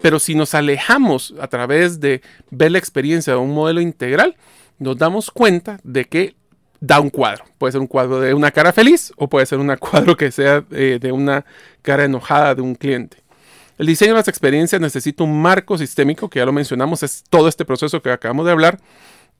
Pero 0.00 0.18
si 0.18 0.34
nos 0.34 0.54
alejamos 0.54 1.34
a 1.40 1.48
través 1.48 2.00
de 2.00 2.22
ver 2.50 2.72
la 2.72 2.78
experiencia 2.78 3.34
de 3.34 3.38
un 3.38 3.52
modelo 3.52 3.80
integral, 3.80 4.36
nos 4.78 4.96
damos 4.96 5.30
cuenta 5.30 5.80
de 5.82 6.04
que 6.04 6.36
da 6.80 7.00
un 7.00 7.10
cuadro. 7.10 7.44
Puede 7.58 7.72
ser 7.72 7.80
un 7.80 7.86
cuadro 7.86 8.20
de 8.20 8.32
una 8.32 8.50
cara 8.50 8.72
feliz 8.72 9.12
o 9.16 9.28
puede 9.28 9.46
ser 9.46 9.58
un 9.58 9.74
cuadro 9.80 10.16
que 10.16 10.30
sea 10.30 10.64
eh, 10.70 10.98
de 11.00 11.12
una 11.12 11.44
cara 11.82 12.04
enojada 12.04 12.54
de 12.54 12.62
un 12.62 12.74
cliente. 12.74 13.18
El 13.78 13.86
diseño 13.86 14.12
de 14.12 14.18
las 14.18 14.28
experiencias 14.28 14.80
necesita 14.80 15.22
un 15.22 15.40
marco 15.40 15.78
sistémico, 15.78 16.28
que 16.28 16.40
ya 16.40 16.44
lo 16.44 16.52
mencionamos, 16.52 17.04
es 17.04 17.24
todo 17.30 17.48
este 17.48 17.64
proceso 17.64 18.02
que 18.02 18.10
acabamos 18.10 18.44
de 18.44 18.52
hablar. 18.52 18.80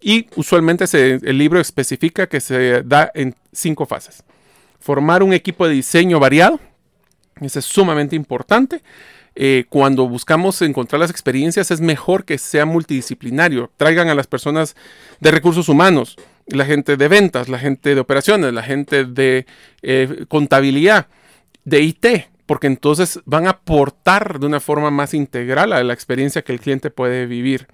Y 0.00 0.28
usualmente 0.36 0.84
el 0.94 1.38
libro 1.38 1.58
especifica 1.58 2.28
que 2.28 2.40
se 2.40 2.82
da 2.82 3.10
en 3.14 3.34
cinco 3.52 3.84
fases. 3.84 4.22
Formar 4.78 5.24
un 5.24 5.32
equipo 5.32 5.66
de 5.66 5.74
diseño 5.74 6.20
variado, 6.20 6.60
eso 7.40 7.58
es 7.58 7.64
sumamente 7.64 8.14
importante. 8.14 8.82
Eh, 9.34 9.66
cuando 9.68 10.08
buscamos 10.08 10.60
encontrar 10.62 10.98
las 10.98 11.10
experiencias 11.10 11.70
es 11.70 11.80
mejor 11.80 12.24
que 12.24 12.38
sea 12.38 12.64
multidisciplinario. 12.64 13.70
Traigan 13.76 14.08
a 14.08 14.14
las 14.14 14.26
personas 14.26 14.76
de 15.20 15.30
recursos 15.30 15.68
humanos, 15.68 16.16
la 16.46 16.64
gente 16.64 16.96
de 16.96 17.08
ventas, 17.08 17.48
la 17.48 17.58
gente 17.58 17.94
de 17.94 18.00
operaciones, 18.00 18.52
la 18.52 18.62
gente 18.62 19.04
de 19.04 19.46
eh, 19.82 20.24
contabilidad, 20.28 21.08
de 21.64 21.82
IT, 21.82 22.06
porque 22.48 22.66
entonces 22.66 23.20
van 23.26 23.46
a 23.46 23.50
aportar 23.50 24.40
de 24.40 24.46
una 24.46 24.58
forma 24.58 24.90
más 24.90 25.12
integral 25.12 25.74
a 25.74 25.84
la 25.84 25.92
experiencia 25.92 26.40
que 26.40 26.52
el 26.52 26.60
cliente 26.60 26.88
puede 26.88 27.26
vivir. 27.26 27.68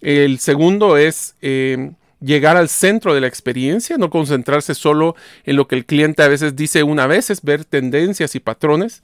El 0.00 0.38
segundo 0.38 0.96
es 0.96 1.34
eh, 1.42 1.90
llegar 2.20 2.56
al 2.56 2.68
centro 2.68 3.14
de 3.14 3.20
la 3.20 3.26
experiencia, 3.26 3.98
no 3.98 4.10
concentrarse 4.10 4.76
solo 4.76 5.16
en 5.44 5.56
lo 5.56 5.66
que 5.66 5.74
el 5.74 5.86
cliente 5.86 6.22
a 6.22 6.28
veces 6.28 6.54
dice 6.54 6.84
una 6.84 7.08
vez, 7.08 7.30
es 7.30 7.42
ver 7.42 7.64
tendencias 7.64 8.36
y 8.36 8.40
patrones. 8.40 9.02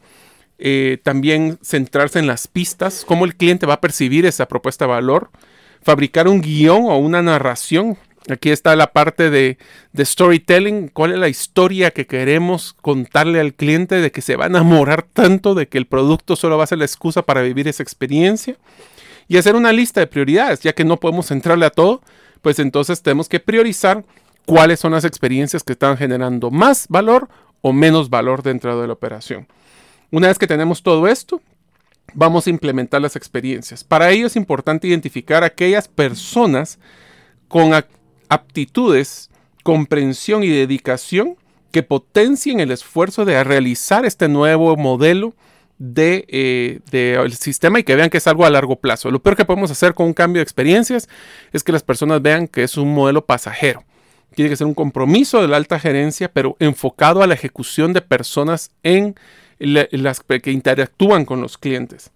Eh, 0.61 0.99
también 1.03 1.59
centrarse 1.63 2.21
en 2.21 2.29
las 2.29 2.47
pistas, 2.47 3.05
cómo 3.05 3.25
el 3.25 3.35
cliente 3.35 3.67
va 3.67 3.75
a 3.75 3.81
percibir 3.81 4.25
esa 4.25 4.47
propuesta 4.47 4.85
de 4.85 4.93
valor, 4.93 5.31
fabricar 5.83 6.29
un 6.29 6.41
guion 6.41 6.85
o 6.85 6.97
una 6.99 7.23
narración 7.23 7.99
Aquí 8.31 8.51
está 8.51 8.77
la 8.77 8.93
parte 8.93 9.31
de, 9.31 9.59
storytelling, 9.97 10.89
cuál 10.89 11.13
es 11.13 11.19
la 11.19 11.29
historia 11.29 11.91
que 11.91 12.07
queremos 12.07 12.75
contarle 12.75 13.41
al 13.41 13.55
cliente 13.55 13.97
de 13.97 14.13
que 14.13 14.23
se 14.23 14.37
va 14.37 14.45
a 14.45 14.49
enamorar 14.49 15.03
tanto 15.03 15.55
de 15.55 15.69
que 15.69 15.79
el 15.79 15.87
producto 15.87 16.37
solo 16.37 16.59
va 16.59 16.65
a 16.65 16.69
ser 16.69 16.79
la 16.79 16.85
excusa 16.85 17.23
para 17.23 17.43
vivir 17.43 17.69
esa 17.69 17.83
experiencia. 17.83 18.57
Y 19.29 19.37
hacer 19.37 19.57
una 19.57 19.73
lista 19.73 20.01
de 20.01 20.07
prioridades, 20.07 20.61
ya 20.61 20.73
que 20.73 20.85
no 20.85 20.99
podemos 20.99 21.27
centrarle 21.27 21.67
a 21.67 21.71
todo, 21.71 22.03
pues 22.41 22.59
entonces 22.59 23.03
tenemos 23.03 23.29
que 23.29 23.41
priorizar 23.41 24.05
cuáles 24.47 24.81
son 24.81 24.93
las 24.93 25.05
experiencias 25.05 25.63
que 25.63 25.73
están 25.73 25.97
generando 25.97 26.51
más 26.51 26.87
valor 26.89 27.29
o 27.61 27.73
menos 27.73 28.09
valor 28.09 28.43
dentro 28.43 28.81
de 28.81 28.87
la 28.87 28.93
operación. 28.95 29.47
Una 30.11 30.29
vez 30.29 30.39
que 30.39 30.47
tenemos 30.47 30.83
todo 30.83 31.07
esto, 31.07 31.43
vamos 32.15 32.47
a 32.47 32.51
implementar 32.51 33.03
las 33.03 33.17
experiencias. 33.17 33.85
Para 33.85 34.11
ello 34.11 34.27
es 34.27 34.37
importante 34.37 34.89
identificar 34.89 35.45
aquellas 35.45 35.89
personas 35.89 36.79
con, 37.49 37.73
aptitudes, 38.29 39.31
comprensión 39.63 40.45
y 40.45 40.49
dedicación 40.49 41.37
que 41.71 41.83
potencien 41.83 42.61
el 42.61 42.71
esfuerzo 42.71 43.25
de 43.25 43.43
realizar 43.45 44.05
este 44.05 44.29
nuevo 44.29 44.77
modelo 44.77 45.35
del 45.79 46.27
de, 46.91 47.37
sistema 47.39 47.79
y 47.79 47.85
que 47.85 47.95
vean 47.95 48.11
que 48.11 48.19
es 48.19 48.27
algo 48.27 48.45
a 48.45 48.51
largo 48.51 48.77
plazo. 48.77 49.11
Lo 49.11 49.21
peor 49.21 49.37
que 49.37 49.45
podemos 49.45 49.71
hacer 49.71 49.95
con 49.95 50.07
un 50.07 50.15
cambio 50.15 50.41
de 50.41 50.45
experiencias 50.45 51.09
es 51.53 51.63
que 51.63 51.73
las 51.73 51.83
personas 51.83 52.23
vean 52.23 52.49
que 52.49 52.65
es 52.65 52.77
un 52.77 52.93
modelo 52.95 53.25
pasajero. 53.25 53.85
Tiene 54.35 54.51
que 54.51 54.57
ser 54.57 54.67
un 54.67 54.75
compromiso 54.75 55.41
de 55.41 55.49
la 55.49 55.57
alta 55.57 55.79
gerencia, 55.79 56.31
pero 56.33 56.57
enfocado 56.59 57.23
a 57.23 57.27
la 57.27 57.35
ejecución 57.35 57.93
de 57.93 58.03
personas 58.03 58.71
en 58.83 59.15
las 59.59 60.21
que 60.21 60.51
interactúan 60.51 61.25
con 61.25 61.41
los 61.41 61.59
clientes. 61.59 62.11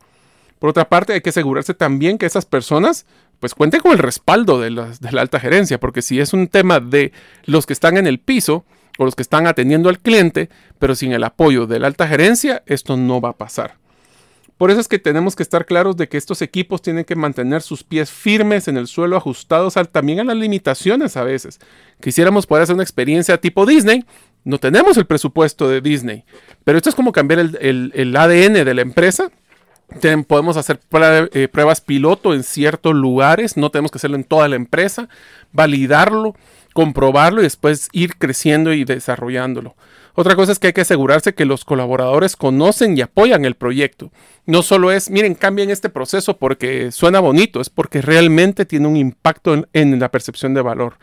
Por 0.59 0.71
otra 0.71 0.89
parte, 0.89 1.13
hay 1.13 1.21
que 1.21 1.31
asegurarse 1.31 1.75
también 1.75 2.19
que 2.19 2.27
esas 2.27 2.47
personas 2.47 3.07
pues 3.43 3.57
cuente 3.57 3.81
con 3.81 3.91
el 3.91 3.99
respaldo 3.99 4.61
de, 4.61 4.71
la 4.71 4.95
alta 5.21 5.41
gerencia, 5.41 5.81
porque 5.81 6.01
si 6.01 6.21
es 6.21 6.33
un 6.33 6.47
tema 6.47 6.79
de 6.79 7.11
los 7.45 7.67
que 7.67 7.73
están 7.73 7.97
en 7.97 8.07
el 8.07 8.21
piso 8.21 8.65
o 8.99 9.05
los 9.05 9.17
que 9.17 9.23
están 9.23 9.49
atendiendo 9.49 9.89
al 9.89 9.99
cliente, 9.99 10.49
pero 10.79 10.95
sin 10.95 11.11
el 11.11 11.25
apoyo 11.25 11.67
de 11.67 11.81
la 11.81 11.89
alta 11.89 12.07
gerencia, 12.07 12.63
esto 12.67 12.97
no 12.97 13.21
va 13.21 13.31
a 13.31 13.37
pasar. 13.37 13.79
Por 14.59 14.71
eso 14.71 14.79
es 14.79 14.87
que 14.87 15.01
tenemos 15.01 15.35
que 15.35 15.43
estar 15.43 15.67
claros 15.67 15.97
de 15.97 16.09
que 16.09 16.19
estos 16.19 16.41
equipos 16.41 16.83
tienen 16.83 17.05
que 17.05 17.17
mantener 17.17 17.63
sus 17.63 17.83
pies 17.83 18.13
firmes 18.13 18.69
en 18.69 18.77
el 18.77 18.87
suelo, 18.87 19.17
ajustados 19.17 19.75
también 19.91 20.21
a 20.21 20.25
las 20.25 20.37
limitaciones 20.37 21.17
a 21.17 21.25
veces. 21.25 21.59
Quisiéramos 22.01 22.47
poder 22.47 22.63
hacer 22.63 22.75
una 22.75 22.85
experiencia 22.85 23.41
tipo 23.41 23.67
Disney, 23.67 24.05
no 24.45 24.59
tenemos 24.59 24.97
el 24.99 25.07
presupuesto 25.07 25.69
de 25.69 25.81
Disney, 25.81 26.23
pero 26.63 26.79
esto 26.79 26.91
es 26.91 26.95
como 26.95 27.11
cambiar 27.11 27.41
el 27.41 28.17
ADN 28.17 28.65
de 28.65 28.75
la 28.75 28.83
empresa 28.83 29.33
podemos 30.27 30.57
hacer 30.57 30.81
eh, 31.33 31.49
pruebas 31.49 31.81
piloto 31.81 32.35
en 32.35 32.43
ciertos 32.43 32.95
lugares, 32.95 33.57
no 33.57 33.71
tenemos 33.71 33.91
que 33.91 33.99
hacerlo 33.99 34.17
en 34.17 34.25
toda 34.25 34.49
la 34.49 34.57
empresa, 34.57 35.09
validarlo, 35.53 36.35
comprobarlo 36.73 37.41
y 37.41 37.45
después 37.45 37.89
ir 37.93 38.17
creciendo 38.17 38.73
y 38.73 38.85
desarrollándolo. 38.85 39.77
Otra 40.15 40.37
cosa 40.37 40.53
es 40.53 40.59
que 40.59 40.69
hay 40.69 40.73
que 40.75 40.83
asegurarse 40.83 41.35
que 41.35 41.47
los 41.47 41.65
colaboradores 41.65 42.37
conocen 42.37 42.97
y 42.97 43.01
apoyan 43.01 43.47
el 43.47 43.55
proyecto. 43.55 44.13
No 44.45 44.63
solo 44.63 44.93
es, 44.93 45.09
miren, 45.09 45.35
cambien 45.35 45.71
este 45.71 45.89
proceso 45.89 46.37
porque 46.37 46.93
suena 46.93 47.21
bonito, 47.21 47.61
es 47.61 47.71
porque 47.71 48.03
realmente 48.03 48.67
tiene 48.67 48.89
un 48.89 48.97
impacto 48.97 49.65
en, 49.73 49.99
la 49.99 50.11
percepción 50.11 50.53
de 50.53 50.61
valor. 50.61 50.99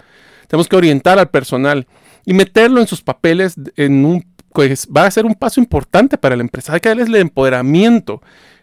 Tenemos 0.48 0.68
que 0.68 0.76
orientar 0.76 1.18
al 1.18 1.30
personal 1.30 1.88
y 2.24 2.34
meterlo 2.34 2.82
en 2.82 2.88
sus 2.88 3.02
papeles 3.02 3.56
en 3.78 4.06
un, 4.06 4.26
pues, 4.54 4.88
va 4.96 5.06
a 5.06 5.12
ser 5.12 5.26
un 5.26 5.34
paso 5.34 5.60
importante 5.60 6.18
para 6.20 6.36
la 6.36 6.44
empresa. 6.44 6.74
Hay 6.74 6.80
que 6.80 6.90
darles 6.90 7.08
el 7.08 7.16
empoderamiento 7.16 8.22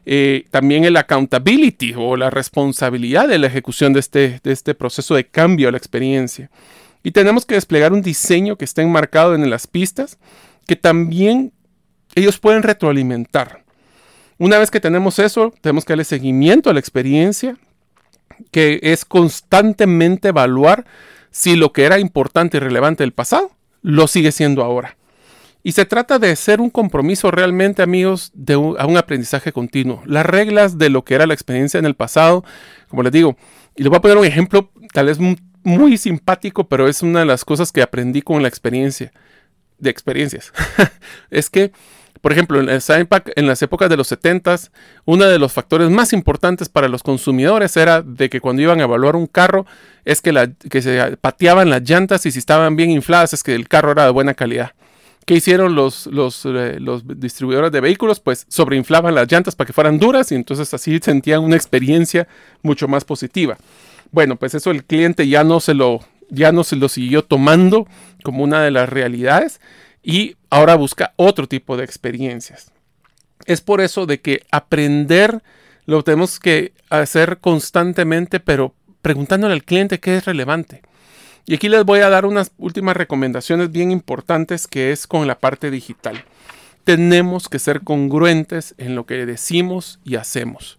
eh, 0.08 0.44
también 0.52 0.84
el 0.84 0.96
accountability 0.96 1.92
o 1.96 2.16
la 2.16 2.30
responsabilidad 2.30 3.26
de 3.26 3.38
la 3.38 3.48
ejecución 3.48 3.92
de 3.92 4.00
este, 4.00 4.40
de 4.42 4.52
este 4.52 4.74
proceso 4.74 5.16
de 5.16 5.26
cambio 5.26 5.68
a 5.68 5.72
la 5.72 5.78
experiencia. 5.78 6.48
Y 7.02 7.10
tenemos 7.10 7.44
que 7.44 7.56
desplegar 7.56 7.92
un 7.92 8.02
diseño 8.02 8.56
que 8.56 8.64
esté 8.64 8.82
enmarcado 8.82 9.34
en 9.34 9.50
las 9.50 9.66
pistas, 9.66 10.18
que 10.66 10.76
también 10.76 11.52
ellos 12.14 12.38
pueden 12.38 12.62
retroalimentar. 12.62 13.64
Una 14.38 14.58
vez 14.58 14.70
que 14.70 14.80
tenemos 14.80 15.18
eso, 15.18 15.52
tenemos 15.60 15.84
que 15.84 15.92
darle 15.92 16.04
seguimiento 16.04 16.70
a 16.70 16.72
la 16.72 16.80
experiencia, 16.80 17.56
que 18.52 18.78
es 18.82 19.04
constantemente 19.04 20.28
evaluar 20.28 20.86
si 21.32 21.56
lo 21.56 21.72
que 21.72 21.84
era 21.84 21.98
importante 21.98 22.58
y 22.58 22.60
relevante 22.60 23.02
del 23.02 23.12
pasado 23.12 23.50
lo 23.82 24.06
sigue 24.06 24.32
siendo 24.32 24.62
ahora. 24.62 24.96
Y 25.66 25.72
se 25.72 25.84
trata 25.84 26.20
de 26.20 26.36
ser 26.36 26.60
un 26.60 26.70
compromiso 26.70 27.32
realmente, 27.32 27.82
amigos, 27.82 28.30
de 28.34 28.54
a 28.54 28.86
un 28.86 28.96
aprendizaje 28.96 29.50
continuo. 29.50 30.00
Las 30.06 30.24
reglas 30.24 30.78
de 30.78 30.90
lo 30.90 31.02
que 31.02 31.16
era 31.16 31.26
la 31.26 31.34
experiencia 31.34 31.78
en 31.78 31.86
el 31.86 31.96
pasado, 31.96 32.44
como 32.86 33.02
les 33.02 33.10
digo, 33.10 33.36
y 33.74 33.82
les 33.82 33.88
voy 33.88 33.98
a 33.98 34.00
poner 34.00 34.16
un 34.16 34.24
ejemplo 34.24 34.70
tal 34.92 35.06
vez 35.06 35.18
muy 35.64 35.98
simpático, 35.98 36.68
pero 36.68 36.86
es 36.86 37.02
una 37.02 37.18
de 37.18 37.26
las 37.26 37.44
cosas 37.44 37.72
que 37.72 37.82
aprendí 37.82 38.22
con 38.22 38.42
la 38.42 38.48
experiencia, 38.48 39.10
de 39.78 39.90
experiencias. 39.90 40.52
es 41.30 41.50
que, 41.50 41.72
por 42.20 42.30
ejemplo, 42.30 42.60
en, 42.60 42.68
en 42.68 43.46
las 43.48 43.60
épocas 43.60 43.90
de 43.90 43.96
los 43.96 44.06
70, 44.06 44.56
uno 45.04 45.24
de 45.24 45.40
los 45.40 45.52
factores 45.52 45.90
más 45.90 46.12
importantes 46.12 46.68
para 46.68 46.86
los 46.86 47.02
consumidores 47.02 47.76
era 47.76 48.02
de 48.02 48.30
que 48.30 48.40
cuando 48.40 48.62
iban 48.62 48.78
a 48.78 48.84
evaluar 48.84 49.16
un 49.16 49.26
carro, 49.26 49.66
es 50.04 50.20
que, 50.20 50.30
la, 50.30 50.46
que 50.48 50.80
se 50.80 51.16
pateaban 51.16 51.70
las 51.70 51.82
llantas 51.82 52.24
y 52.24 52.30
si 52.30 52.38
estaban 52.38 52.76
bien 52.76 52.92
infladas, 52.92 53.32
es 53.32 53.42
que 53.42 53.56
el 53.56 53.66
carro 53.66 53.90
era 53.90 54.04
de 54.04 54.12
buena 54.12 54.34
calidad. 54.34 54.70
¿Qué 55.26 55.34
hicieron 55.34 55.74
los, 55.74 56.06
eh, 56.06 56.78
los, 56.78 57.02
distribuidores 57.20 57.72
de 57.72 57.80
vehículos? 57.80 58.20
Pues 58.20 58.46
sobreinflaban 58.48 59.12
las 59.12 59.30
llantas 59.30 59.56
para 59.56 59.66
que 59.66 59.72
fueran 59.72 59.98
duras 59.98 60.30
y 60.30 60.36
entonces 60.36 60.72
así 60.72 61.00
sentían 61.02 61.42
una 61.42 61.56
experiencia 61.56 62.28
mucho 62.62 62.86
más 62.86 63.04
positiva. 63.04 63.58
Bueno, 64.12 64.36
pues 64.36 64.54
eso 64.54 64.70
el 64.70 64.84
cliente 64.84 65.26
ya 65.26 65.42
no 65.42 65.58
se 65.58 65.74
lo, 65.74 65.98
ya 66.30 66.52
no 66.52 66.62
se 66.62 66.76
lo 66.76 66.88
siguió 66.88 67.24
tomando 67.24 67.88
como 68.22 68.44
una 68.44 68.62
de 68.62 68.70
las 68.70 68.88
realidades 68.88 69.60
y 70.00 70.36
ahora 70.48 70.76
busca 70.76 71.12
otro 71.16 71.48
tipo 71.48 71.76
de 71.76 71.82
experiencias. 71.82 72.70
Es 73.46 73.60
por 73.60 73.80
eso 73.80 74.06
de 74.06 74.20
que 74.20 74.42
aprender 74.52 75.42
lo 75.86 76.04
tenemos 76.04 76.38
que 76.38 76.72
hacer 76.88 77.38
constantemente, 77.38 78.38
pero 78.38 78.74
preguntándole 79.02 79.54
al 79.54 79.64
cliente 79.64 79.98
qué 79.98 80.18
es 80.18 80.24
relevante. 80.24 80.82
Y 81.46 81.54
aquí 81.54 81.68
les 81.68 81.84
voy 81.84 82.00
a 82.00 82.10
dar 82.10 82.26
unas 82.26 82.50
últimas 82.58 82.96
recomendaciones 82.96 83.70
bien 83.70 83.92
importantes 83.92 84.66
que 84.66 84.90
es 84.90 85.06
con 85.06 85.28
la 85.28 85.38
parte 85.38 85.70
digital. 85.70 86.24
Tenemos 86.82 87.48
que 87.48 87.60
ser 87.60 87.82
congruentes 87.82 88.74
en 88.78 88.96
lo 88.96 89.06
que 89.06 89.26
decimos 89.26 90.00
y 90.04 90.16
hacemos. 90.16 90.76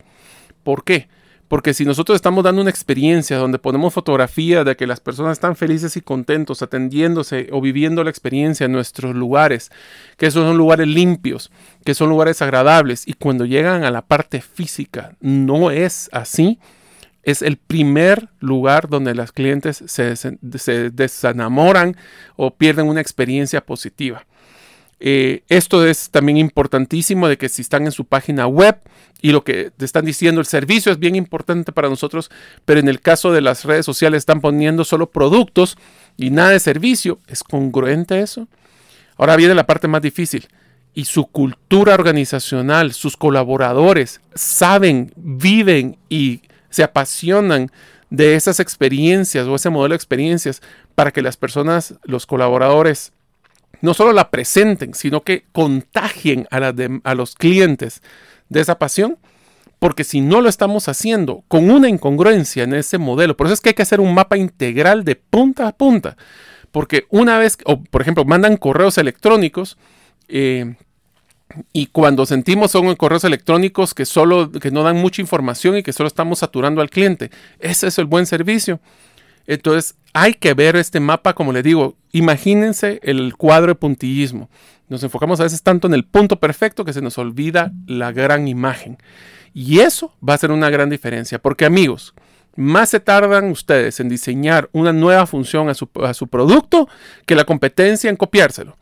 ¿Por 0.63 0.83
qué? 0.83 1.07
Porque 1.47 1.73
si 1.73 1.85
nosotros 1.85 2.17
estamos 2.17 2.43
dando 2.43 2.61
una 2.61 2.69
experiencia 2.69 3.37
donde 3.37 3.59
ponemos 3.59 3.93
fotografía 3.93 4.65
de 4.65 4.75
que 4.75 4.87
las 4.87 4.99
personas 4.99 5.33
están 5.33 5.55
felices 5.55 5.95
y 5.95 6.01
contentos 6.01 6.61
atendiéndose 6.61 7.47
o 7.53 7.61
viviendo 7.61 8.03
la 8.03 8.09
experiencia 8.09 8.65
en 8.65 8.73
nuestros 8.73 9.15
lugares, 9.15 9.71
que 10.17 10.29
son 10.29 10.57
lugares 10.57 10.87
limpios, 10.87 11.49
que 11.85 11.93
son 11.93 12.09
lugares 12.09 12.41
agradables, 12.41 13.07
y 13.07 13.13
cuando 13.13 13.45
llegan 13.45 13.85
a 13.85 13.91
la 13.91 14.01
parte 14.01 14.41
física 14.41 15.15
no 15.21 15.71
es 15.71 16.09
así, 16.11 16.59
es 17.27 17.41
el 17.41 17.57
primer 17.57 18.29
lugar 18.39 18.87
donde 18.87 19.13
las 19.13 19.33
clientes 19.33 19.83
se, 19.85 20.15
desenamoran 20.93 21.97
o 22.37 22.55
pierden 22.55 22.87
una 22.87 23.01
experiencia 23.01 23.59
positiva. 23.59 24.25
Eh, 25.01 25.43
esto 25.49 25.85
es 25.85 26.09
también 26.09 26.37
importantísimo 26.37 27.27
de 27.27 27.37
que 27.37 27.49
si 27.49 27.61
están 27.61 27.83
en 27.83 27.91
su 27.91 28.05
página 28.05 28.47
web 28.47 28.79
y 29.21 29.33
lo 29.33 29.43
que 29.43 29.71
te 29.71 29.83
están 29.83 30.05
diciendo 30.05 30.39
el 30.39 30.47
servicio 30.47 30.89
es 30.89 30.99
bien 30.99 31.17
importante 31.17 31.73
para 31.73 31.89
nosotros, 31.89 32.31
pero 32.63 32.79
en 32.79 32.87
el 32.87 33.01
caso 33.01 33.33
de 33.33 33.41
las 33.41 33.65
redes 33.65 33.85
sociales 33.85 34.19
están 34.19 34.39
poniendo 34.39 34.85
solo 34.85 35.11
productos 35.11 35.77
y 36.15 36.29
nada 36.29 36.51
de 36.51 36.61
servicio, 36.61 37.19
¿es 37.27 37.43
congruente 37.43 38.21
eso? 38.21 38.47
Ahora 39.17 39.35
viene 39.35 39.53
la 39.53 39.67
parte 39.67 39.89
más 39.89 40.01
difícil. 40.01 40.47
Y 40.93 41.05
su 41.05 41.27
cultura 41.27 41.93
organizacional, 41.93 42.93
sus 42.93 43.17
colaboradores 43.17 44.21
saben, 44.33 45.11
viven 45.17 45.97
y 46.09 46.41
se 46.69 46.83
apasionan 46.83 47.71
de 48.09 48.35
esas 48.35 48.59
experiencias 48.59 49.47
o 49.47 49.55
ese 49.55 49.69
modelo 49.69 49.93
de 49.93 49.97
experiencias 49.97 50.61
para 50.95 51.11
que 51.11 51.21
las 51.21 51.37
personas, 51.37 51.95
los 52.03 52.25
colaboradores, 52.25 53.11
no 53.81 53.93
solo 53.93 54.13
la 54.13 54.31
presenten, 54.31 54.93
sino 54.93 55.21
que 55.23 55.45
contagien 55.51 56.47
a, 56.51 57.13
los 57.15 57.35
clientes 57.35 58.01
de 58.49 58.61
esa 58.61 58.79
pasión. 58.79 59.17
Porque 59.79 60.03
si 60.03 60.21
no 60.21 60.41
lo 60.41 60.49
estamos 60.49 60.87
haciendo 60.87 61.43
con 61.47 61.69
una 61.69 61.87
incongruencia 61.87 62.63
en 62.63 62.73
ese 62.73 62.97
modelo, 62.97 63.37
por 63.37 63.45
eso 63.45 63.53
es 63.53 63.61
que 63.61 63.69
hay 63.69 63.75
que 63.75 63.83
hacer 63.83 63.99
un 63.99 64.15
mapa 64.15 64.35
integral 64.35 65.03
de 65.03 65.15
punta 65.15 65.67
a 65.67 65.71
punta. 65.71 66.17
Porque 66.71 67.05
una 67.09 67.37
vez, 67.37 67.59
o 67.65 67.83
por 67.83 68.01
ejemplo, 68.01 68.25
mandan 68.25 68.57
correos 68.57 68.97
electrónicos, 68.97 69.77
eh, 70.27 70.75
y 71.73 71.87
cuando 71.87 72.25
sentimos 72.25 72.71
son 72.71 72.93
correos 72.95 73.23
electrónicos 73.23 73.93
que 73.93 74.05
solo 74.05 74.51
que 74.51 74.71
no 74.71 74.83
dan 74.83 74.97
mucha 74.97 75.21
información 75.21 75.77
y 75.77 75.83
que 75.83 75.93
solo 75.93 76.07
estamos 76.07 76.39
saturando 76.39 76.81
al 76.81 76.89
cliente. 76.89 77.31
Ese 77.59 77.87
es 77.87 77.97
el 77.97 78.05
buen 78.05 78.25
servicio. 78.25 78.79
Entonces, 79.47 79.95
hay 80.13 80.33
que 80.33 80.53
ver 80.53 80.75
este 80.75 80.99
mapa, 80.99 81.33
como 81.33 81.53
le 81.53 81.63
digo, 81.63 81.95
imagínense 82.11 82.99
el 83.01 83.35
cuadro 83.37 83.67
de 83.67 83.75
puntillismo. 83.75 84.49
Nos 84.89 85.03
enfocamos 85.03 85.39
a 85.39 85.43
veces 85.43 85.63
tanto 85.63 85.87
en 85.87 85.93
el 85.93 86.03
punto 86.03 86.37
perfecto 86.39 86.83
que 86.83 86.93
se 86.93 87.01
nos 87.01 87.17
olvida 87.17 87.71
la 87.87 88.11
gran 88.11 88.47
imagen. 88.47 88.97
Y 89.53 89.79
eso 89.79 90.13
va 90.27 90.33
a 90.33 90.37
ser 90.37 90.51
una 90.51 90.69
gran 90.69 90.89
diferencia, 90.89 91.39
porque 91.39 91.65
amigos, 91.65 92.13
más 92.55 92.89
se 92.89 92.99
tardan 92.99 93.49
ustedes 93.49 93.99
en 93.99 94.09
diseñar 94.09 94.69
una 94.73 94.91
nueva 94.91 95.25
función 95.27 95.69
a 95.69 95.73
su, 95.73 95.89
a 96.03 96.13
su 96.13 96.27
producto 96.27 96.89
que 97.25 97.35
la 97.35 97.45
competencia 97.45 98.09
en 98.09 98.17
copiárselo 98.17 98.77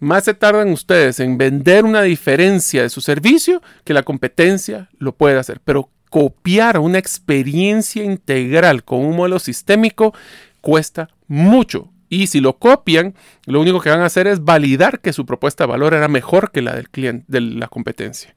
más 0.00 0.24
se 0.24 0.34
tardan 0.34 0.72
ustedes 0.72 1.20
en 1.20 1.38
vender 1.38 1.84
una 1.84 2.02
diferencia 2.02 2.82
de 2.82 2.88
su 2.88 3.00
servicio 3.00 3.62
que 3.84 3.94
la 3.94 4.02
competencia 4.02 4.88
lo 4.98 5.12
puede 5.12 5.38
hacer. 5.38 5.60
Pero 5.64 5.90
copiar 6.08 6.78
una 6.78 6.98
experiencia 6.98 8.02
integral 8.02 8.82
con 8.82 9.00
un 9.00 9.14
modelo 9.14 9.38
sistémico 9.38 10.14
cuesta 10.60 11.08
mucho. 11.28 11.90
Y 12.08 12.26
si 12.26 12.40
lo 12.40 12.58
copian, 12.58 13.14
lo 13.46 13.60
único 13.60 13.80
que 13.80 13.90
van 13.90 14.00
a 14.00 14.06
hacer 14.06 14.26
es 14.26 14.42
validar 14.42 15.00
que 15.00 15.12
su 15.12 15.24
propuesta 15.24 15.64
de 15.64 15.70
valor 15.70 15.94
era 15.94 16.08
mejor 16.08 16.50
que 16.50 16.62
la 16.62 16.74
del 16.74 16.90
cliente, 16.90 17.24
de 17.28 17.40
la 17.40 17.68
competencia. 17.68 18.34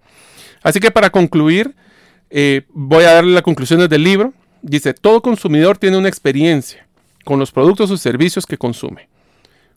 Así 0.61 0.79
que 0.79 0.91
para 0.91 1.09
concluir, 1.09 1.75
eh, 2.29 2.67
voy 2.69 3.05
a 3.05 3.13
darle 3.13 3.33
las 3.33 3.41
conclusiones 3.41 3.89
del 3.89 4.03
libro. 4.03 4.33
Dice, 4.61 4.93
todo 4.93 5.21
consumidor 5.21 5.77
tiene 5.77 5.97
una 5.97 6.07
experiencia 6.07 6.87
con 7.23 7.39
los 7.39 7.51
productos 7.51 7.89
o 7.89 7.97
servicios 7.97 8.45
que 8.45 8.57
consume. 8.57 9.09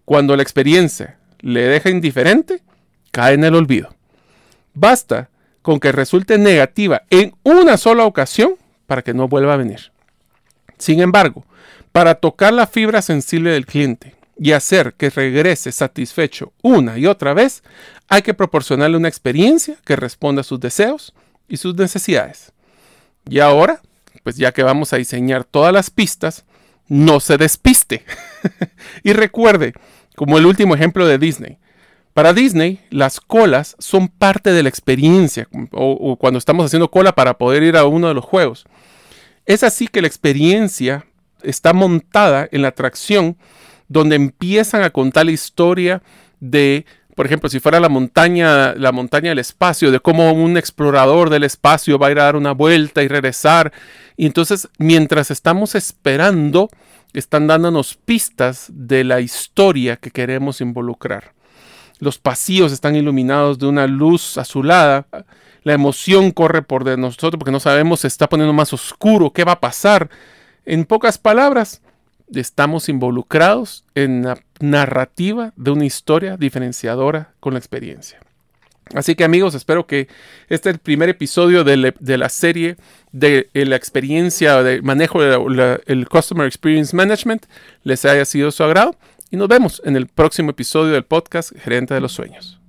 Cuando 0.04 0.36
la 0.36 0.42
experiencia 0.42 1.18
le 1.46 1.62
deja 1.62 1.90
indiferente, 1.90 2.60
cae 3.12 3.34
en 3.34 3.44
el 3.44 3.54
olvido. 3.54 3.94
Basta 4.74 5.30
con 5.62 5.78
que 5.78 5.92
resulte 5.92 6.38
negativa 6.38 7.02
en 7.08 7.36
una 7.44 7.76
sola 7.76 8.04
ocasión 8.04 8.56
para 8.88 9.02
que 9.02 9.14
no 9.14 9.28
vuelva 9.28 9.54
a 9.54 9.56
venir. 9.56 9.92
Sin 10.76 11.00
embargo, 11.00 11.46
para 11.92 12.16
tocar 12.16 12.52
la 12.52 12.66
fibra 12.66 13.00
sensible 13.00 13.50
del 13.50 13.64
cliente 13.64 14.16
y 14.36 14.52
hacer 14.52 14.94
que 14.94 15.08
regrese 15.08 15.70
satisfecho 15.70 16.52
una 16.62 16.98
y 16.98 17.06
otra 17.06 17.32
vez, 17.32 17.62
hay 18.08 18.22
que 18.22 18.34
proporcionarle 18.34 18.96
una 18.96 19.08
experiencia 19.08 19.76
que 19.84 19.94
responda 19.94 20.40
a 20.40 20.44
sus 20.44 20.58
deseos 20.58 21.14
y 21.48 21.58
sus 21.58 21.76
necesidades. 21.76 22.52
Y 23.28 23.38
ahora, 23.38 23.82
pues 24.24 24.36
ya 24.36 24.50
que 24.50 24.64
vamos 24.64 24.92
a 24.92 24.96
diseñar 24.96 25.44
todas 25.44 25.72
las 25.72 25.90
pistas, 25.90 26.44
no 26.88 27.20
se 27.20 27.38
despiste. 27.38 28.04
y 29.04 29.12
recuerde, 29.12 29.74
como 30.16 30.38
el 30.38 30.46
último 30.46 30.74
ejemplo 30.74 31.06
de 31.06 31.18
Disney. 31.18 31.58
Para 32.16 32.32
Disney, 32.32 32.80
las 32.88 33.20
colas 33.20 33.76
son 33.78 34.08
parte 34.08 34.52
de 34.52 34.62
la 34.62 34.70
experiencia, 34.70 35.48
o, 35.70 36.16
cuando 36.16 36.38
estamos 36.38 36.64
haciendo 36.64 36.90
cola 36.90 37.14
para 37.14 37.36
poder 37.36 37.62
ir 37.62 37.76
a 37.76 37.84
uno 37.84 38.08
de 38.08 38.14
los 38.14 38.24
juegos. 38.24 38.64
Es 39.44 39.62
así 39.62 39.86
que 39.86 40.00
la 40.00 40.06
experiencia 40.06 41.04
está 41.42 41.74
montada 41.74 42.48
en 42.50 42.62
la 42.62 42.68
atracción 42.68 43.36
donde 43.88 44.16
empiezan 44.16 44.82
a 44.82 44.88
contar 44.88 45.26
la 45.26 45.32
historia 45.32 46.02
de, 46.40 46.86
por 47.14 47.26
ejemplo, 47.26 47.50
si 47.50 47.60
fuera 47.60 47.80
la 47.80 47.90
montaña, 47.90 48.74
la 48.74 48.92
montaña 48.92 49.28
del 49.28 49.38
espacio, 49.38 49.90
de 49.90 50.00
cómo 50.00 50.32
un 50.32 50.56
explorador 50.56 51.28
del 51.28 51.44
espacio 51.44 51.98
va 51.98 52.06
a 52.06 52.10
ir 52.12 52.18
a 52.18 52.24
dar 52.24 52.36
una 52.36 52.52
vuelta 52.52 53.02
y 53.02 53.08
regresar. 53.08 53.74
Y 54.16 54.24
entonces, 54.24 54.68
mientras 54.78 55.30
estamos 55.30 55.74
esperando, 55.74 56.70
están 57.18 57.46
dándonos 57.46 57.94
pistas 57.94 58.70
de 58.72 59.04
la 59.04 59.20
historia 59.20 59.96
que 59.96 60.10
queremos 60.10 60.60
involucrar. 60.60 61.32
Los 61.98 62.18
pasillos 62.18 62.72
están 62.72 62.94
iluminados 62.94 63.58
de 63.58 63.66
una 63.66 63.86
luz 63.86 64.36
azulada. 64.36 65.06
La 65.62 65.72
emoción 65.72 66.30
corre 66.30 66.62
por 66.62 66.84
de 66.84 66.96
nosotros 66.96 67.38
porque 67.38 67.52
no 67.52 67.60
sabemos, 67.60 68.00
se 68.00 68.08
está 68.08 68.28
poniendo 68.28 68.52
más 68.52 68.72
oscuro, 68.72 69.32
qué 69.32 69.44
va 69.44 69.52
a 69.52 69.60
pasar. 69.60 70.10
En 70.66 70.84
pocas 70.84 71.16
palabras, 71.16 71.80
estamos 72.34 72.88
involucrados 72.88 73.84
en 73.94 74.22
la 74.22 74.38
narrativa 74.60 75.52
de 75.56 75.70
una 75.70 75.86
historia 75.86 76.36
diferenciadora 76.36 77.32
con 77.40 77.54
la 77.54 77.58
experiencia. 77.58 78.20
Así 78.94 79.16
que 79.16 79.24
amigos, 79.24 79.54
espero 79.54 79.86
que 79.86 80.08
este 80.48 80.70
el 80.70 80.78
primer 80.78 81.08
episodio 81.08 81.64
de, 81.64 81.76
la 81.76 82.28
serie 82.28 82.76
de, 83.10 83.48
la 83.52 83.74
experiencia 83.74 84.62
de 84.62 84.80
manejo 84.80 85.20
del 85.20 86.08
Customer 86.08 86.46
Experience 86.46 86.94
Management 86.94 87.46
les 87.82 88.04
haya 88.04 88.24
sido 88.24 88.46
de 88.46 88.52
su 88.52 88.62
agrado 88.62 88.96
y 89.30 89.36
nos 89.36 89.48
vemos 89.48 89.82
en 89.84 89.96
el 89.96 90.06
próximo 90.06 90.50
episodio 90.50 90.92
del 90.92 91.02
podcast 91.02 91.52
Gerente 91.58 91.94
de 91.94 92.00
los 92.00 92.12
Sueños. 92.12 92.60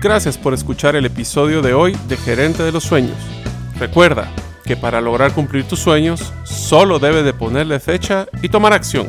Gracias 0.00 0.38
por 0.38 0.54
escuchar 0.54 0.94
el 0.96 1.06
episodio 1.06 1.62
de 1.62 1.72
hoy 1.72 1.96
de 2.08 2.16
Gerente 2.16 2.62
de 2.62 2.72
los 2.72 2.84
Sueños. 2.84 3.16
Recuerda 3.80 4.30
que 4.64 4.76
para 4.76 5.00
lograr 5.00 5.32
cumplir 5.32 5.64
tus 5.64 5.80
sueños 5.80 6.32
solo 6.44 6.98
debes 6.98 7.24
de 7.24 7.32
ponerle 7.32 7.80
fecha 7.80 8.26
y 8.42 8.50
tomar 8.50 8.74
acción. 8.74 9.08